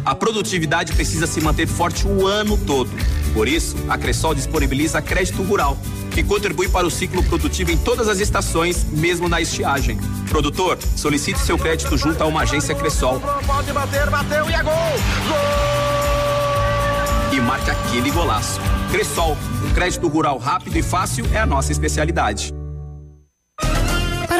[0.06, 2.90] A produtividade precisa se manter forte o ano todo.
[3.34, 5.78] Por isso, a Cressol disponibiliza crédito rural,
[6.12, 9.98] que contribui para o ciclo produtivo em todas as estações, mesmo na estiagem.
[10.30, 13.20] Produtor, solicite seu crédito junto a uma agência Cressol.
[13.46, 15.93] Pode bater, bateu e é gol!
[17.34, 18.60] E marque aquele golaço.
[18.92, 19.36] Cressol,
[19.66, 22.54] um crédito rural rápido e fácil é a nossa especialidade.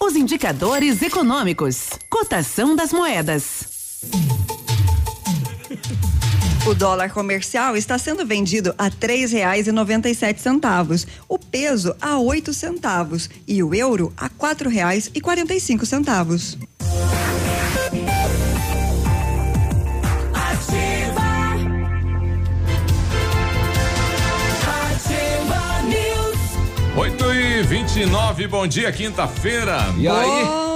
[0.00, 4.00] os indicadores econômicos, cotação das moedas.
[6.66, 11.38] O dólar comercial está sendo vendido a três reais e noventa e sete centavos, o
[11.38, 16.58] peso a oito centavos e o euro a quatro reais e quarenta e cinco centavos.
[27.62, 29.78] 29 bom dia, quinta-feira.
[29.98, 30.75] E aí?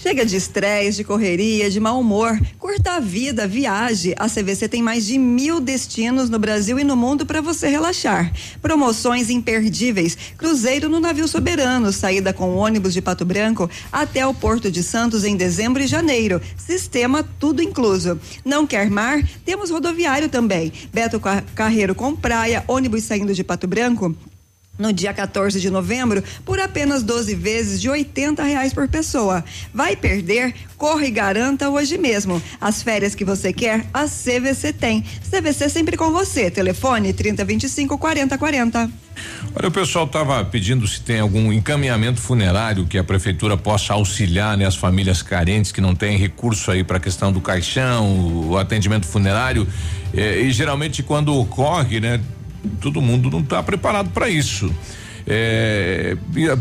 [0.07, 2.41] Chega de estresse, de correria, de mau humor.
[2.61, 4.15] Curta a vida, viaje.
[4.17, 8.33] A CVC tem mais de mil destinos no Brasil e no mundo para você relaxar.
[8.63, 10.17] Promoções imperdíveis.
[10.39, 11.93] Cruzeiro no navio soberano.
[11.93, 16.41] Saída com ônibus de Pato Branco até o Porto de Santos em dezembro e janeiro.
[16.57, 18.17] Sistema tudo incluso.
[18.45, 19.21] Não quer mar?
[19.45, 20.73] Temos rodoviário também.
[20.95, 21.21] Beto
[21.53, 24.15] Carreiro com praia, ônibus saindo de Pato Branco
[24.79, 29.45] no dia 14 de novembro por apenas 12 vezes de 80 reais por pessoa.
[29.73, 30.55] Vai perder?
[30.77, 32.43] Corre e garanta hoje mesmo.
[32.61, 35.03] As férias que você quer, a CVC tem.
[35.31, 36.51] CVC sempre com você.
[36.51, 38.91] Telefone 3025 4040.
[39.55, 44.57] Olha, o pessoal estava pedindo se tem algum encaminhamento funerário que a prefeitura possa auxiliar
[44.57, 48.59] né, as famílias carentes que não têm recurso aí para a questão do caixão, o
[48.59, 49.67] atendimento funerário.
[50.13, 52.21] Eh, e geralmente quando ocorre, né,
[52.81, 54.73] todo mundo não está preparado para isso.
[55.27, 56.17] É,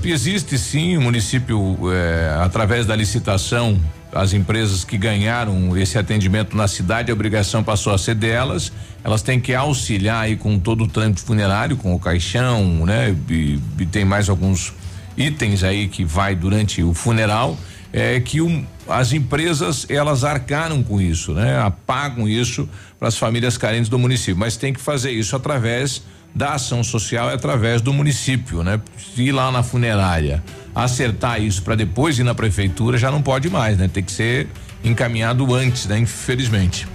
[0.06, 3.80] existe sim o município, é, através da licitação,
[4.12, 8.72] as empresas que ganharam esse atendimento na cidade, a obrigação passou a ser delas.
[9.04, 13.16] Elas têm que auxiliar aí com todo o trâmite funerário, com o caixão, né?
[13.30, 14.74] E, e tem mais alguns
[15.18, 17.58] itens aí que vai durante o funeral.
[17.92, 21.60] É que um, as empresas elas arcaram com isso, né?
[21.60, 26.04] Apagam isso para as famílias carentes do município, mas tem que fazer isso através
[26.34, 28.80] da ação social, é através do município, né?
[29.18, 30.44] Ir lá na funerária,
[30.74, 33.88] acertar isso para depois ir na prefeitura já não pode mais, né?
[33.88, 34.48] Tem que ser
[34.84, 35.98] encaminhado antes, né?
[35.98, 36.88] Infelizmente.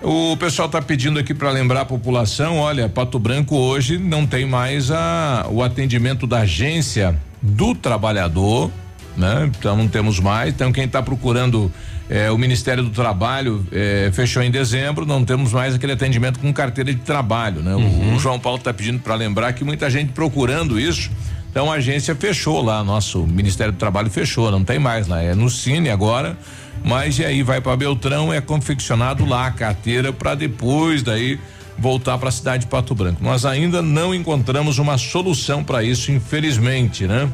[0.00, 4.46] O pessoal está pedindo aqui para lembrar a população, olha, Pato Branco hoje não tem
[4.46, 8.70] mais a, o atendimento da agência do trabalhador,
[9.18, 9.50] né?
[9.58, 10.54] Então não temos mais.
[10.54, 11.70] Então quem está procurando
[12.08, 16.52] eh, o Ministério do Trabalho eh, fechou em dezembro, não temos mais aquele atendimento com
[16.52, 17.74] carteira de trabalho, né?
[17.74, 18.12] Uhum.
[18.12, 21.10] O, o, João Paulo está pedindo para lembrar que muita gente procurando isso.
[21.50, 25.34] Então a agência fechou lá, nosso Ministério do Trabalho fechou, não tem mais lá, é
[25.34, 26.36] no Cine agora.
[26.84, 31.40] Mas e aí vai para Beltrão, é confeccionado lá a carteira para depois daí
[31.76, 33.22] voltar para a cidade de Pato Branco.
[33.22, 37.28] Nós ainda não encontramos uma solução para isso, infelizmente, né?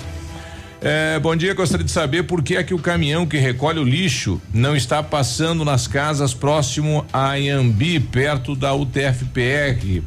[0.86, 3.84] É, bom dia, gostaria de saber por que é que o caminhão que recolhe o
[3.84, 10.02] lixo não está passando nas casas próximo a Iambi, perto da UTFPR.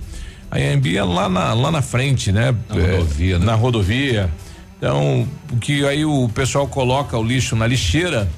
[0.52, 2.54] A Iambi é lá na, lá na frente, né?
[2.70, 3.46] Na é, rodovia, né?
[3.48, 4.30] Na rodovia.
[4.78, 5.28] Então,
[5.60, 8.30] que aí o pessoal coloca o lixo na lixeira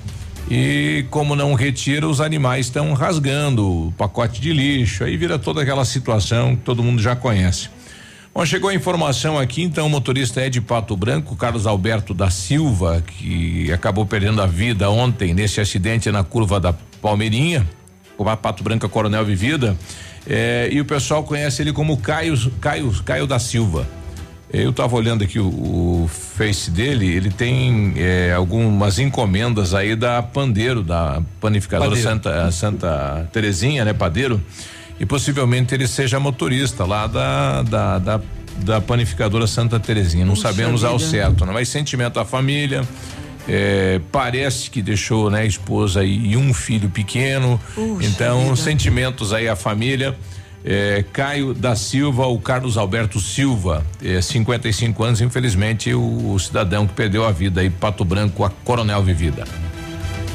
[0.50, 5.04] e como não retira, os animais estão rasgando o pacote de lixo.
[5.04, 7.70] Aí vira toda aquela situação que todo mundo já conhece.
[8.34, 12.30] Bom, chegou a informação aqui, então o motorista é de Pato Branco, Carlos Alberto da
[12.30, 17.68] Silva, que acabou perdendo a vida ontem nesse acidente na curva da Palmeirinha,
[18.16, 19.76] com a Pato Branca Coronel Vivida.
[20.28, 23.88] Eh, e o pessoal conhece ele como Caio, Caio, Caio da Silva.
[24.52, 30.22] Eu estava olhando aqui o, o, Face dele, ele tem eh, algumas encomendas aí da
[30.22, 32.10] Pandeiro, da panificadora Padeiro.
[32.10, 34.42] Santa Santa Terezinha, né, Padeiro
[35.00, 38.22] e possivelmente ele seja motorista lá da, da, da,
[38.58, 40.26] da panificadora Santa Terezinha.
[40.26, 40.92] Não Puxa sabemos vida.
[40.92, 41.52] ao certo, né?
[41.54, 42.84] mas sentimento à família.
[43.48, 47.60] É, parece que deixou né, esposa e um filho pequeno.
[47.74, 48.56] Puxa então, vida.
[48.58, 50.16] sentimentos aí à família.
[50.64, 56.86] É, Caio da Silva, o Carlos Alberto Silva, é, 55 anos, infelizmente, o, o cidadão
[56.86, 59.46] que perdeu a vida aí, Pato Branco, a Coronel Vivida.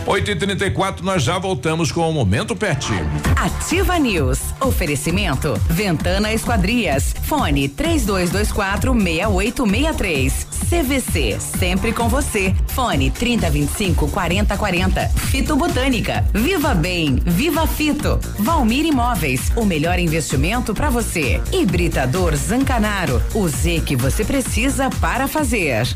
[0.06, 2.89] 8 e 34 nós já voltamos com o Momento Pet.
[3.36, 4.39] Ativa News.
[4.60, 5.55] Oferecimento.
[5.68, 7.14] Ventana Esquadrias.
[7.22, 10.47] Fone 3224 6863.
[10.68, 11.40] CVC.
[11.40, 12.55] Sempre com você.
[12.68, 15.09] Fone 3025 4040.
[15.09, 16.24] Fito Botânica.
[16.35, 17.16] Viva Bem.
[17.24, 18.20] Viva Fito.
[18.39, 19.52] Valmir Imóveis.
[19.56, 21.40] O melhor investimento para você.
[21.51, 23.22] Hibridador Zancanaro.
[23.35, 25.86] O Z que você precisa para fazer.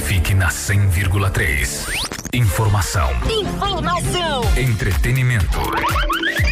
[0.00, 1.86] Fique na 100,3.
[2.32, 3.10] Informação.
[3.30, 4.42] Informação.
[4.56, 5.58] Entretenimento.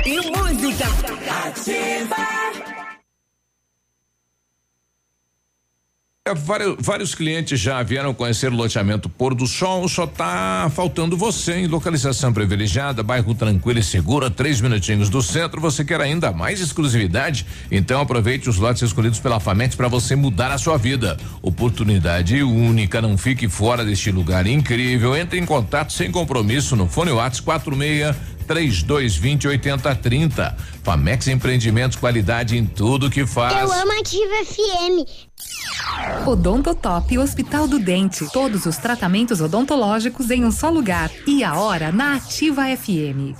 [0.04, 0.84] E música.
[1.70, 2.59] É,
[6.34, 11.54] vários, vários clientes já vieram conhecer o loteamento Pôr do Sol, só tá faltando você
[11.54, 15.60] em localização privilegiada, bairro tranquilo e seguro, a três minutinhos do centro.
[15.60, 17.46] Você quer ainda mais exclusividade?
[17.70, 21.16] Então aproveite os lotes escolhidos pela Famex para você mudar a sua vida.
[21.42, 25.16] Oportunidade única, não fique fora deste lugar incrível.
[25.16, 28.14] Entre em contato sem compromisso no fone Whats 46
[28.50, 30.56] 3220 8030.
[30.82, 33.56] Famex Empreendimentos, qualidade em tudo que faz.
[33.60, 36.26] Eu amo Ativa FM.
[36.26, 38.26] Odontotop Hospital do Dente.
[38.32, 41.12] Todos os tratamentos odontológicos em um só lugar.
[41.28, 43.38] E a hora na Ativa FM.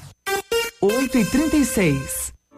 [0.81, 2.30] 8 e 36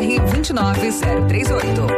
[0.00, 1.97] 29038.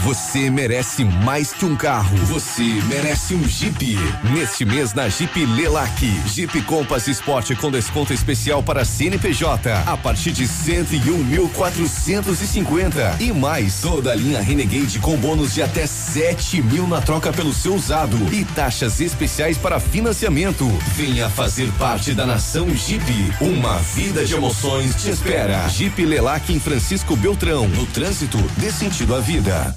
[0.00, 2.16] Você merece mais que um carro.
[2.26, 3.96] Você merece um Jeep.
[4.34, 6.04] Neste mês na Jeep Lelac.
[6.26, 14.10] Jeep Compass Sport com desconto especial para CNPJ a partir de 101.450 e mais toda
[14.10, 18.44] a linha Renegade com bônus de até 7 mil na troca pelo seu usado e
[18.44, 20.66] taxas especiais para financiamento.
[20.96, 23.04] Venha fazer parte da nação Jeep.
[23.40, 25.68] Uma vida de emoções te espera.
[25.68, 27.68] Jeep Lelac em Francisco Beltrão.
[27.68, 29.76] No trânsito, dê sentido à vida.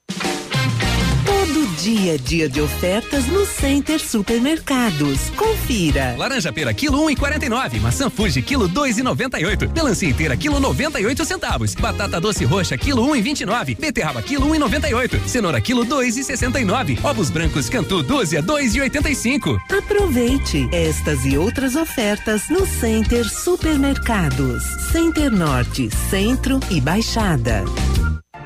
[1.81, 5.31] Dia, dia de ofertas no Center Supermercados.
[5.35, 6.15] Confira.
[6.15, 7.79] Laranja pera quilo um e quarenta e nove.
[7.79, 9.67] Maçã Fuji quilo dois e noventa e oito.
[9.73, 11.73] Melancia inteira quilo noventa e oito centavos.
[11.73, 13.73] Batata doce roxa quilo um e vinte e nove.
[13.73, 15.19] Beterraba quilo um e noventa e oito.
[15.27, 16.99] Cenoura quilo dois e sessenta e nove.
[17.01, 19.59] Ovos brancos Cantu dúzia dois e oitenta e cinco.
[19.75, 24.63] Aproveite estas e outras ofertas no Center Supermercados.
[24.91, 27.63] Center Norte, Centro e Baixada.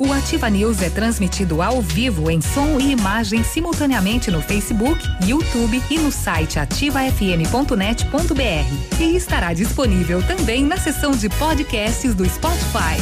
[0.00, 5.82] O Ativa News é transmitido ao vivo em som e imagem simultaneamente no Facebook, YouTube
[5.90, 8.98] e no site ativafm.net.br.
[8.98, 12.96] E estará disponível também na seção de podcasts do Spotify.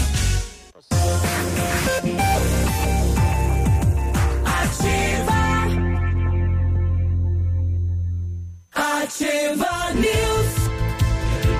[8.74, 10.48] Ativa News.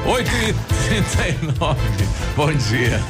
[0.05, 0.53] 8 e
[0.89, 1.81] 39
[2.35, 3.01] Bom dia.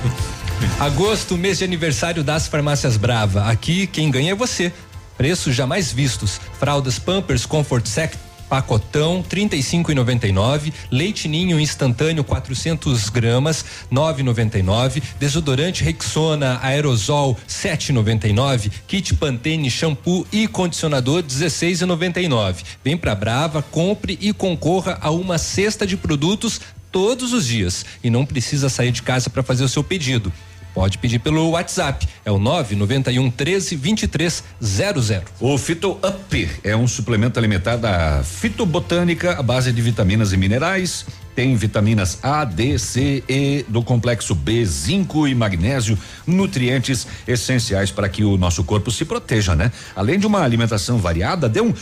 [0.80, 3.44] Agosto, mês de aniversário das farmácias Brava.
[3.44, 4.72] Aqui quem ganha é você.
[5.16, 6.40] Preços jamais vistos.
[6.58, 8.14] Fraldas Pampers Comfort Sec
[8.48, 20.26] Pacotão 35,99, leite ninho instantâneo 400 gramas 9,99, desodorante Rexona aerosol 7,99, kit Pantene shampoo
[20.32, 22.64] e condicionador 16,99.
[22.82, 26.60] Vem pra Brava, compre e concorra a uma cesta de produtos
[26.90, 30.32] todos os dias e não precisa sair de casa para fazer o seu pedido.
[30.78, 35.24] Pode pedir pelo WhatsApp, é o 991 13 23 00.
[35.40, 41.04] O Fito Up é um suplemento alimentar da Fitobotânica à base de vitaminas e minerais.
[41.34, 48.08] Tem vitaminas A, D, C, E do complexo B, zinco e magnésio, nutrientes essenciais para
[48.08, 49.72] que o nosso corpo se proteja, né?
[49.96, 51.74] Além de uma alimentação variada, dê um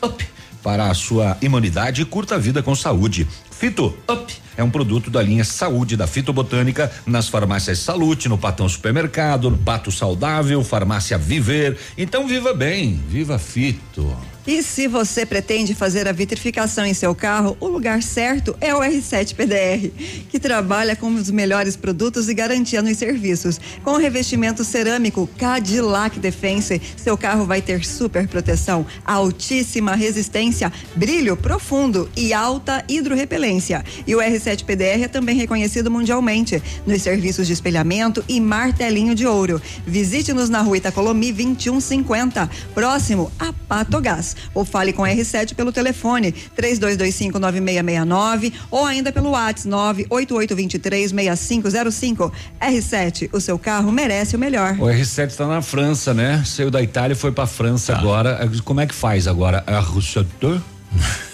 [0.00, 0.24] up
[0.62, 3.26] para a sua imunidade e curta a vida com saúde.
[3.50, 8.68] Fito Up é um produto da linha Saúde da Fitobotânica nas farmácias Salute, no Patão
[8.68, 11.76] Supermercado, no Pato Saudável, Farmácia Viver.
[11.96, 14.16] Então viva bem, viva Fito.
[14.46, 18.80] E se você pretende fazer a vitrificação em seu carro, o lugar certo é o
[18.80, 19.90] R7 PDR,
[20.28, 23.58] que trabalha com os melhores produtos e garantia nos serviços.
[23.82, 32.10] Com revestimento cerâmico Cadillac Defense, seu carro vai ter super proteção, altíssima resistência, brilho profundo
[32.14, 33.82] e alta hidrorrepelência.
[34.06, 39.26] E o R7 PDR é também reconhecido mundialmente nos serviços de espelhamento e martelinho de
[39.26, 39.60] ouro.
[39.86, 48.52] Visite-nos na rua Itacolomi 2150, próximo a Patogás ou fale com R7 pelo telefone 32259669
[48.70, 52.30] ou ainda pelo WhatsApp 988236505.
[52.60, 54.76] R7, o seu carro merece o melhor.
[54.78, 56.42] O R7 está na França, né?
[56.44, 58.38] Saiu da Itália e foi para França agora.
[58.64, 59.64] Como é que faz agora?
[59.66, 60.60] R7?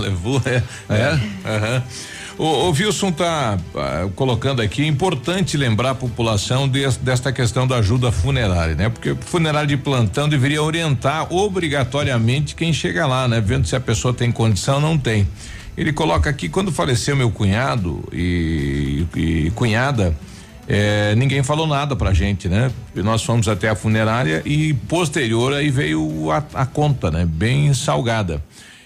[0.00, 0.62] Levou, é.
[0.88, 1.20] é.
[1.44, 1.82] Aham.
[2.38, 3.58] O, o Wilson está
[4.16, 8.88] colocando aqui, é importante lembrar a população des, desta questão da ajuda funerária, né?
[8.88, 13.42] Porque o funerário de plantão deveria orientar obrigatoriamente quem chega lá, né?
[13.42, 15.28] Vendo se a pessoa tem condição ou não tem.
[15.76, 20.16] Ele coloca aqui, quando faleceu meu cunhado e, e cunhada,
[20.72, 22.70] é, ninguém falou nada pra gente, né?
[22.94, 27.26] Nós fomos até a funerária e posterior aí veio a, a conta, né?
[27.26, 28.40] Bem salgada.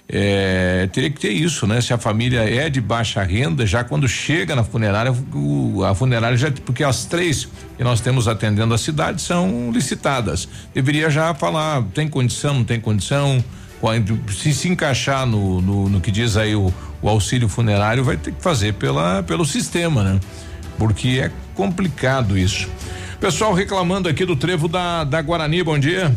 [0.09, 1.83] É, teria que ter isso, né?
[1.83, 6.39] Se a família é de baixa renda, já quando chega na funerária, o, a funerária
[6.39, 7.47] já, porque as três
[7.77, 10.49] que nós temos atendendo a cidade são licitadas.
[10.73, 13.45] Deveria já falar, tem condição, não tem condição,
[14.35, 18.33] se se encaixar no, no, no que diz aí o, o, auxílio funerário, vai ter
[18.33, 20.21] que fazer pela, pelo sistema, né?
[20.79, 22.69] Porque é complicado isso.
[23.21, 26.15] Pessoal reclamando aqui do trevo da, da Guarani, bom dia.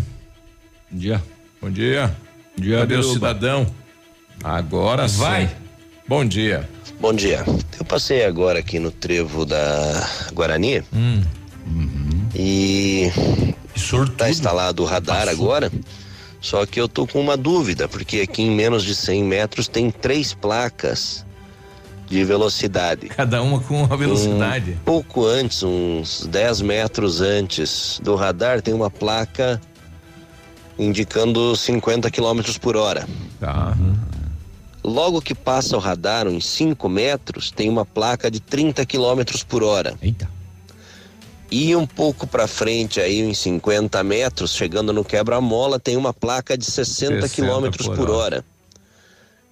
[0.91, 1.23] Bom dia.
[1.61, 2.15] Bom dia.
[2.57, 3.67] Dia Cadê o cidadão?
[4.43, 5.47] Agora Vai.
[5.47, 5.53] sim.
[6.07, 6.67] Bom dia.
[6.99, 7.43] Bom dia.
[7.77, 11.21] Eu passei agora aqui no trevo da Guarani Hum.
[12.35, 13.11] e
[14.17, 15.31] tá instalado o radar Passou.
[15.33, 15.71] agora.
[16.39, 19.89] Só que eu tô com uma dúvida, porque aqui em menos de 100 metros tem
[19.91, 21.25] três placas
[22.07, 23.09] de velocidade.
[23.09, 24.71] Cada uma com uma velocidade.
[24.71, 29.61] Um pouco antes, uns 10 metros antes do radar, tem uma placa
[30.79, 33.07] indicando 50 km por hora.
[33.39, 33.75] Tá.
[34.83, 39.63] Logo que passa o radar, uns 5 metros, tem uma placa de 30 km por
[39.63, 39.95] hora.
[40.01, 40.29] Eita.
[41.49, 46.57] E um pouco para frente, aí, uns 50 metros, chegando no quebra-mola, tem uma placa
[46.57, 48.37] de 60, 60 km por por hora.
[48.37, 48.45] hora.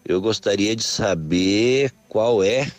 [0.07, 2.71] Eu gostaria de saber qual é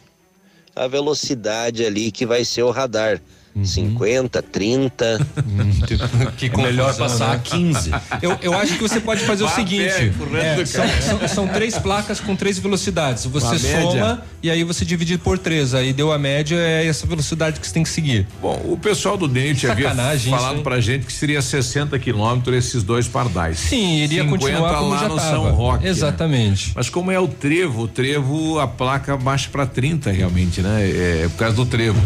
[0.76, 3.20] a velocidade ali que vai ser o radar.
[3.56, 3.64] Uhum.
[3.64, 5.26] 50, 30.
[6.36, 7.34] que É melhor passar né?
[7.36, 7.90] a 15.
[8.20, 12.20] Eu, eu acho que você pode fazer o seguinte: é, são, são- são três placas
[12.20, 13.24] com três velocidades.
[13.24, 13.80] Você Uma média.
[13.82, 15.72] soma e aí você divide por três.
[15.74, 18.26] Aí deu a média, é essa velocidade que você tem que seguir.
[18.42, 20.62] Bom, o pessoal do DENIT havia isso, falado hein?
[20.62, 23.58] pra gente que seria 60 quilômetros esses dois pardais.
[23.58, 25.30] Sim, iria 50 continuar como lá já no tava.
[25.30, 25.84] São Roque.
[25.84, 25.90] né?
[25.90, 26.72] Exatamente.
[26.74, 30.82] Mas como é o trevo, o trevo, a placa baixa pra 30 realmente, né?
[30.90, 31.98] É, por causa do trevo.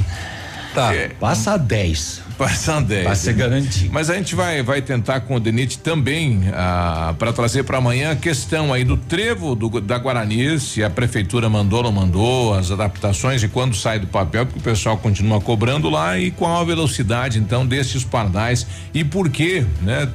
[0.75, 0.93] Tá.
[1.19, 2.23] Passa a 10.
[2.39, 3.05] Passa a 10.
[3.05, 3.91] Vai ser garantido.
[3.93, 8.13] Mas a gente vai vai tentar com o Denit também ah, para trazer para amanhã
[8.13, 12.55] a questão aí do trevo do, da Guarani, se a prefeitura mandou ou não mandou,
[12.55, 16.61] as adaptações e quando sai do papel, porque o pessoal continua cobrando lá e qual
[16.61, 20.09] a velocidade então desses pardais e por quê, né?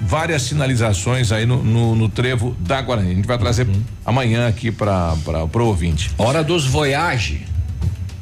[0.00, 3.12] Várias sinalizações aí no, no, no trevo da Guarani.
[3.12, 3.66] A gente vai trazer
[4.04, 6.10] amanhã aqui para para o ouvinte.
[6.18, 7.53] Hora dos Voyage.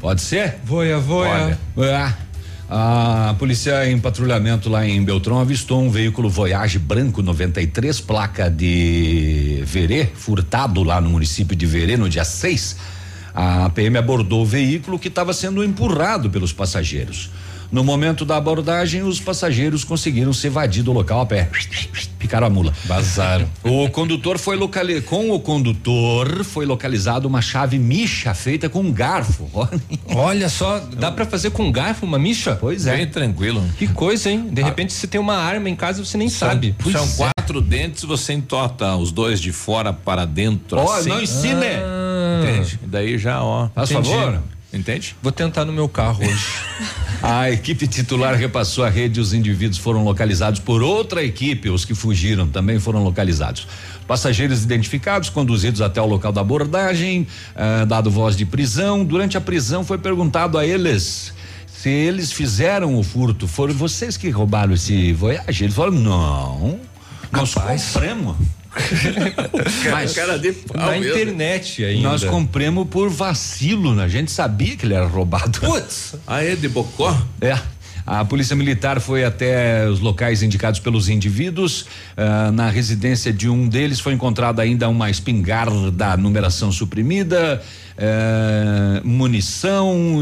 [0.02, 0.56] Pode ser?
[0.64, 0.98] Voia,
[1.76, 2.18] voia.
[2.68, 8.50] Ah, a polícia em patrulhamento lá em Beltrão avistou um veículo Voyage branco 93, placa
[8.50, 12.78] de Verê, furtado lá no município de Verê no dia 6.
[13.32, 17.30] A PM abordou o veículo que estava sendo empurrado pelos passageiros.
[17.72, 21.48] No momento da abordagem, os passageiros conseguiram se evadir do local a pé.
[22.18, 22.70] Picaram a mula.
[22.84, 23.48] Vazaram.
[23.64, 25.06] O condutor foi localizado.
[25.06, 29.48] Com o condutor foi localizado uma chave micha feita com um garfo.
[30.14, 32.56] Olha só, dá pra fazer com garfo uma micha?
[32.60, 32.94] Pois é.
[32.94, 33.64] Bem tranquilo.
[33.78, 34.48] Que coisa, hein?
[34.52, 36.76] De repente você tem uma arma em casa e você nem sabe.
[36.82, 37.16] São Pois é.
[37.16, 40.76] quatro dentes, você entorta os dois de fora para dentro.
[40.76, 41.08] Ó, assim.
[41.08, 41.64] não ensine.
[42.42, 42.78] Entende?
[42.84, 43.68] Daí já, ó.
[43.74, 44.10] Faz Entendi.
[44.10, 44.42] favor.
[44.72, 45.14] Entende?
[45.22, 46.46] Vou tentar no meu carro hoje.
[47.22, 51.70] A equipe titular repassou a rede e os indivíduos foram localizados por outra equipe.
[51.70, 53.68] Os que fugiram também foram localizados.
[54.08, 57.24] Passageiros identificados, conduzidos até o local da abordagem,
[57.54, 59.04] ah, dado voz de prisão.
[59.04, 61.32] Durante a prisão foi perguntado a eles
[61.68, 63.46] se eles fizeram o furto.
[63.46, 65.62] Foram vocês que roubaram esse Voyage?
[65.64, 66.80] Eles falaram, não.
[67.30, 68.36] Nós compramos.
[69.90, 71.06] Mas Cara de pau Na mesmo.
[71.08, 72.08] internet ainda.
[72.08, 74.04] nós compramos por vacilo, né?
[74.04, 75.60] A gente sabia que ele era roubado.
[75.60, 76.14] Putz!
[76.26, 77.16] Ah, é de Bocó?
[77.40, 77.58] É.
[78.06, 81.86] A polícia militar foi até os locais indicados pelos indivíduos.
[82.16, 87.62] Ah, na residência de um deles foi encontrada ainda uma espingarda numeração suprimida,
[87.96, 90.18] eh, munição,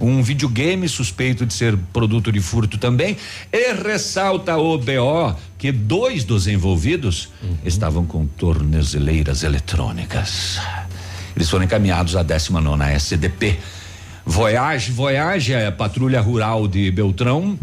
[0.00, 3.16] um videogame suspeito de ser produto de furto também.
[3.52, 7.30] E ressalta o BO que dois dos envolvidos
[7.64, 10.58] estavam com tornezeleiras eletrônicas.
[11.36, 13.58] Eles foram encaminhados à 19 SDP.
[14.28, 17.58] Voyage, Voyage é a patrulha rural de Beltrão.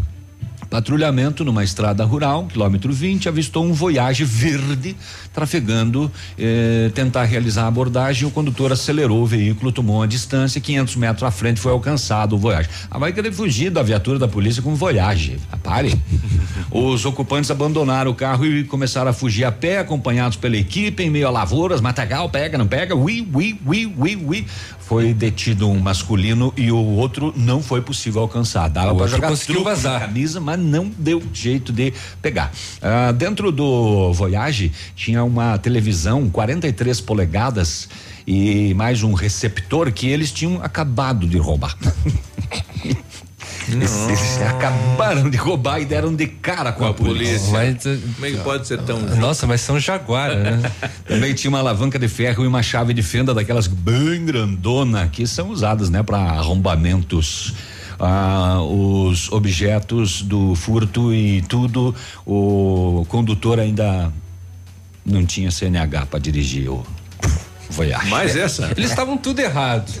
[0.70, 4.96] Patrulhamento numa estrada rural, quilômetro 20, avistou um Voyage verde
[5.32, 8.26] trafegando, eh, tentar realizar a abordagem.
[8.26, 12.38] O condutor acelerou o veículo, tomou uma distância, 500 metros à frente foi alcançado o
[12.38, 12.68] Voyage.
[12.90, 15.38] Ah, vai querer fugir da viatura da polícia com Voyage.
[15.52, 15.94] Ah, pare.
[16.70, 21.10] Os ocupantes abandonaram o carro e começaram a fugir a pé, acompanhados pela equipe, em
[21.10, 24.46] meio a lavouras, matagal, pega, não pega, ui, ui, ui, ui, ui.
[24.80, 28.68] Foi detido um masculino e o outro não foi possível alcançar.
[28.68, 30.00] Dava O pra jogar conseguiu vazar.
[30.00, 32.52] camisa, mas não deu jeito de pegar.
[32.80, 37.88] Ah, dentro do Voyage tinha uma televisão 43 polegadas
[38.26, 41.76] e mais um receptor que eles tinham acabado de roubar.
[43.68, 47.50] Eles, eles acabaram de roubar e deram de cara com, a, polícia.
[47.50, 49.00] Mas, eh, Como é que pode ser tão.
[49.16, 50.72] nossa, mas são jaguara, né?
[51.04, 55.26] Também tinha uma alavanca de ferro e uma chave de fenda daquelas bem grandona que
[55.26, 57.54] são usadas, né, para arrombamentos.
[57.98, 61.94] Ah, os objetos do furto e tudo,
[62.26, 64.12] o condutor ainda
[65.04, 66.84] não tinha CNH para dirigir o
[67.70, 68.08] Voyage.
[68.08, 68.72] Mais essa?
[68.76, 69.92] Eles estavam tudo errado.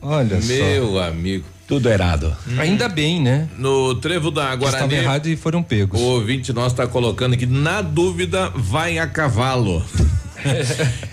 [0.00, 0.48] Olha só.
[0.48, 1.44] Meu amigo.
[1.66, 2.34] Tudo errado.
[2.56, 3.46] Ainda bem, né?
[3.58, 5.04] No trevo da Eles estavam Guarani.
[5.04, 6.00] errados e foram pegos.
[6.00, 9.84] O ouvinte nosso está colocando aqui, na dúvida, vai a cavalo.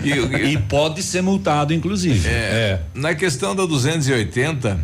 [0.03, 2.27] E, E pode ser multado, inclusive.
[2.27, 4.79] é, Na questão da 280.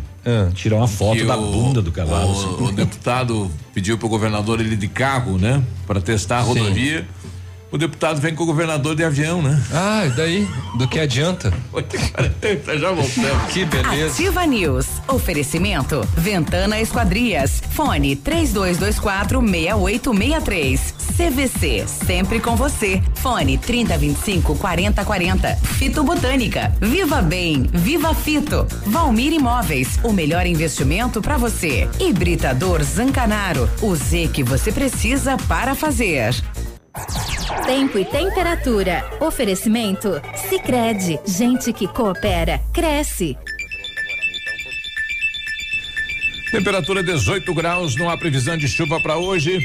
[0.54, 2.28] Tirar uma foto da o- bunda do cavalo.
[2.28, 2.64] O, assim.
[2.64, 5.60] o deputado pediu para o governador ele de carro, né?
[5.86, 6.50] Para testar a Sim.
[7.72, 9.58] O deputado vem com o governador de avião, né?
[9.72, 10.48] Ah, e daí?
[10.76, 11.50] Do que adianta?
[12.78, 13.52] Já voltamos.
[13.52, 14.12] Que beleza.
[14.12, 14.86] Ativa News.
[15.08, 16.06] Oferecimento.
[16.14, 17.62] Ventana Esquadrias.
[17.70, 20.94] Fone 3224 6863.
[21.16, 21.84] CVC.
[21.86, 23.02] Sempre com você.
[23.14, 25.56] Fone 3025 4040.
[25.56, 26.74] Fito Botânica.
[26.78, 27.62] Viva Bem.
[27.72, 28.66] Viva Fito.
[28.84, 29.98] Valmir Imóveis.
[30.02, 31.88] O melhor investimento para você.
[31.98, 33.68] Hibridador Zancanaro.
[33.80, 36.34] O Z que você precisa para fazer.
[37.64, 39.04] Tempo e temperatura.
[39.20, 40.20] Oferecimento?
[40.48, 43.36] Sicredi Gente que coopera, cresce.
[46.50, 49.58] Temperatura 18 graus, não há previsão de chuva para hoje.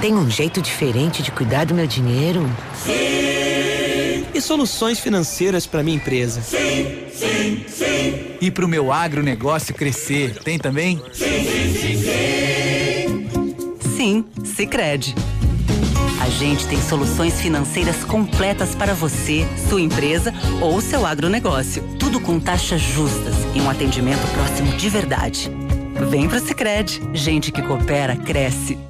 [0.00, 2.48] Tem um jeito diferente de cuidar do meu dinheiro?
[2.74, 4.24] Sim.
[4.32, 6.40] E soluções financeiras para minha empresa?
[6.40, 8.36] Sim, sim, sim.
[8.40, 10.96] E para o meu agronegócio crescer, tem também?
[11.12, 12.59] Sim, sim, sim, sim.
[14.00, 15.14] Sim, Sicredi.
[16.22, 20.32] A gente tem soluções financeiras completas para você, sua empresa
[20.62, 21.84] ou seu agronegócio.
[21.98, 25.50] Tudo com taxas justas e um atendimento próximo de verdade.
[26.08, 27.02] Vem pro Sicredi.
[27.12, 28.89] Gente que coopera cresce.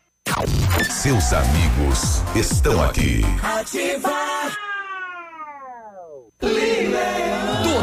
[0.89, 3.21] Seus amigos estão aqui.
[3.43, 4.11] Ativa.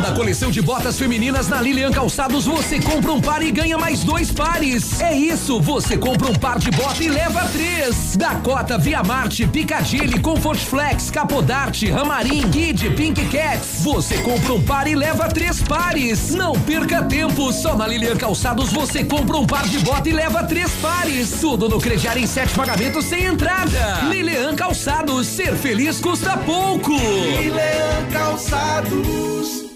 [0.09, 4.05] Toda coleção de botas femininas na Lilian Calçados você compra um par e ganha mais
[4.05, 5.01] dois pares.
[5.03, 8.17] É isso, você compra um par de bota e leva três.
[8.17, 13.83] Dakota, Via Marte, Piccadilly, Comfort Flex, Capodarte, Ramarim, Kid, Pink Cats.
[13.83, 16.31] Você compra um par e leva três pares.
[16.31, 20.43] Não perca tempo, só na Lilian Calçados você compra um par de bota e leva
[20.45, 21.33] três pares.
[21.39, 24.07] Tudo no crediário em sete pagamentos sem entrada.
[24.09, 26.93] Lilian Calçados, ser feliz custa pouco.
[26.93, 29.68] Lilian Calçados.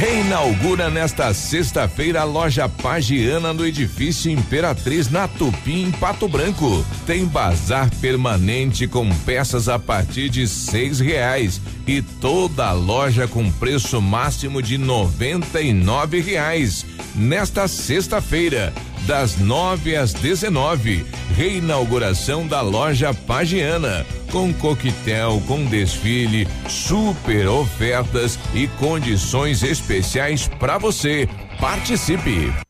[0.00, 6.82] Reinaugura nesta sexta-feira a loja Pagiana no edifício Imperatriz na Tupi, em Pato Branco.
[7.06, 11.60] Tem bazar permanente com peças a partir de seis reais
[11.90, 16.86] e toda a loja com preço máximo de noventa e nove reais.
[17.16, 18.72] Nesta sexta-feira,
[19.08, 21.04] das 9 às 19,
[21.34, 31.28] reinauguração da loja Pagiana com coquetel, com desfile, super ofertas e condições especiais para você.
[31.58, 32.69] Participe!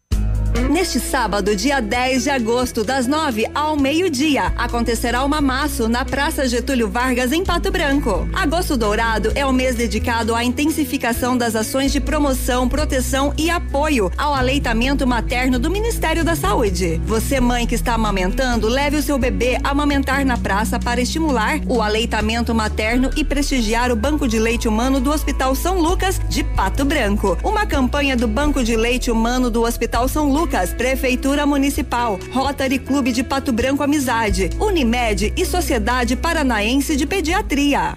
[0.68, 6.46] Neste sábado, dia 10 de agosto, das 9 ao meio-dia, acontecerá o Mamaço na Praça
[6.46, 8.28] Getúlio Vargas, em Pato Branco.
[8.32, 14.12] Agosto Dourado é o mês dedicado à intensificação das ações de promoção, proteção e apoio
[14.16, 17.00] ao aleitamento materno do Ministério da Saúde.
[17.04, 21.60] Você, mãe que está amamentando, leve o seu bebê a amamentar na praça para estimular
[21.66, 26.44] o aleitamento materno e prestigiar o Banco de Leite Humano do Hospital São Lucas de
[26.44, 27.36] Pato Branco.
[27.42, 33.12] Uma campanha do Banco de Leite Humano do Hospital São Lucas Prefeitura Municipal, Rotary Clube
[33.12, 37.96] de Pato Branco Amizade, Unimed e Sociedade Paranaense de Pediatria.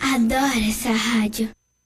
[0.00, 1.50] Adoro essa rádio.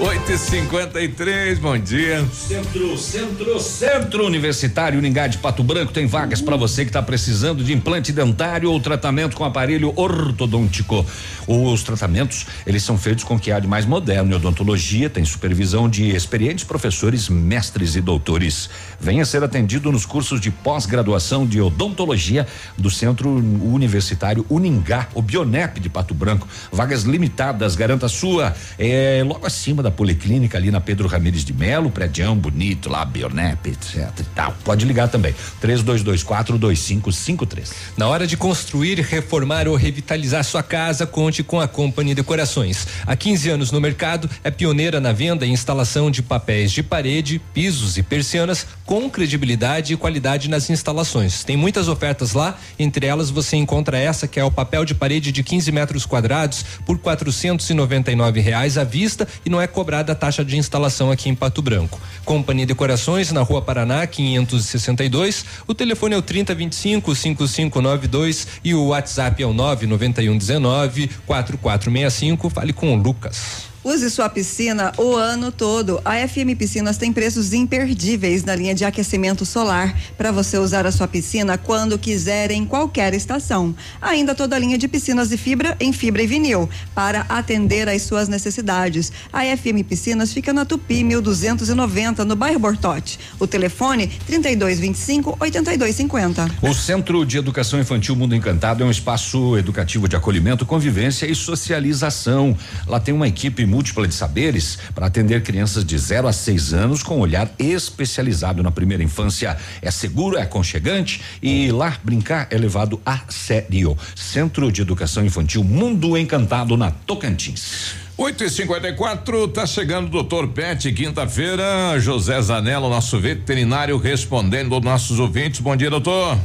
[0.00, 2.24] 8 e 53 bom dia.
[2.32, 7.64] Centro, centro, centro universitário Uningá de Pato Branco tem vagas para você que está precisando
[7.64, 11.04] de implante dentário ou tratamento com aparelho ortodôntico.
[11.48, 15.24] Os tratamentos, eles são feitos com o que há de mais moderno em odontologia, tem
[15.24, 18.70] supervisão de experientes professores, mestres e doutores.
[19.00, 22.46] Venha ser atendido nos cursos de pós-graduação de odontologia
[22.76, 26.46] do Centro Universitário Uningá, o Bionep de Pato Branco.
[26.70, 28.54] Vagas limitadas, garanta sua.
[28.78, 33.68] É logo acima da Policlínica, ali na Pedro Ramires de Melo, prédio bonito lá, Bionep,
[33.68, 34.54] etc e tal.
[34.64, 35.34] Pode ligar também.
[35.60, 37.72] 3224 2553.
[37.96, 42.86] Na hora de construir, reformar ou revitalizar sua casa, conte com a Company Decorações.
[43.06, 47.40] Há 15 anos no mercado, é pioneira na venda e instalação de papéis de parede,
[47.52, 51.44] pisos e persianas com credibilidade e qualidade nas instalações.
[51.44, 55.30] Tem muitas ofertas lá, entre elas você encontra essa que é o papel de parede
[55.30, 60.44] de 15 metros quadrados por 499 reais à vista e não é cobrada a taxa
[60.44, 62.00] de instalação aqui em Pato Branco.
[62.24, 65.44] Companhia Decorações na Rua Paraná 562.
[65.68, 72.50] O telefone é o 3025 5592 e o WhatsApp é o 99119 4465.
[72.50, 73.67] Fale com o Lucas.
[73.88, 75.98] Use sua piscina o ano todo.
[76.04, 80.92] A FM Piscinas tem preços imperdíveis na linha de aquecimento solar para você usar a
[80.92, 83.74] sua piscina quando quiser em qualquer estação.
[83.98, 88.02] Ainda toda a linha de piscinas de fibra em fibra e vinil para atender às
[88.02, 89.10] suas necessidades.
[89.32, 93.18] A FM Piscinas fica na Tupi 1290 no bairro Bortote.
[93.40, 96.50] O telefone 3225 8250.
[96.60, 101.34] O Centro de Educação Infantil Mundo Encantado é um espaço educativo de acolhimento, convivência e
[101.34, 102.54] socialização.
[102.86, 107.00] Lá tem uma equipe múltipla de saberes para atender crianças de 0 a 6 anos
[107.00, 109.56] com olhar especializado na primeira infância.
[109.80, 113.96] É seguro, é aconchegante e lá brincar é levado a sério.
[114.16, 117.94] Centro de Educação Infantil Mundo Encantado na Tocantins.
[118.16, 122.00] 8 e 54 tá chegando o doutor Pet, quinta-feira.
[122.00, 125.60] José Zanello, nosso veterinário, respondendo aos nossos ouvintes.
[125.60, 126.36] Bom dia, doutor.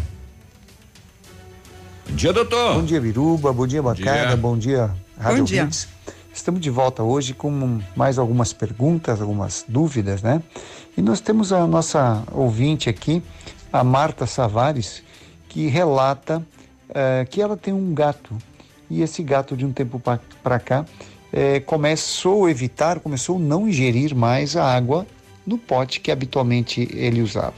[2.08, 2.76] Bom dia, doutor.
[2.76, 3.52] Bom dia, Biruba.
[3.52, 4.38] Bom dia, bancada.
[4.38, 5.64] Bom dia, Rádio Bom dia.
[5.64, 5.88] Hits.
[6.34, 10.42] Estamos de volta hoje com mais algumas perguntas, algumas dúvidas, né?
[10.98, 13.22] E nós temos a nossa ouvinte aqui,
[13.72, 15.04] a Marta Savares,
[15.48, 16.44] que relata
[16.90, 18.36] eh, que ela tem um gato.
[18.90, 20.02] E esse gato, de um tempo
[20.42, 20.86] para cá,
[21.32, 25.06] eh, começou a evitar, começou a não ingerir mais a água
[25.46, 27.54] no pote que habitualmente ele usava.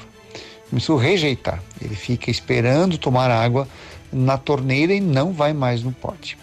[0.70, 1.64] Começou a rejeitar.
[1.82, 3.70] Ele fica esperando tomar água
[4.12, 6.38] na torneira e não vai mais no pote.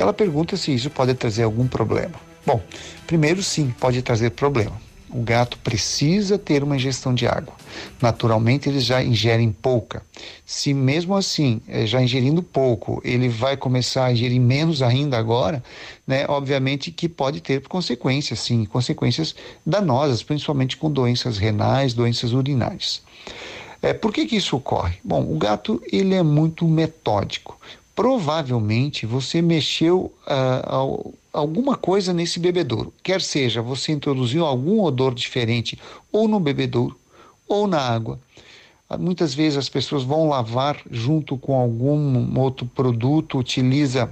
[0.00, 2.14] Ela pergunta se isso pode trazer algum problema.
[2.46, 2.58] Bom,
[3.06, 4.80] primeiro sim, pode trazer problema.
[5.10, 7.52] O gato precisa ter uma ingestão de água.
[8.00, 10.02] Naturalmente, eles já ingerem pouca.
[10.46, 15.62] Se mesmo assim, eh, já ingerindo pouco, ele vai começar a ingerir menos ainda agora,
[16.06, 16.24] né?
[16.28, 19.34] Obviamente que pode ter consequências, sim, consequências
[19.66, 23.02] danosas, principalmente com doenças renais, doenças urinárias.
[23.82, 24.94] É, por que, que isso ocorre?
[25.02, 27.58] Bom, o gato ele é muito metódico.
[28.00, 30.10] Provavelmente você mexeu
[30.64, 32.94] al- alguma coisa nesse bebedouro.
[33.02, 35.78] Quer seja, você introduziu algum odor diferente
[36.10, 36.98] ou no bebedouro
[37.46, 38.18] ou na água.
[38.88, 44.10] Ah, Muitas vezes as pessoas vão lavar junto com algum outro produto, utiliza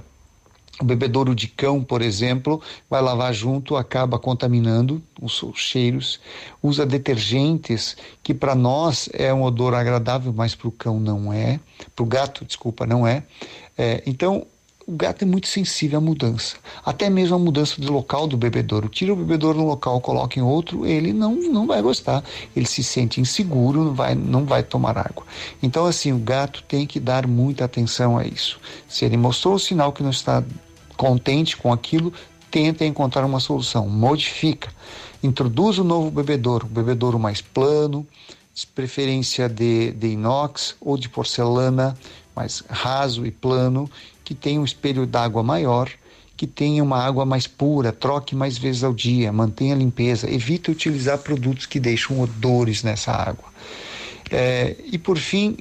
[0.81, 6.19] o bebedouro de cão, por exemplo, vai lavar junto, acaba contaminando os, os cheiros.
[6.63, 11.59] Usa detergentes, que para nós é um odor agradável, mas para o cão não é.
[11.95, 13.23] Para o gato, desculpa, não é.
[13.77, 14.45] É, então,
[14.89, 16.55] o gato é muito sensível à mudança.
[16.83, 18.89] Até mesmo a mudança de local do bebedouro.
[18.89, 22.23] Tira o bebedouro num local, coloca em outro, ele não, não vai gostar.
[22.55, 25.23] Ele se sente inseguro, não vai, não vai tomar água.
[25.61, 28.59] Então, assim, o gato tem que dar muita atenção a isso.
[28.87, 30.43] Se ele mostrou o sinal que não está
[30.99, 32.11] contente com aquilo,
[32.51, 34.69] tenta encontrar uma solução, modifica.
[35.23, 38.05] Introduz o novo bebedouro, um bebedouro mais plano,
[38.53, 41.97] de preferência de, de inox ou de porcelana,
[42.35, 43.89] mais raso e plano,
[44.25, 45.89] que tenha um espelho d'água maior,
[46.35, 50.69] que tenha uma água mais pura, troque mais vezes ao dia, mantenha a limpeza, evite
[50.69, 53.47] utilizar produtos que deixam odores nessa água.
[54.29, 55.55] É, e por fim,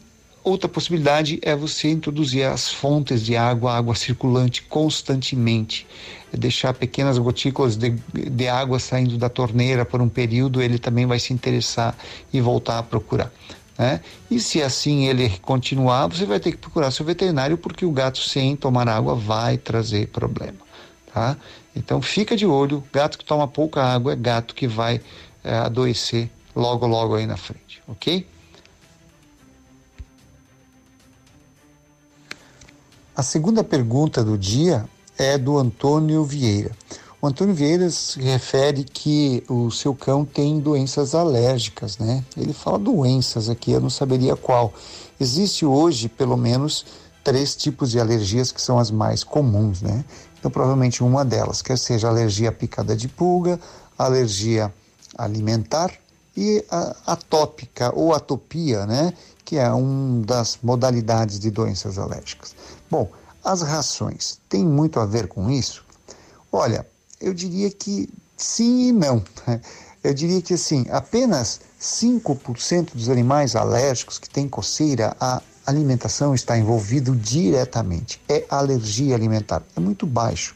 [0.48, 5.86] outra possibilidade é você introduzir as fontes de água, água circulante constantemente.
[6.32, 11.06] É deixar pequenas gotículas de, de água saindo da torneira por um período, ele também
[11.06, 11.96] vai se interessar
[12.32, 13.32] e voltar a procurar.
[13.78, 14.00] Né?
[14.30, 18.18] E se assim ele continuar, você vai ter que procurar seu veterinário, porque o gato
[18.18, 20.58] sem tomar água vai trazer problema.
[21.12, 21.36] Tá?
[21.74, 25.00] Então fica de olho, gato que toma pouca água é gato que vai
[25.44, 28.26] eh, adoecer logo, logo aí na frente, ok?
[33.19, 34.89] A segunda pergunta do dia
[35.19, 36.70] é do Antônio Vieira.
[37.20, 42.24] O Antônio Vieira se refere que o seu cão tem doenças alérgicas, né?
[42.36, 44.73] Ele fala doenças aqui, eu não saberia qual.
[45.19, 46.86] Existe hoje, pelo menos,
[47.24, 50.05] três tipos de alergias que são as mais comuns, né?
[50.39, 53.59] Então, provavelmente uma delas, quer seja alergia à picada de pulga,
[53.99, 54.73] alergia
[55.16, 55.90] alimentar
[56.36, 56.65] e
[57.05, 59.12] atópica ou atopia, né?
[59.45, 62.55] Que é uma das modalidades de doenças alérgicas.
[62.90, 63.10] Bom,
[63.44, 65.85] as rações têm muito a ver com isso?
[66.51, 66.86] Olha,
[67.20, 69.23] eu diria que sim e não.
[70.02, 76.56] Eu diria que assim, apenas 5% dos animais alérgicos que têm coceira, a alimentação está
[76.56, 78.23] envolvido diretamente.
[78.28, 79.62] É alergia alimentar.
[79.77, 80.55] É muito baixo.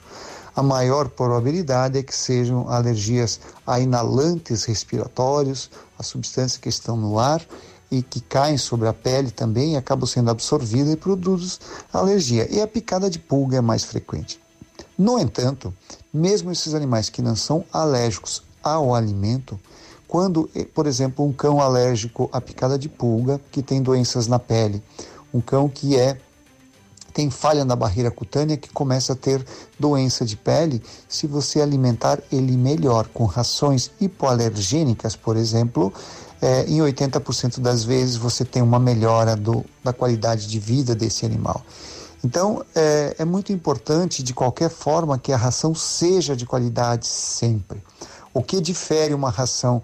[0.55, 7.19] A maior probabilidade é que sejam alergias a inalantes respiratórios, a substâncias que estão no
[7.19, 7.45] ar
[7.93, 11.59] e que caem sobre a pele também acabam sendo absorvidas e produzem
[11.93, 12.49] alergia.
[12.51, 14.41] E a picada de pulga é mais frequente.
[14.97, 15.75] No entanto,
[16.13, 19.61] mesmo esses animais que não são alérgicos ao alimento,
[20.09, 24.39] quando, eh, por exemplo, um cão alérgico à picada de pulga, que tem doenças na
[24.39, 24.83] pele,
[25.33, 26.19] um cão que é
[27.13, 29.45] tem falha na barreira cutânea que começa a ter
[29.79, 35.93] doença de pele, se você alimentar ele melhor com rações hipoalergênicas, por exemplo,
[36.43, 41.25] eh, em 80% das vezes você tem uma melhora do, da qualidade de vida desse
[41.25, 41.65] animal.
[42.25, 47.83] Então, é, é, muito importante, de qualquer forma, que a ração seja de qualidade sempre.
[48.35, 49.83] O que difere uma ração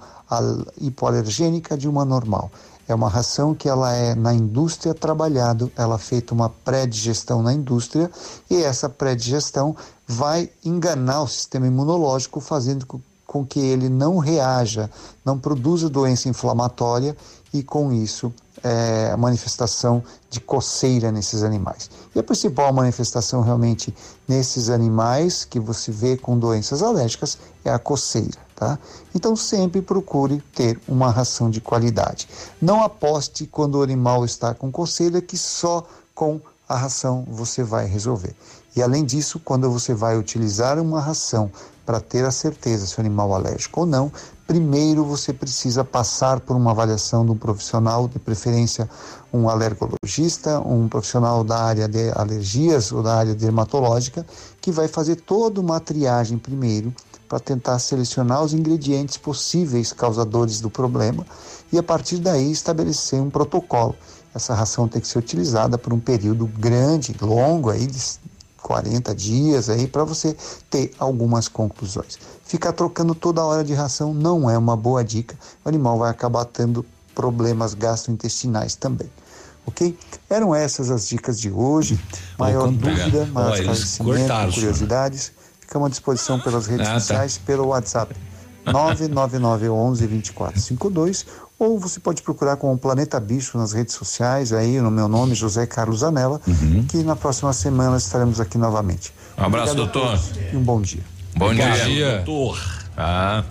[0.80, 2.51] hipoalergênica de uma normal?
[2.86, 7.52] É uma ração que ela é na indústria trabalhado, ela é feita uma pré-digestão na
[7.52, 8.10] indústria
[8.48, 9.76] e essa pré-digestão
[10.06, 12.86] vai enganar o sistema imunológico, fazendo
[13.29, 14.91] com que ele não reaja,
[15.23, 17.15] não produza doença inflamatória
[17.53, 18.33] e com isso
[18.65, 21.91] é, a manifestação de coceira nesses animais.
[22.15, 23.95] E a principal manifestação realmente
[24.27, 28.49] nesses animais que você vê com doenças alérgicas é a coceira.
[28.57, 28.79] Tá?
[29.15, 32.27] Então sempre procure ter uma ração de qualidade.
[32.61, 37.87] Não aposte quando o animal está com coceira que só com a ração você vai
[37.87, 38.35] resolver.
[38.79, 41.51] E além disso, quando você vai utilizar uma ração
[41.85, 44.13] para ter a certeza se o animal é alérgico ou não,
[44.47, 48.89] primeiro você precisa passar por uma avaliação de um profissional, de preferência
[49.33, 54.25] um alergologista, um profissional da área de alergias ou da área dermatológica,
[54.61, 56.95] que vai fazer toda uma triagem primeiro
[57.29, 61.27] para tentar selecionar os ingredientes possíveis causadores do problema
[61.73, 63.97] e a partir daí estabelecer um protocolo.
[64.33, 67.99] Essa ração tem que ser utilizada por um período grande, longo aí de
[68.62, 70.36] 40 dias aí para você
[70.68, 72.18] ter algumas conclusões.
[72.44, 75.36] Ficar trocando toda hora de ração não é uma boa dica.
[75.64, 79.10] O animal vai acabar tendo problemas gastrointestinais também.
[79.66, 79.98] Ok?
[80.30, 82.01] Eram essas as dicas de hoje.
[82.39, 87.01] Maior dúvida, maior esclarecimento, curiosidades, ficamos à disposição pelas redes ah, tá.
[87.01, 87.43] sociais, tá.
[87.44, 88.16] pelo WhatsApp
[88.64, 91.26] 99911 2452
[91.59, 95.35] ou você pode procurar com o Planeta Bicho nas redes sociais, aí no meu nome,
[95.35, 96.85] José Carlos Anela, uhum.
[96.89, 99.12] que na próxima semana estaremos aqui novamente.
[99.36, 100.20] Um abraço, Obrigado doutor.
[100.52, 101.02] E um bom dia.
[101.36, 102.78] Bom Obrigado, dia, doutor.
[102.97, 103.44] Ah.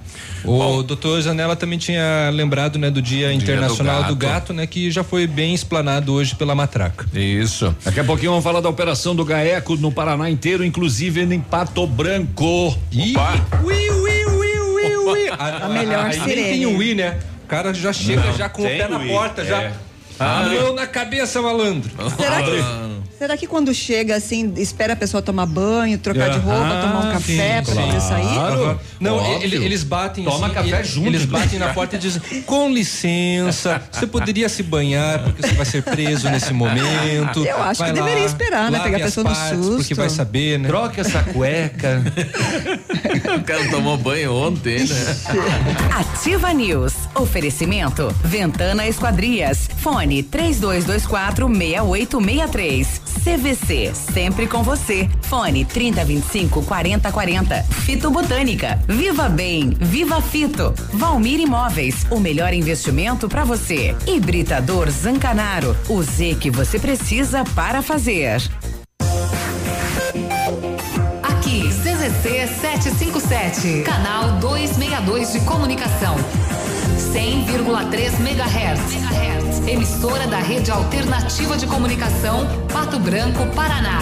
[0.43, 4.09] O Bom, doutor Zanella também tinha lembrado, né, do Dia, dia Internacional do gato.
[4.09, 4.53] do gato.
[4.53, 7.05] né, que já foi bem explanado hoje pela matraca.
[7.17, 7.73] Isso.
[7.83, 11.87] Daqui a pouquinho vamos falar da operação do Gaeco no Paraná inteiro, inclusive em Pato
[11.87, 12.67] Branco.
[12.67, 13.61] Opa.
[13.63, 15.29] Ui, ui, ui, ui, ui.
[15.39, 16.43] A, a melhor aí sirene.
[16.49, 17.17] tem o ui, né?
[17.47, 19.45] O cara já chega Não, já com o pé na porta, é.
[19.45, 19.71] já.
[20.19, 21.89] Ah, mão na cabeça, malandro.
[22.17, 22.51] Será que,
[23.17, 26.99] será que quando chega assim, espera a pessoa tomar banho, trocar de roupa, ah, tomar
[27.05, 28.33] um café sim, pra poder sair?
[28.33, 28.79] Claro.
[28.99, 31.07] Não, ele, eles batem Toma assim, café junto.
[31.07, 35.65] Eles batem na porta e dizem: "Com licença, você poderia se banhar porque você vai
[35.65, 37.43] ser preso nesse momento".
[37.45, 39.77] Eu acho vai que lá, deveria esperar, né, pegar a pessoa no susto.
[39.77, 40.67] Porque vai saber, né?
[40.67, 42.03] Troca essa cueca.
[43.37, 45.17] o cara tomou banho ontem, né?
[45.91, 46.93] Ativa News.
[47.15, 49.69] Oferecimento Ventana Esquadrias.
[49.77, 53.06] Fone 3224 6863.
[53.23, 55.09] CVC, sempre com você.
[55.23, 57.63] Fone 3025 4040.
[57.63, 58.79] Fito Botânica.
[58.87, 60.73] Viva Bem, Viva Fito.
[60.93, 63.95] Valmir Imóveis, o melhor investimento para você.
[64.05, 68.41] Hibridador Zancanaro, o Z que você precisa para fazer.
[71.23, 76.15] Aqui, CZC 757, canal 262 de comunicação.
[77.13, 79.67] 100,3 MHz.
[79.67, 83.99] Emissora da Rede Alternativa de Comunicação, Pato Branco, Paraná.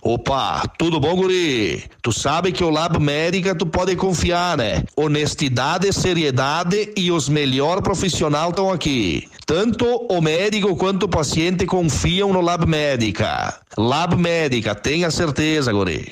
[0.00, 1.84] Opa, tudo bom, guri?
[2.00, 4.82] Tu sabe que o Lab Médica tu pode confiar, né?
[4.96, 9.28] Honestidade, seriedade e os melhores profissionais estão aqui.
[9.44, 13.60] Tanto o médico quanto o paciente confiam no Lab Médica.
[13.76, 16.10] Lab Médica, tenha certeza, guri.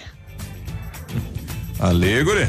[1.78, 2.48] Alegre.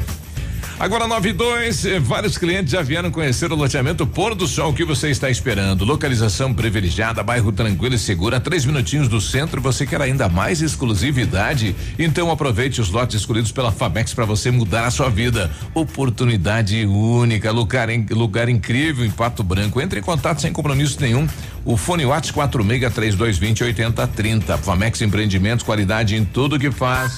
[0.80, 4.72] Agora 92, eh, vários clientes já vieram conhecer o loteamento Pôr do Sol.
[4.72, 5.84] Que você está esperando?
[5.84, 9.60] Localização privilegiada, bairro tranquilo e seguro, a três minutinhos do centro.
[9.60, 11.76] Você quer ainda mais exclusividade?
[11.98, 15.50] Então aproveite os lotes escolhidos pela Famex para você mudar a sua vida.
[15.74, 19.82] Oportunidade única, lugar, lugar incrível em Pato Branco.
[19.82, 21.28] Entre em contato sem compromisso nenhum.
[21.66, 24.58] O fone Whats 46 3220 8030.
[24.60, 27.18] Famex Empreendimentos, qualidade em tudo que faz.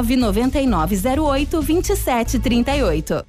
[0.03, 3.25] 99908 2738.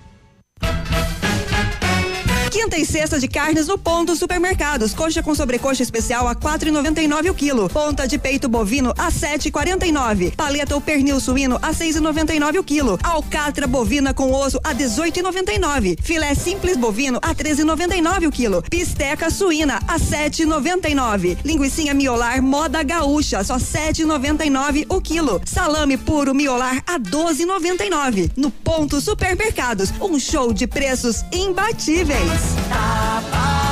[2.53, 4.93] Quinta e sexta de carnes no ponto supermercados.
[4.93, 7.67] Coxa com sobrecoxa especial a 4,99 o quilo.
[7.71, 10.37] Ponta de peito bovino a 7,49.
[10.37, 12.99] Paleta ou pernil suíno a 6,99 o quilo.
[13.03, 15.97] Alcatra bovina com osso a 18,99.
[16.03, 18.63] Filé simples bovino a 13,99 o quilo.
[18.69, 21.39] Pisteca suína a 7,99.
[21.43, 25.41] Linguiça miolar moda gaúcha só 7,99 o quilo.
[25.47, 28.31] Salame puro miolar a 12,99.
[28.37, 32.42] No ponto supermercados, um show de preços imbatíveis.
[32.43, 33.72] stop.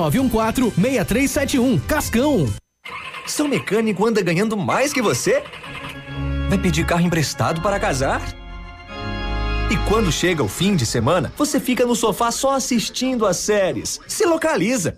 [0.09, 1.79] 6371.
[1.79, 2.47] Cascão.
[3.27, 5.43] Seu mecânico anda ganhando mais que você?
[6.49, 8.21] Vai pedir carro emprestado para casar?
[9.71, 14.01] E quando chega o fim de semana, você fica no sofá só assistindo as séries.
[14.07, 14.97] Se localiza.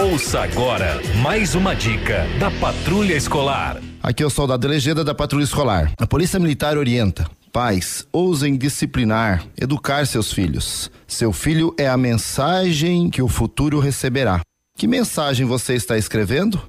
[0.00, 3.82] Ouça agora mais uma dica da Patrulha Escolar.
[4.00, 5.92] Aqui é o soldado Legenda da Patrulha Escolar.
[5.98, 7.28] A Polícia Militar orienta.
[7.52, 10.88] Pais, ousem disciplinar, educar seus filhos.
[11.04, 14.40] Seu filho é a mensagem que o futuro receberá.
[14.76, 16.62] Que mensagem você está escrevendo?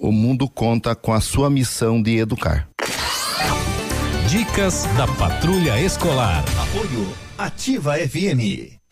[0.00, 2.68] O mundo conta com a sua missão de educar.
[4.28, 6.44] Dicas da Patrulha Escolar.
[6.60, 7.06] Apoio
[7.38, 8.74] Ativa FM.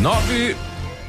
[0.00, 0.54] Nove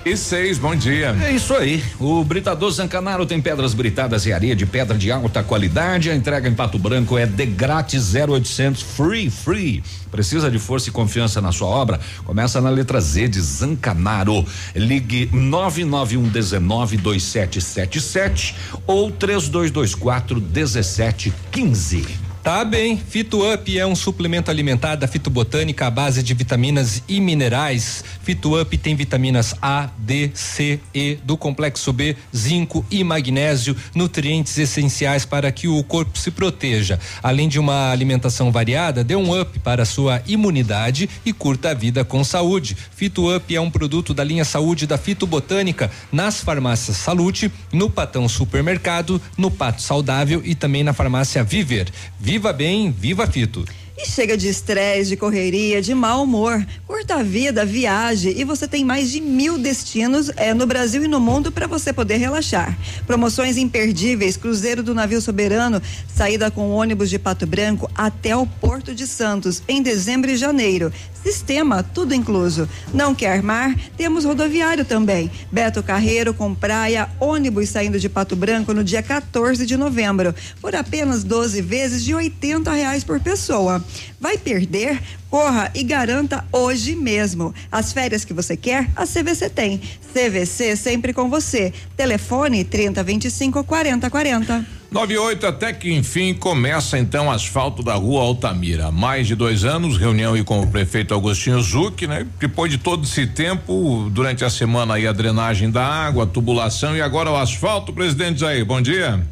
[0.03, 1.15] e seis, bom dia.
[1.21, 1.83] É isso aí.
[1.99, 6.09] O Britador Zancanaro tem pedras britadas e areia de pedra de alta qualidade.
[6.09, 9.83] A entrega em Pato Branco é de grátis 0800 free free.
[10.09, 11.99] Precisa de força e confiança na sua obra?
[12.25, 14.43] Começa na letra Z de Zancanaro.
[14.75, 18.55] Ligue 991 19 2777
[18.87, 22.28] ou 3224 1715.
[22.49, 22.97] Tá bem.
[22.97, 28.03] Fito Up é um suplemento alimentar da fitobotânica à base de vitaminas e minerais.
[28.23, 34.57] Fito Up tem vitaminas A, D, C, E, do complexo B, zinco e magnésio, nutrientes
[34.57, 36.99] essenciais para que o corpo se proteja.
[37.21, 42.03] Além de uma alimentação variada, dê um up para sua imunidade e curta a vida
[42.03, 42.76] com saúde.
[42.95, 48.27] Fito Up é um produto da linha Saúde da Fitobotânica nas farmácias Salute, no Patão
[48.27, 51.91] Supermercado, no Pato Saudável e também na farmácia Viver.
[52.39, 53.65] Viva bem, viva Fito.
[54.01, 56.65] E chega de estresse, de correria, de mau humor.
[56.88, 61.07] Curta a vida, viaje e você tem mais de mil destinos é, no Brasil e
[61.09, 62.77] no mundo para você poder relaxar.
[63.05, 68.95] Promoções imperdíveis, cruzeiro do navio soberano, saída com ônibus de Pato Branco até o Porto
[68.95, 70.93] de Santos em dezembro e janeiro.
[71.21, 72.69] Sistema, tudo incluso.
[72.93, 73.76] Não quer mar?
[73.97, 75.30] Temos rodoviário também.
[75.51, 80.73] Beto Carreiro com praia, ônibus saindo de Pato Branco no dia 14 de novembro, por
[80.73, 83.84] apenas 12 vezes de 80 reais por pessoa.
[84.19, 85.01] Vai perder?
[85.29, 87.53] Corra e garanta hoje mesmo.
[87.71, 89.79] As férias que você quer, a CVC tem.
[90.13, 91.71] CVC sempre com você.
[91.95, 94.79] Telefone 3025 4040.
[94.91, 98.87] 98 até que enfim começa então asfalto da rua Altamira.
[98.87, 102.25] Há mais de dois anos, reunião aí com o prefeito Agostinho Zuc, né?
[102.39, 106.97] Depois de todo esse tempo, durante a semana aí a drenagem da água, a tubulação
[106.97, 109.23] e agora o asfalto, presidente Jair, bom dia.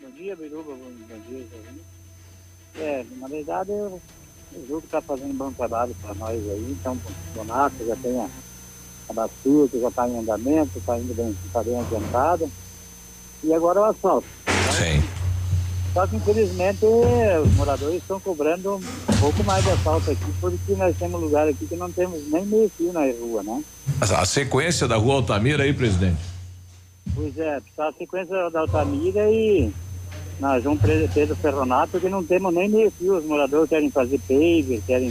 [0.00, 0.85] Bom dia, Biruba.
[2.78, 4.00] É, na verdade, o
[4.68, 6.76] Juco está fazendo um bom trabalho para nós aí.
[6.78, 8.28] Então, o Donato já tem a,
[9.08, 12.48] a bacia, que já está em andamento, está indo bem, tá bem adiantada.
[13.42, 14.26] E agora o asfalto.
[14.72, 15.02] Sim.
[15.92, 20.94] Só que, infelizmente, os moradores estão cobrando um pouco mais de asfalto aqui, porque nós
[20.98, 23.64] temos lugar aqui que não temos nem meio fio na rua, né?
[24.00, 26.20] A, sequência da rua Altamira aí, presidente.
[27.14, 29.72] Pois é, a sequência da Altamira e
[30.38, 33.16] na João Pedro Ferronato, que não temos nem meio fio.
[33.16, 35.10] Os moradores querem fazer paver, querem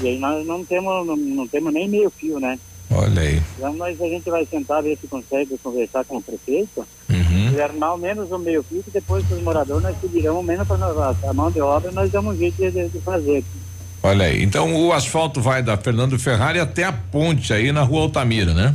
[0.00, 2.58] E aí nós não temos, não, não temos nem meio fio, né?
[2.90, 3.40] Olha aí.
[3.56, 7.52] Então nós, a gente vai sentar, ver se consegue conversar com o prefeito, Uhum.
[7.52, 10.76] e armar ao menos o meio fio, que depois os moradores nós pedirão menos para
[10.76, 13.44] nós, a mão de obra nós damos um jeito de, de fazer.
[14.02, 14.42] Olha aí.
[14.42, 18.74] Então o asfalto vai da Fernando Ferrari até a ponte aí na rua Altamira, né?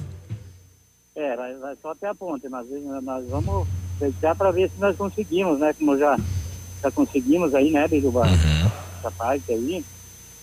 [1.16, 2.68] É, vai, vai só até a ponte, nós,
[3.02, 3.68] nós vamos
[4.00, 5.74] fechar para ver se nós conseguimos, né?
[5.74, 6.18] Como já,
[6.82, 8.22] já conseguimos aí, né, Biruba?
[8.28, 8.72] Uhum.
[9.00, 9.84] Essa parte aí,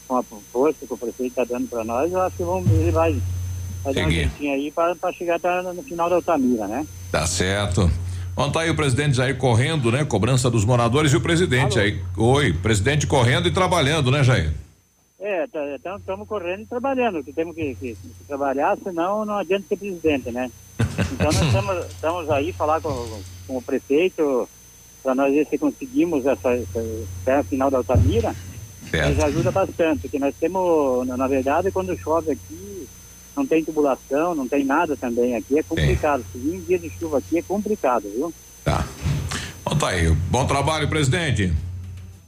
[0.09, 0.23] com a
[0.53, 3.17] força que o prefeito está dando para nós, eu acho que vamos, ele vai,
[3.83, 6.87] vai dar um jeitinho aí para chegar até no final da Altamira, né?
[7.11, 7.91] Tá certo.
[8.35, 10.05] Ontem tá aí o presidente Jair correndo, né?
[10.07, 12.01] Cobrança dos moradores e o presidente aí.
[12.17, 14.51] Oi, presidente correndo e trabalhando, né, Jair?
[15.21, 19.77] É, estamos correndo e trabalhando, que temos que, que- que trabalhar, senão não adianta ser
[19.77, 20.51] presidente, né?
[21.13, 22.89] Então nós estamos- estamos aí falar com,
[23.47, 24.49] com o prefeito
[25.03, 28.35] para nós ver se conseguimos essa, essa final da Altamira.
[29.09, 32.89] Mas ajuda bastante, porque nós temos, na, verdade, quando chove aqui,
[33.37, 36.25] não tem tubulação, não tem nada também aqui, é complicado.
[36.31, 38.33] Se um dia de chuva aqui é complicado, viu?
[39.65, 40.11] Bom, tá aí.
[40.31, 41.51] Bom trabalho, presidente.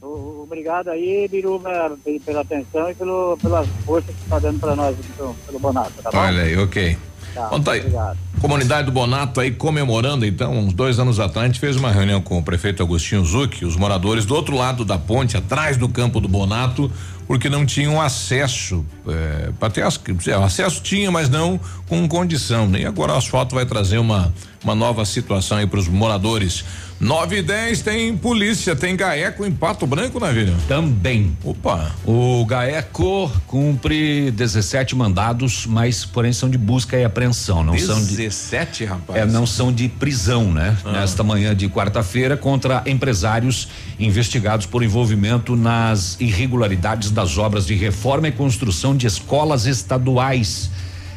[0.01, 4.95] Obrigado aí, Biruba, pe- pela atenção e pelo, pela força que está dando para nós,
[5.17, 6.17] pelo, pelo Bonato, tá bom?
[6.19, 6.95] Olha aí, ok.
[7.33, 7.79] Tá, Bom, tá aí.
[7.79, 8.17] obrigado.
[8.41, 12.21] Comunidade do Bonato aí comemorando, então, uns dois anos atrás, a gente fez uma reunião
[12.21, 16.19] com o prefeito Agostinho Zucchi, os moradores do outro lado da ponte, atrás do campo
[16.19, 16.91] do Bonato,
[17.25, 18.85] porque não tinham acesso.
[19.07, 19.99] É, para ter as-
[20.43, 22.67] acesso tinha, mas não com condição.
[22.67, 22.81] né?
[22.81, 24.31] E agora o asfalto vai trazer uma,
[24.63, 26.63] uma nova situação aí para os moradores.
[26.99, 30.55] 9 e 10 tem polícia, tem GAECO em Pato Branco, Navírio?
[30.67, 31.35] Também.
[31.43, 31.91] Opa.
[32.05, 38.15] O GAECO cumpre 17 mandados, mas porém são de busca e apreensão, não são de
[38.15, 39.19] 17, rapaz.
[39.19, 40.77] É, não são de prisão, né?
[40.85, 40.93] Ah.
[40.93, 43.67] Nesta manhã de quarta-feira, contra empresários
[43.99, 50.69] investigados por envolvimento nas irregularidades das obras de reforma e construção de escolas estaduais.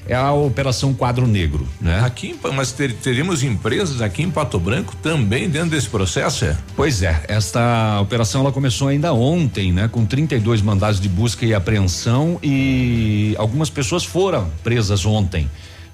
[0.09, 2.01] É a Operação Quadro Negro, né?
[2.05, 6.56] Aqui, mas ter- teríamos empresas aqui em Pato Branco também dentro desse processo, é?
[6.74, 9.86] Pois é, esta operação ela começou ainda ontem, né?
[9.86, 15.48] Com 32 mandados de busca e apreensão e algumas pessoas foram presas ontem.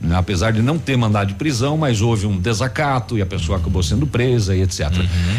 [0.05, 3.59] Né, Apesar de não ter mandado de prisão, mas houve um desacato e a pessoa
[3.59, 4.91] acabou sendo presa e etc.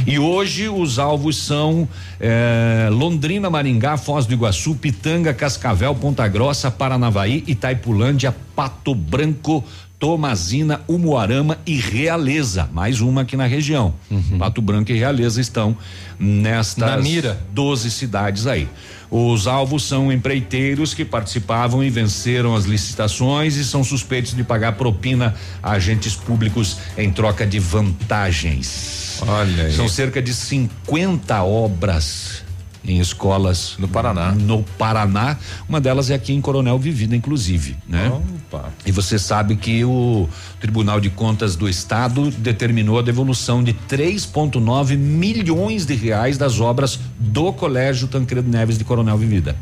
[0.06, 1.88] E hoje os alvos são
[2.20, 9.64] eh, Londrina, Maringá, Foz do Iguaçu, Pitanga, Cascavel, Ponta Grossa, Paranavaí, Itaipulândia, Pato Branco,
[10.00, 13.94] Tomazina, Umuarama e Realeza, mais uma aqui na região.
[14.38, 15.76] Pato Branco e Realeza estão
[16.20, 17.40] nestas Na mira.
[17.54, 18.68] 12 cidades aí.
[19.10, 24.74] Os alvos são empreiteiros que participavam e venceram as licitações e são suspeitos de pagar
[24.74, 29.22] propina a agentes públicos em troca de vantagens.
[29.28, 29.74] Olha aí.
[29.74, 32.45] São cerca de 50 obras
[32.88, 34.32] em escolas no Paraná.
[34.32, 35.38] No Paraná,
[35.68, 38.10] uma delas é aqui em Coronel Vivida, inclusive, né?
[38.10, 38.72] Opa.
[38.86, 40.30] E você sabe que o
[40.60, 47.00] Tribunal de Contas do Estado determinou a devolução de 3,9 milhões de reais das obras
[47.18, 49.56] do Colégio Tancredo Neves de Coronel Vivida.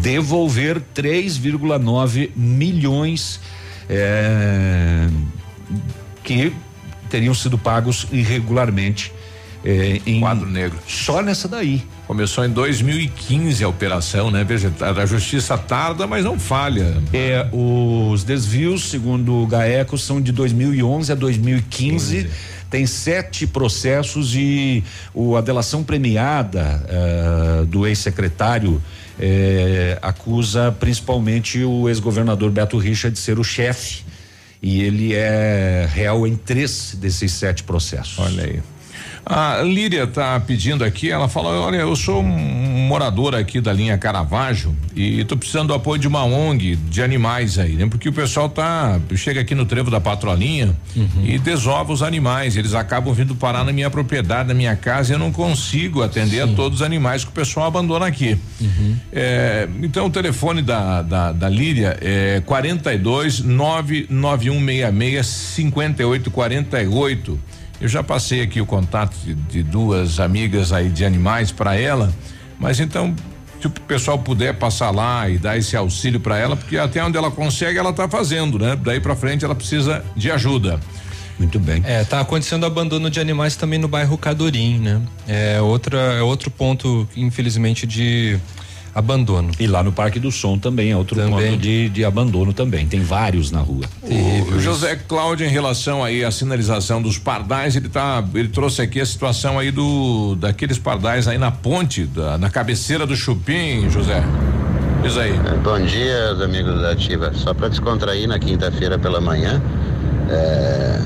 [0.00, 3.40] Devolver 3,9 milhões
[3.88, 5.08] eh,
[6.22, 6.52] que
[7.10, 9.12] teriam sido pagos irregularmente
[9.64, 10.78] eh, em Quadro negro.
[10.86, 11.84] Só nessa daí.
[12.08, 14.42] Começou em 2015 a operação, né?
[14.42, 16.96] Veja, a justiça tarda, mas não falha.
[17.12, 22.30] É, os desvios, segundo o GAECO, são de 2011 a 2015.
[22.70, 24.82] Tem sete processos e
[25.12, 28.80] o, a delação premiada eh, do ex-secretário
[29.20, 34.02] eh, acusa principalmente o ex-governador Beto Richa de ser o chefe.
[34.62, 38.18] E ele é réu em três desses sete processos.
[38.18, 38.62] Olha aí.
[39.30, 43.98] A Líria tá pedindo aqui, ela fala, olha, eu sou um morador aqui da linha
[43.98, 47.86] Caravaggio e tô precisando do apoio de uma ONG de animais aí, né?
[47.86, 50.74] Porque o pessoal tá, chega aqui no trevo da patrolinha
[51.22, 55.14] e desova os animais, eles acabam vindo parar na minha propriedade, na minha casa e
[55.14, 58.38] eu não consigo atender a todos os animais que o pessoal abandona aqui.
[59.12, 67.38] É, então o telefone da, da, da Líria é 42 99166 5848.
[67.80, 72.12] Eu já passei aqui o contato de, de duas amigas aí de animais para ela,
[72.58, 73.14] mas então
[73.60, 77.16] se o pessoal puder passar lá e dar esse auxílio para ela, porque até onde
[77.16, 78.76] ela consegue ela tá fazendo, né?
[78.76, 80.78] Daí para frente ela precisa de ajuda.
[81.38, 81.82] Muito bem.
[81.84, 85.00] É, tá acontecendo abandono de animais também no bairro Cadorim, né?
[85.26, 88.38] É outra, é outro ponto, infelizmente, de
[88.98, 89.50] abandono.
[89.60, 91.52] E lá no Parque do Som também é outro Também.
[91.52, 92.86] ponto de, de abandono também.
[92.86, 93.84] Tem vários na rua.
[94.54, 99.00] O José Cláudio, em relação aí à sinalização dos pardais, ele tá, ele trouxe aqui
[99.00, 104.22] a situação aí do daqueles pardais aí na ponte, da- na cabeceira do Chupim, José.
[105.02, 105.32] Diz aí.
[105.62, 107.30] Bom dia, os amigos da Ativa.
[107.34, 109.62] Só para descontrair na quinta-feira pela manhã,
[110.28, 111.00] é,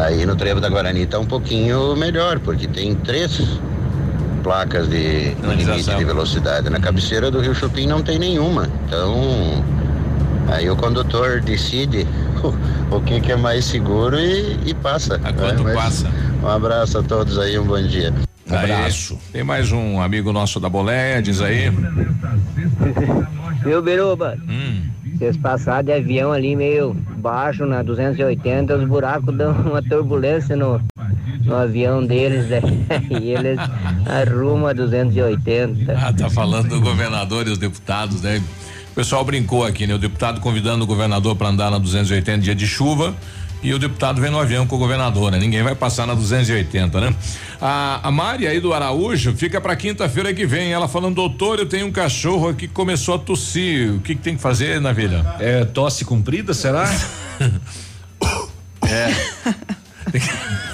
[0.00, 3.38] aí no Trevo da Guarani tá um pouquinho melhor, porque tem três
[4.46, 6.70] placas de no limite de velocidade.
[6.70, 8.68] Na cabeceira do Rio Chupim não tem nenhuma.
[8.86, 9.64] Então,
[10.46, 12.06] aí o condutor decide
[12.88, 15.20] o, que, que é mais seguro e, e passa.
[15.24, 16.08] A quanto passa?
[16.40, 18.14] Um abraço a todos aí, um bom dia.
[18.48, 19.18] Abraço.
[19.32, 21.68] Tem mais um amigo nosso da boleia, diz aí.
[23.64, 24.38] Viu, Biruba?
[24.48, 24.82] Hum.
[25.18, 30.80] Vocês passaram de avião ali meio baixo na 280, os buracos dão uma turbulência no,
[31.44, 32.60] no avião deles, né?
[33.10, 33.58] e eles
[34.06, 35.92] arrumam a 280.
[35.92, 38.42] Ah, tá falando do governador e os deputados, né?
[38.90, 39.94] O pessoal brincou aqui, né?
[39.94, 43.14] O deputado convidando o governador para andar na 280 dia de chuva
[43.62, 45.38] e o deputado vem no avião com o governador, né?
[45.38, 47.14] Ninguém vai passar na 280, né?
[47.60, 50.72] A, a Mari aí do Araújo fica para quinta-feira que vem.
[50.72, 53.94] Ela falando, doutor, eu tenho um cachorro aqui que começou a tossir.
[53.94, 55.36] O que, que tem que fazer na vida?
[55.40, 56.88] É tosse comprida, será?
[58.86, 59.76] é.
[60.10, 60.28] Tem que,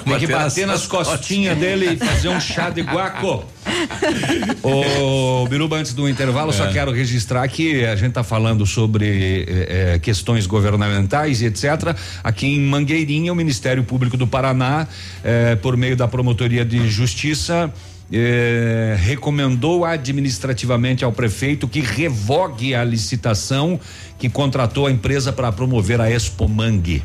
[0.04, 3.44] tem que bater nas costinhas dele e fazer um chá de guaco.
[4.62, 6.52] Ô, Biruba, antes do intervalo, é.
[6.52, 11.96] só quero registrar que a gente tá falando sobre eh, questões governamentais e etc.
[12.22, 14.86] Aqui em Mangueirinha, o Ministério Público do Paraná,
[15.24, 17.72] eh, por meio da Promotoria de Justiça,
[18.12, 23.80] eh, recomendou administrativamente ao prefeito que revogue a licitação
[24.18, 27.02] que contratou a empresa para promover a Expo Mangue.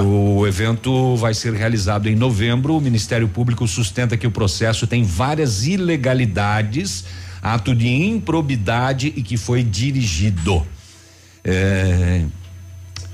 [0.00, 2.76] O evento vai ser realizado em novembro.
[2.76, 7.04] O Ministério Público sustenta que o processo tem várias ilegalidades,
[7.42, 10.66] ato de improbidade e que foi dirigido.
[11.44, 12.24] É,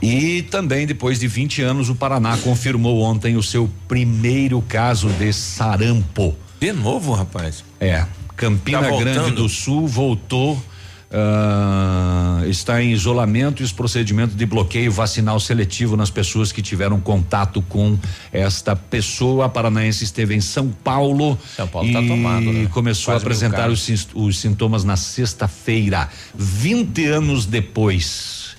[0.00, 5.32] e também, depois de 20 anos, o Paraná confirmou ontem o seu primeiro caso de
[5.32, 6.36] sarampo.
[6.60, 7.64] De novo, rapaz?
[7.80, 8.04] É.
[8.36, 10.62] Campina Tá Grande do Sul voltou.
[11.10, 17.00] Ah, está em isolamento e os procedimentos de bloqueio vacinal seletivo nas pessoas que tiveram
[17.00, 17.98] contato com
[18.32, 19.46] esta pessoa.
[19.46, 21.38] A paranaense esteve em São Paulo.
[21.56, 22.68] São Paulo e tá tomado, né?
[22.72, 26.08] começou Quase a apresentar os, os sintomas na sexta-feira.
[26.34, 28.56] 20 anos depois.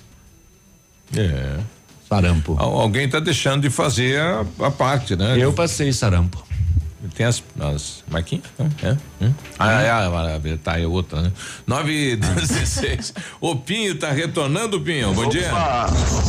[1.16, 1.58] É.
[2.08, 2.56] Sarampo.
[2.58, 5.36] Al- Alguém tá deixando de fazer a, a parte, né?
[5.38, 6.44] Eu passei sarampo.
[7.14, 8.44] Tem as, as marquinhas?
[8.82, 8.96] É?
[9.22, 9.32] Hum?
[9.58, 11.32] Ah, é, a, a, tá, é outra, né?
[11.66, 13.14] 9 e 16.
[13.40, 15.14] o Pinho tá retornando, Pinho.
[15.14, 15.50] Bom dia.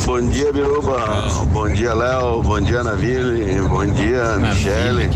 [0.05, 1.27] Bom dia, Biruba.
[1.51, 2.41] Bom dia, Léo.
[2.41, 3.61] Bom dia, Navile.
[3.67, 5.09] Bom dia, Michele.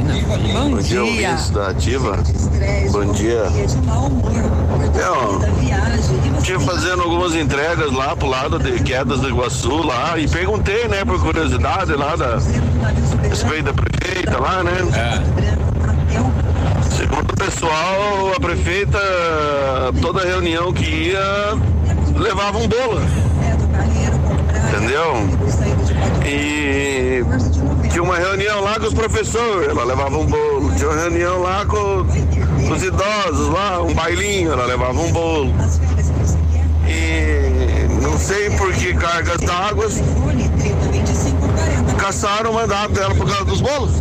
[0.53, 1.03] Bom Bom dia, dia.
[1.03, 2.17] ouvintes da Ativa.
[2.91, 3.43] Bom dia.
[4.97, 10.87] Eu estive fazendo algumas entregas lá pro lado de Quedas do Iguaçu lá e perguntei,
[10.87, 12.39] né, por curiosidade lá da
[13.27, 14.71] respeito da prefeita lá, né?
[16.97, 18.99] Segundo o pessoal, a prefeita,
[20.01, 21.57] toda reunião que ia,
[22.15, 23.01] levava um bolo.
[24.69, 25.13] Entendeu?
[26.25, 27.23] E
[27.89, 30.73] tinha uma reunião lá com os professores, ela levava um bolo.
[30.75, 32.05] Tinha uma reunião lá com,
[32.71, 35.53] os idosos lá, um bailinho, ela levava um bolo.
[36.87, 39.87] E não sei por que cargas d'água
[41.97, 43.91] caçaram o mandato dela por causa dos bolos.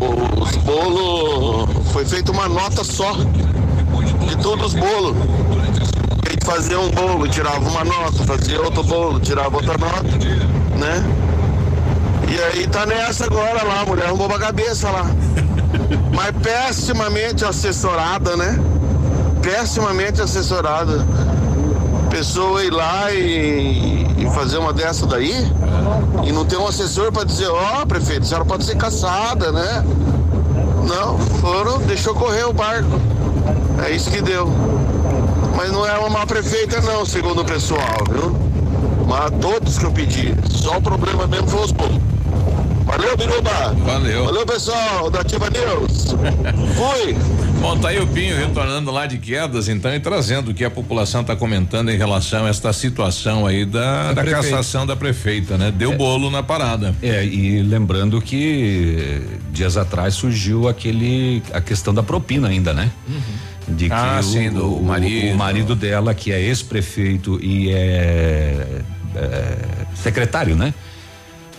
[0.00, 5.16] O- Os bolos, foi feita uma nota só de todos os bolos.
[6.42, 10.04] A fazia um bolo, tirava uma nota, fazia outro bolo, tirava outra nota,
[10.76, 11.04] né?
[12.28, 15.06] E aí tá nessa agora lá, a mulher arrumou pra cabeça lá.
[16.14, 18.58] Mas pessimamente assessorada, né?
[19.42, 21.04] Pessimamente assessorada.
[22.10, 23.95] Pessoa ir lá e,
[24.26, 25.32] e fazer uma dessa daí
[26.24, 29.84] e não ter um assessor pra dizer, ó, prefeito, a senhora pode ser caçada, né?
[30.86, 33.00] Não, foram, deixou correr o barco.
[33.84, 34.50] É isso que deu.
[35.56, 38.36] Mas não é uma má prefeita não, segundo o pessoal, viu?
[39.06, 40.34] Mas todos que eu pedi.
[40.50, 42.15] Só o problema mesmo foi os bolos.
[42.86, 43.74] Valeu, Biruba!
[43.84, 44.24] Valeu.
[44.26, 46.14] Valeu, pessoal da Ativa News!
[46.76, 47.16] Fui!
[47.60, 50.70] Bom, tá aí o Pinho retornando lá de quedas, então, e trazendo o que a
[50.70, 55.72] população está comentando em relação a esta situação aí da, da, cassação da prefeita, né?
[55.72, 56.94] Deu bolo na parada.
[57.02, 62.90] É, e lembrando que dias atrás surgiu aquele a questão da propina ainda, né?
[63.66, 65.34] De que Ah, o, sim, do o- marido.
[65.34, 68.64] o marido dela, que é ex-prefeito e é,
[69.16, 69.56] é
[69.96, 70.72] secretário, né?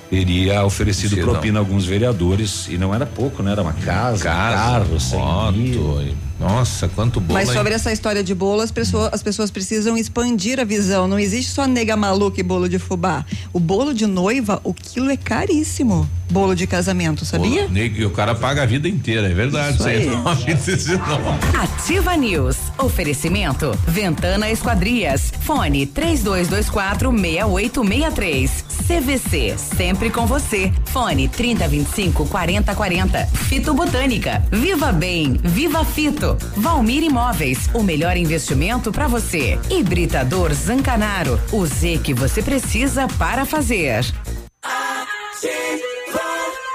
[0.09, 3.51] Teria oferecido Sim, propina a alguns vereadores e não era pouco, né?
[3.51, 6.26] Era uma casa, Casa, carro, sem moto.
[6.39, 7.33] Nossa, quanto bolo.
[7.33, 7.55] Mas hein?
[7.55, 11.07] sobre essa história de bolo, as pessoas, as pessoas precisam expandir a visão.
[11.07, 13.25] Não existe só nega maluca e bolo de fubá.
[13.51, 16.07] O bolo de noiva, o quilo é caríssimo.
[16.29, 17.67] Bolo de casamento, sabia?
[17.67, 19.77] Pô, E o cara paga a vida inteira, é verdade.
[19.77, 20.05] Isso aí.
[20.17, 21.61] Não, isso não.
[21.61, 22.57] Ativa News.
[22.77, 23.71] Oferecimento.
[23.87, 25.31] Ventana Esquadrias.
[25.41, 28.65] Fone 3224 6863.
[28.87, 29.55] CVC.
[29.57, 30.71] Sempre com você.
[30.85, 33.25] Fone 3025 4040.
[33.27, 34.43] Fito Botânica.
[34.51, 35.39] Viva Bem.
[35.43, 36.26] Viva Fito.
[36.55, 37.69] Valmir Imóveis.
[37.73, 39.59] O melhor investimento para você.
[39.69, 41.39] Hibridador Zancanaro.
[41.51, 44.03] O Z que você precisa para fazer.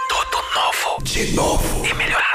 [0.08, 1.02] Tudo novo.
[1.05, 1.86] De novo.
[1.86, 2.32] E melhorado.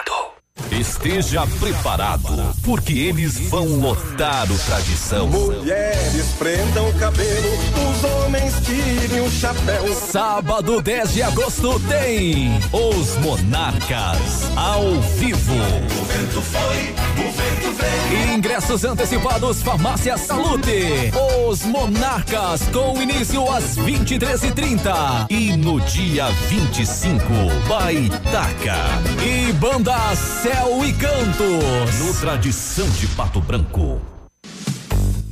[0.77, 5.27] Esteja preparado, porque eles vão lotar o tradição.
[5.27, 7.49] Mulheres prendam o cabelo,
[7.89, 9.91] os homens tirem o chapéu.
[9.95, 15.55] Sábado 10 de agosto tem Os Monarcas ao vivo.
[15.55, 16.93] O vento foi,
[17.25, 18.35] o vento veio.
[18.35, 21.11] Ingressos antecipados Farmácia Salute.
[21.49, 25.25] Os Monarcas com início às 23h30.
[25.31, 27.23] E no dia 25,
[27.67, 28.77] Baitaca.
[29.25, 31.99] E banda Céu e Cantos.
[31.99, 34.16] No Tradição de Pato Branco.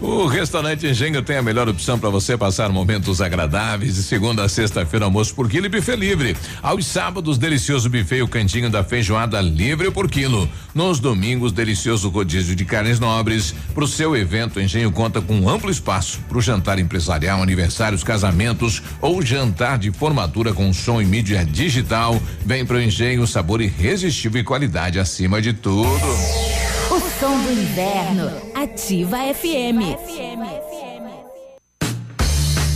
[0.00, 4.48] O restaurante Engenho tem a melhor opção para você passar momentos agradáveis de segunda a
[4.48, 6.36] sexta-feira almoço por quilo e buffet livre.
[6.62, 10.46] Aos sábados, delicioso buffet e o cantinho da feijoada livre por quilo.
[10.74, 13.54] Nos domingos, delicioso rodízio de carnes nobres.
[13.74, 18.04] Para o seu evento, Engenho conta com um amplo espaço para o jantar empresarial, aniversários,
[18.04, 22.20] casamentos ou jantar de formatura com som e mídia digital.
[22.44, 25.98] Vem para o Engenho, sabor irresistível e qualidade acima de tudo.
[27.24, 28.30] Som do inverno.
[28.54, 30.73] Ativa FM.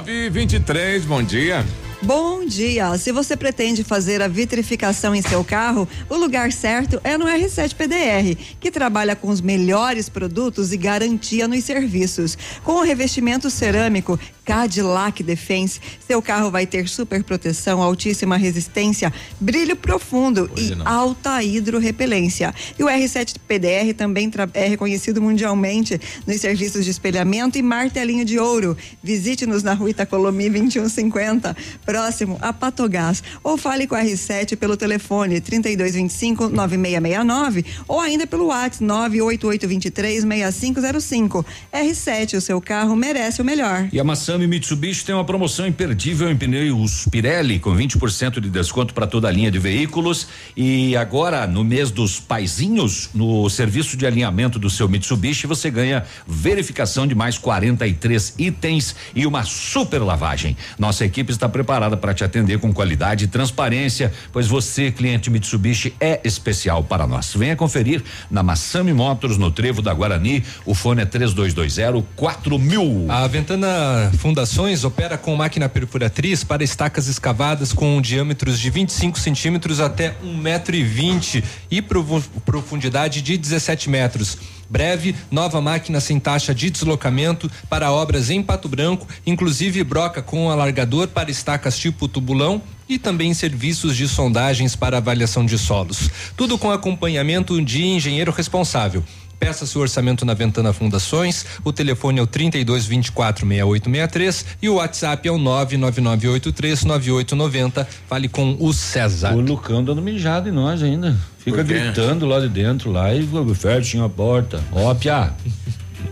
[0.00, 1.64] 923, bom dia.
[2.00, 2.96] Bom dia!
[2.96, 7.74] Se você pretende fazer a vitrificação em seu carro, o lugar certo é no R7
[7.74, 12.38] PDR, que trabalha com os melhores produtos e garantia nos serviços.
[12.62, 19.74] Com o revestimento cerâmico Cadillac Defense, seu carro vai ter super proteção, altíssima resistência, brilho
[19.76, 22.54] profundo e alta hidrorrepelência.
[22.78, 28.38] E o R7 PDR também é reconhecido mundialmente nos serviços de espelhamento e martelinho de
[28.38, 28.76] ouro.
[29.02, 31.56] Visite-nos na rua Itacolomi 2150,
[31.88, 33.22] próximo a Patogás.
[33.42, 41.46] Ou fale com a R7 pelo telefone 3225 9669 ou ainda pelo WhatsApp 98823 6505.
[41.72, 43.88] R7, o seu carro merece o melhor.
[43.90, 48.92] E a Massami Mitsubishi tem uma promoção imperdível em pneus Pirelli com 20% de desconto
[48.92, 54.06] para toda a linha de veículos e agora no mês dos paizinhos, no serviço de
[54.06, 60.54] alinhamento do seu Mitsubishi, você ganha verificação de mais 43 itens e uma super lavagem.
[60.78, 65.94] Nossa equipe está preparada para te atender com qualidade e transparência, pois você, cliente Mitsubishi,
[66.00, 67.34] é especial para nós.
[67.34, 70.44] Venha conferir na Massami Motors no Trevo da Guarani.
[70.64, 73.06] O fone é 3220 4000.
[73.08, 79.80] A Ventana Fundações opera com máquina perfuratriz para estacas escavadas com diâmetros de 25 centímetros
[79.80, 84.57] até um metro e vinte e profundidade de 17 metros.
[84.68, 90.50] Breve, nova máquina sem taxa de deslocamento para obras em Pato Branco, inclusive broca com
[90.50, 96.10] alargador para estacas tipo tubulão e também serviços de sondagens para avaliação de solos.
[96.36, 99.04] Tudo com acompanhamento de engenheiro responsável.
[99.38, 101.46] Peça seu orçamento na Ventana Fundações.
[101.64, 107.88] O telefone é o 32 24 6863 e o WhatsApp é o 99983 9890.
[108.08, 109.34] Fale com o César.
[109.34, 111.16] O Lucão dando mijado em nós ainda.
[111.38, 114.62] Fica gritando lá de dentro lá e fecha a porta.
[114.72, 115.32] Ó, Pia,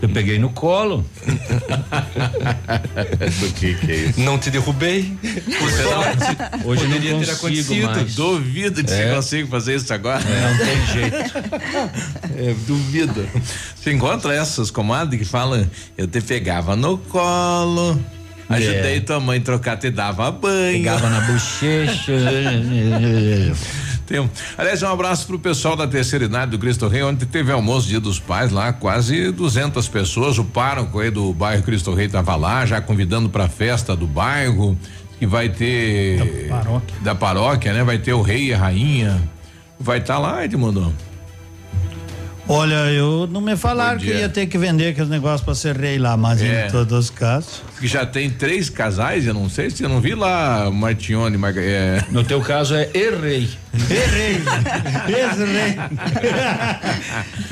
[0.01, 1.05] eu peguei no colo.
[3.39, 4.19] Do que que é isso?
[4.19, 5.13] Não te derrubei.
[6.65, 7.85] Hoje não Poderia ter consigo acontecido.
[7.85, 8.15] mais.
[8.15, 9.09] Duvido que É.
[9.09, 10.19] você consiga fazer isso agora.
[10.23, 11.33] Não tem jeito.
[12.39, 13.27] É, duvido.
[13.75, 15.67] Você encontra essas comadres que falam,
[15.97, 17.99] eu te pegava no colo,
[18.47, 20.77] ajudei tua mãe a trocar, te dava banho.
[20.77, 22.13] Pegava na bochecha.
[24.07, 27.51] Tem um- aliás, um abraço pro pessoal da terceira idade do Cristo Rei, onde teve
[27.51, 30.37] almoço dia dos pais lá, quase 200 pessoas.
[30.37, 34.77] O pároco aí do bairro Cristo Rei tava lá, já convidando pra festa do bairro,
[35.19, 36.47] que vai ter.
[36.47, 36.95] Da paróquia.
[37.01, 37.83] Da paróquia, né?
[37.83, 39.21] Vai ter o rei e a rainha.
[39.79, 40.93] Vai estar lá, Edmundo.
[42.49, 45.97] Olha, eu não me falaram que ia ter que vender aqueles negócios pra ser rei
[45.99, 46.67] lá, mas É.
[46.67, 47.61] em todos os casos.
[47.79, 51.61] Que já tem três casais, eu não sei se eu não vi lá Martione, Marga-
[51.61, 52.03] é.
[52.09, 53.47] No teu caso é errei.
[53.91, 54.41] Errei.
[55.07, 55.77] Errei.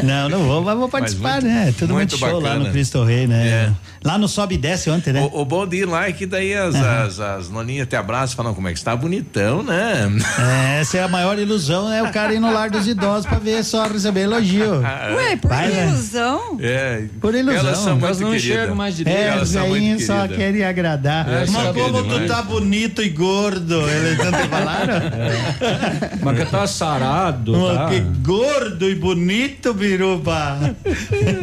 [0.03, 1.73] não, não vou, mas vou participar, muito- né?
[1.77, 2.65] Tudo muito, muito show lá bacana.
[2.65, 3.47] no Cristo Rei, né?
[3.47, 3.71] É.
[4.03, 5.21] Lá no Sobe e Desce ontem, né?
[5.31, 8.33] O, o bom de ir lá é que daí as, as, as noninhas te abraçam
[8.33, 10.07] e falam como é que está bonitão, né?
[10.39, 13.39] É, essa é a maior ilusão, é o cara ir no lar dos idosos pra
[13.39, 14.81] ver só receber elogio.
[15.15, 15.87] Ué, por Vai, né?
[15.87, 16.57] ilusão?
[16.61, 17.03] É.
[17.19, 17.59] Por ilusão.
[17.59, 18.43] Elas são muito não queridas.
[18.45, 19.17] enxergam mais direito.
[19.17, 21.27] É, Elas são muito só querem agradar.
[21.29, 24.93] É, Mas como tu tá bonito e gordo, eles tanto falaram?
[26.21, 27.89] Mas que tá sarado, Oh, tá?
[27.89, 30.75] Que gordo e bonito, Biruba.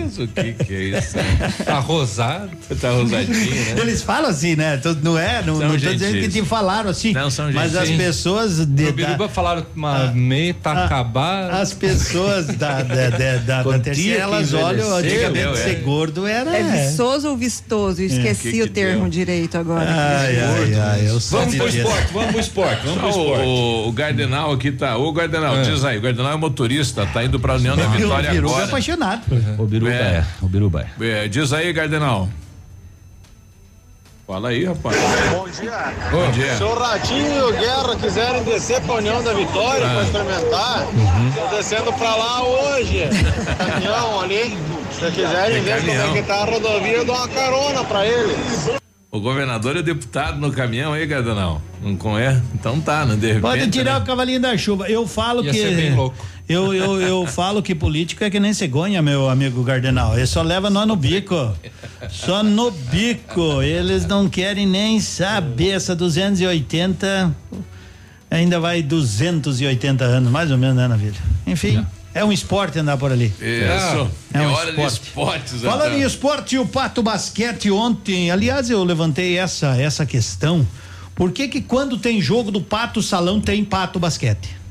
[0.06, 1.16] Isso, o que que é isso?
[1.64, 2.50] Tá rosado.
[2.80, 3.80] Tá rosadinho, né?
[3.80, 4.80] Eles falam assim, né?
[5.02, 5.42] Não é?
[5.42, 7.12] Não, São não tô dizendo que te falaram assim.
[7.12, 11.60] Não, são mas as pessoas de, da, Biruba falaram uma meia tá acabada.
[11.60, 16.56] as pessoas da, da, da, da, da terceira, elas olham, antigamente ser gordo era.
[16.56, 18.02] É viçoso ou vistoso?
[18.02, 19.08] Esqueci Que que o termo deu?
[19.10, 19.88] direito agora.
[19.88, 23.44] Ai, ai, ai, eu Vamos pro esporte, vamos pro esporte, vamos pro esporte.
[23.44, 24.96] O, o Gardenal aqui tá.
[24.96, 25.62] Ô, Gardenal, É.
[25.62, 25.98] diz aí.
[25.98, 28.64] O Gardenal é motorista, tá indo pra União da Vitória o Biruba é agora.
[28.66, 29.22] apaixonado.
[29.58, 29.94] O Biruba É.
[29.96, 30.24] é.
[30.40, 31.24] O Biruba é.
[31.24, 32.28] É, diz aí, Gardenal.
[34.26, 34.96] Fala aí, rapaz.
[35.32, 35.92] Bom dia.
[36.10, 36.56] Bom dia.
[36.56, 39.94] Se o Ratinho e o Guerra quiserem descer pra União da Vitória Ah.
[39.94, 40.86] pra experimentar,
[41.34, 43.02] tô descendo pra lá hoje.
[43.58, 44.56] Caminhão ali.
[45.02, 46.14] Se quiserem Tem ver como é caminhão.
[46.14, 48.70] que tá a rodovia, eu dou uma carona pra eles.
[49.10, 51.60] O governador e deputado no caminhão aí, Gardenal.
[51.82, 52.40] Não com é?
[52.54, 53.16] Então tá, né?
[53.16, 53.42] De repente.
[53.42, 53.98] Pode tirar né?
[53.98, 54.88] o cavalinho da chuva.
[54.88, 55.58] Eu falo Ia que.
[55.58, 56.16] ser bem louco.
[56.48, 60.16] Eu, eu, eu falo que político é que nem cegonha, meu amigo Gardenal.
[60.16, 61.52] Ele só leva nós no bico.
[62.08, 63.60] Só no bico.
[63.60, 65.70] Eles não querem nem saber.
[65.70, 67.34] Essa 280
[68.30, 71.18] ainda vai 280 anos, mais ou menos, né, na vida?
[71.46, 71.84] Enfim,
[72.14, 73.26] é um esporte andar por ali.
[73.26, 74.10] Isso.
[74.34, 75.02] É, um hora de esporte.
[75.02, 75.60] esportes.
[75.62, 75.98] Falando então.
[75.98, 80.66] em esporte, o Pato Basquete ontem, aliás, eu levantei essa essa questão.
[81.14, 84.62] Por que que quando tem jogo do Pato Salão tem Pato Basquete?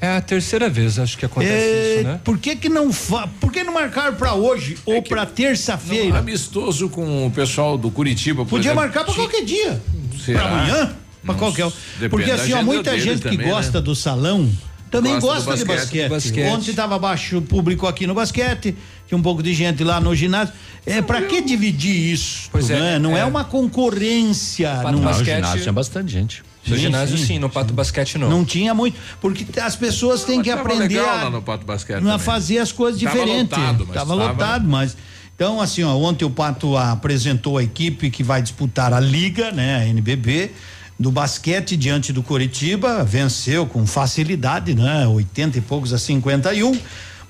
[0.00, 2.20] É a terceira vez, acho que acontece É, isso, né?
[2.22, 3.26] Por que que não fa...
[3.40, 6.18] Por que não marcaram pra hoje ou pra terça-feira?
[6.18, 8.84] Amistoso com o pessoal do Curitiba, por Podia exemplo.
[8.84, 9.82] marcar pra qualquer dia.
[10.24, 10.96] Pra amanhã?
[11.24, 11.72] Pra qualquer um.
[12.10, 13.84] Porque assim, ó, agenda muita gente que também, gosta né?
[13.84, 14.48] do salão
[14.90, 16.08] também Gosta de basquete.
[16.08, 16.08] basquete.
[16.10, 16.46] Basquete.
[16.46, 18.74] Ontem tava baixo o público aqui no basquete,
[19.06, 20.54] tinha um pouco de gente lá no ginásio.
[20.86, 22.48] É, pra que dividir isso?
[22.50, 22.98] Pois é, né?
[22.98, 23.24] Não é, é.
[23.24, 24.70] uma concorrência.
[24.70, 26.42] Pato Não, Não, o basquete- ginásio tinha bastante gente.
[26.66, 28.28] No Sim, ginásio sim, sim, no pato basquete não.
[28.28, 28.98] não tinha muito.
[29.20, 32.72] Porque as pessoas têm que aprender legal a, lá no Pato Basquete a fazer as
[32.72, 33.56] coisas Tava diferentes.
[33.56, 34.96] lotado, mas tava tava- lotado, mas.
[35.34, 39.76] Então, assim, ó, ontem o Pato apresentou a equipe que vai disputar a Liga, né,
[39.76, 40.50] a NBB,
[40.98, 46.76] do basquete diante do Coritiba, venceu com facilidade, né, 80 e poucos a 51.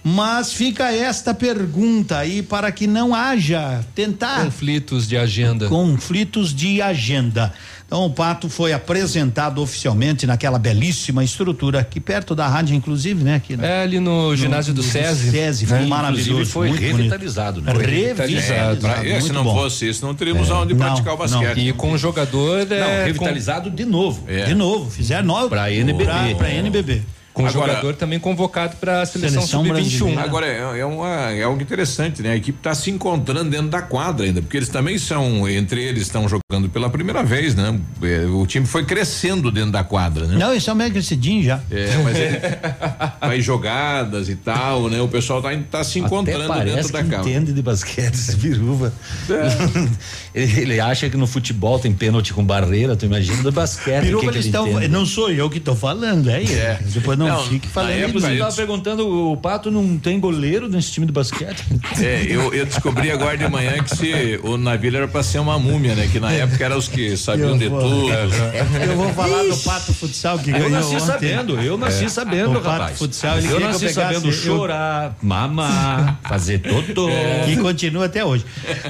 [0.02, 5.68] Mas fica esta pergunta aí para que não haja tentar Conflitos de agenda.
[5.68, 7.52] conflitos de agenda.
[7.89, 13.36] Então o Pato foi apresentado oficialmente naquela belíssima estrutura aqui perto da rádio, inclusive, né?
[13.36, 15.31] Aqui, É ali no, ginásio do SESI.
[15.31, 15.86] SESI, foi né?
[15.86, 16.31] maravilhoso.
[16.33, 16.97] Inclusive foi muito bonito.
[16.99, 17.73] revitalizado, né?
[17.75, 18.86] Foi Revitalizado.
[18.86, 19.55] É, se não bom.
[19.55, 21.41] fosse isso, não teríamos É, aonde não, praticar o não.
[21.41, 21.67] basquete.
[21.67, 22.67] E com o jogador.
[22.67, 24.23] Não, é, revitalizado de novo.
[24.28, 24.44] É.
[24.44, 26.05] De novo, fizeram nove Pra NBB.
[26.05, 27.02] Pra, pra NBB.
[27.39, 29.73] Com, Agora- jogador também convocado para a seleção, Seleção sub-21.
[29.75, 30.20] brasileira.
[30.23, 32.33] Agora é, é, uma, é algo interessante, né?
[32.33, 36.02] A equipe está se encontrando dentro da quadra ainda, porque eles também são, entre eles
[36.02, 37.78] estão jogando pela primeira vez, né?
[38.02, 40.36] É, O time foi crescendo dentro da quadra, né?
[40.36, 41.60] Não, isso é meio crescidinho já.
[41.70, 42.39] É, mas ele
[43.20, 45.00] faz jogadas e tal, né?
[45.00, 47.23] O pessoal tá, tá se encontrando Até dentro da cama.
[47.23, 48.92] entende de basquete, esse biruva.
[50.34, 53.99] ele, ele acha que no futebol tem pênalti com barreira, tu imagina do basquete.
[53.99, 54.68] o Piruva, que que eles ele estão.
[54.68, 54.89] entende.
[54.89, 56.78] Não sou eu que estou falando, é, É.
[56.92, 57.90] Depois não, Não, fique na falando.
[57.92, 58.39] época Você mim.
[58.39, 61.65] tava perguntando, o Pato não tem goleiro nesse time de basquete?
[62.00, 65.58] É, eu, eu descobri agora de manhã que se o navio era pra ser uma
[65.58, 66.08] múmia, né?
[66.10, 68.08] Que na época eram os que sabiam Eu de vou- tudo.
[68.12, 71.07] Eu vou falar do Pato Futsal que Eu ganhou nasci ontem.
[71.07, 72.98] sabendo, eu nasci sabendo, O Pato rapaz.
[72.98, 77.08] Futsal, ele eu nasci eu sabendo eu- chorar, mamar, fazer totô.
[77.47, 78.44] Que continua até hoje.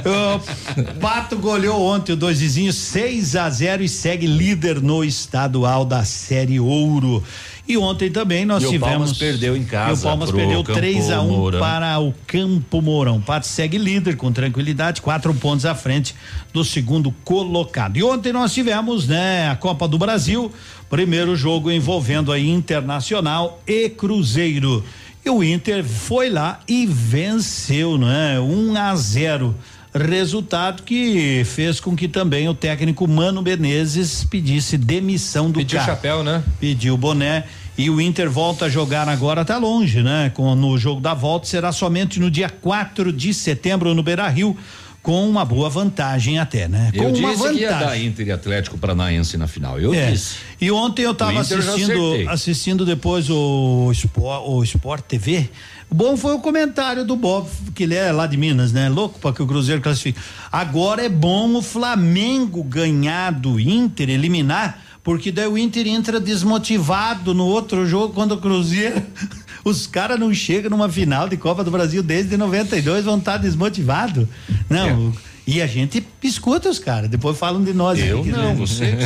[0.05, 5.84] O Pato goleou ontem o dois vizinhos 6 a 0 e segue líder no estadual
[5.84, 7.23] da Série Ouro.
[7.68, 8.92] E ontem também nós E o tivemos.
[8.92, 11.60] Palmas perdeu em casa E o Palmas perdeu Campo 3 a 1 Mourão.
[11.60, 13.18] para o Campo Mourão.
[13.18, 16.14] O Pato segue líder com tranquilidade, quatro pontos à frente
[16.50, 17.98] do segundo colocado.
[17.98, 20.50] E ontem nós tivemos, né, a Copa do Brasil,
[20.88, 24.82] primeiro jogo envolvendo aí Internacional e Cruzeiro.
[25.22, 28.40] E o Inter foi lá e venceu, né?
[28.40, 29.55] 1 a 0.
[29.94, 35.92] Resultado que fez com que também o técnico Mano Menezes pedisse demissão do Pediu cara.
[35.92, 36.42] chapéu, né?
[36.60, 37.44] Pediu o boné
[37.76, 40.31] e o Inter volta a jogar agora tá longe, né?
[40.34, 44.57] Com no jogo da volta será somente no dia 4 de setembro no Beira-Rio
[45.00, 46.91] com uma boa vantagem até, né?
[46.94, 48.07] Com Eu uma disse que ia dar vantagem.
[48.07, 49.81] Inter e Atlético Paranaense na final.
[49.81, 50.10] Eu É.
[50.10, 50.36] disse.
[50.60, 55.05] E ontem eu tava O Inter eu já assistindo, assistindo depois o Sport, o Sport
[55.07, 55.49] TV.
[55.91, 58.89] O bom foi o comentário do Bob, que ele é lá de Minas, né?
[58.89, 60.18] Louco para que o Cruzeiro classifique.
[60.52, 67.33] Agora é bom o Flamengo ganhar do Inter, eliminar, porque daí o Inter entra desmotivado
[67.33, 69.02] no outro jogo quando o Cruzeiro.
[69.65, 74.26] Os caras não chegam numa final de Copa do Brasil desde 92, vão estar desmotivados.
[74.68, 75.12] Não.
[75.51, 77.99] E a gente escuta os caras, depois falam de nós.
[77.99, 78.55] Eu aqui, não, né?
[78.55, 78.99] você.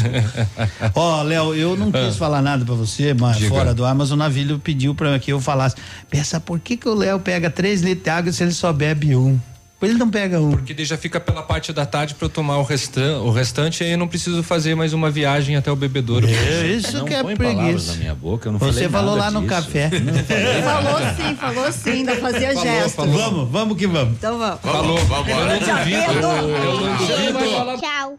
[0.92, 3.48] Ó, Léo, eu não quis falar nada pra você, mas Diga.
[3.48, 5.76] fora do ar, mas o Navilho pediu pra que eu falasse.
[6.10, 9.14] Pensa, por que que o Léo pega três litros de água se ele só bebe
[9.14, 9.38] um?
[9.82, 10.50] Ele não pega um.
[10.52, 13.82] Porque daí já fica pela parte da tarde para eu tomar o, restan o restante
[13.82, 16.26] e aí eu não preciso fazer mais uma viagem até o bebedouro.
[16.28, 17.92] É, isso não que é põe palavras preguiça.
[17.92, 19.54] na minha boca, eu não Você falei falou nada lá no disso.
[19.54, 19.90] café.
[20.00, 20.62] Não falei.
[20.62, 22.94] Falou sim, falou sim, ainda fazia Falou, gesto.
[22.96, 23.12] falou.
[23.18, 24.14] Vamos, vamos que vamos.
[24.14, 24.60] Então vamos.
[24.60, 26.12] Falou, vamos eu não duvido.
[26.12, 27.80] Eu não duvido.
[27.80, 28.18] Tchau.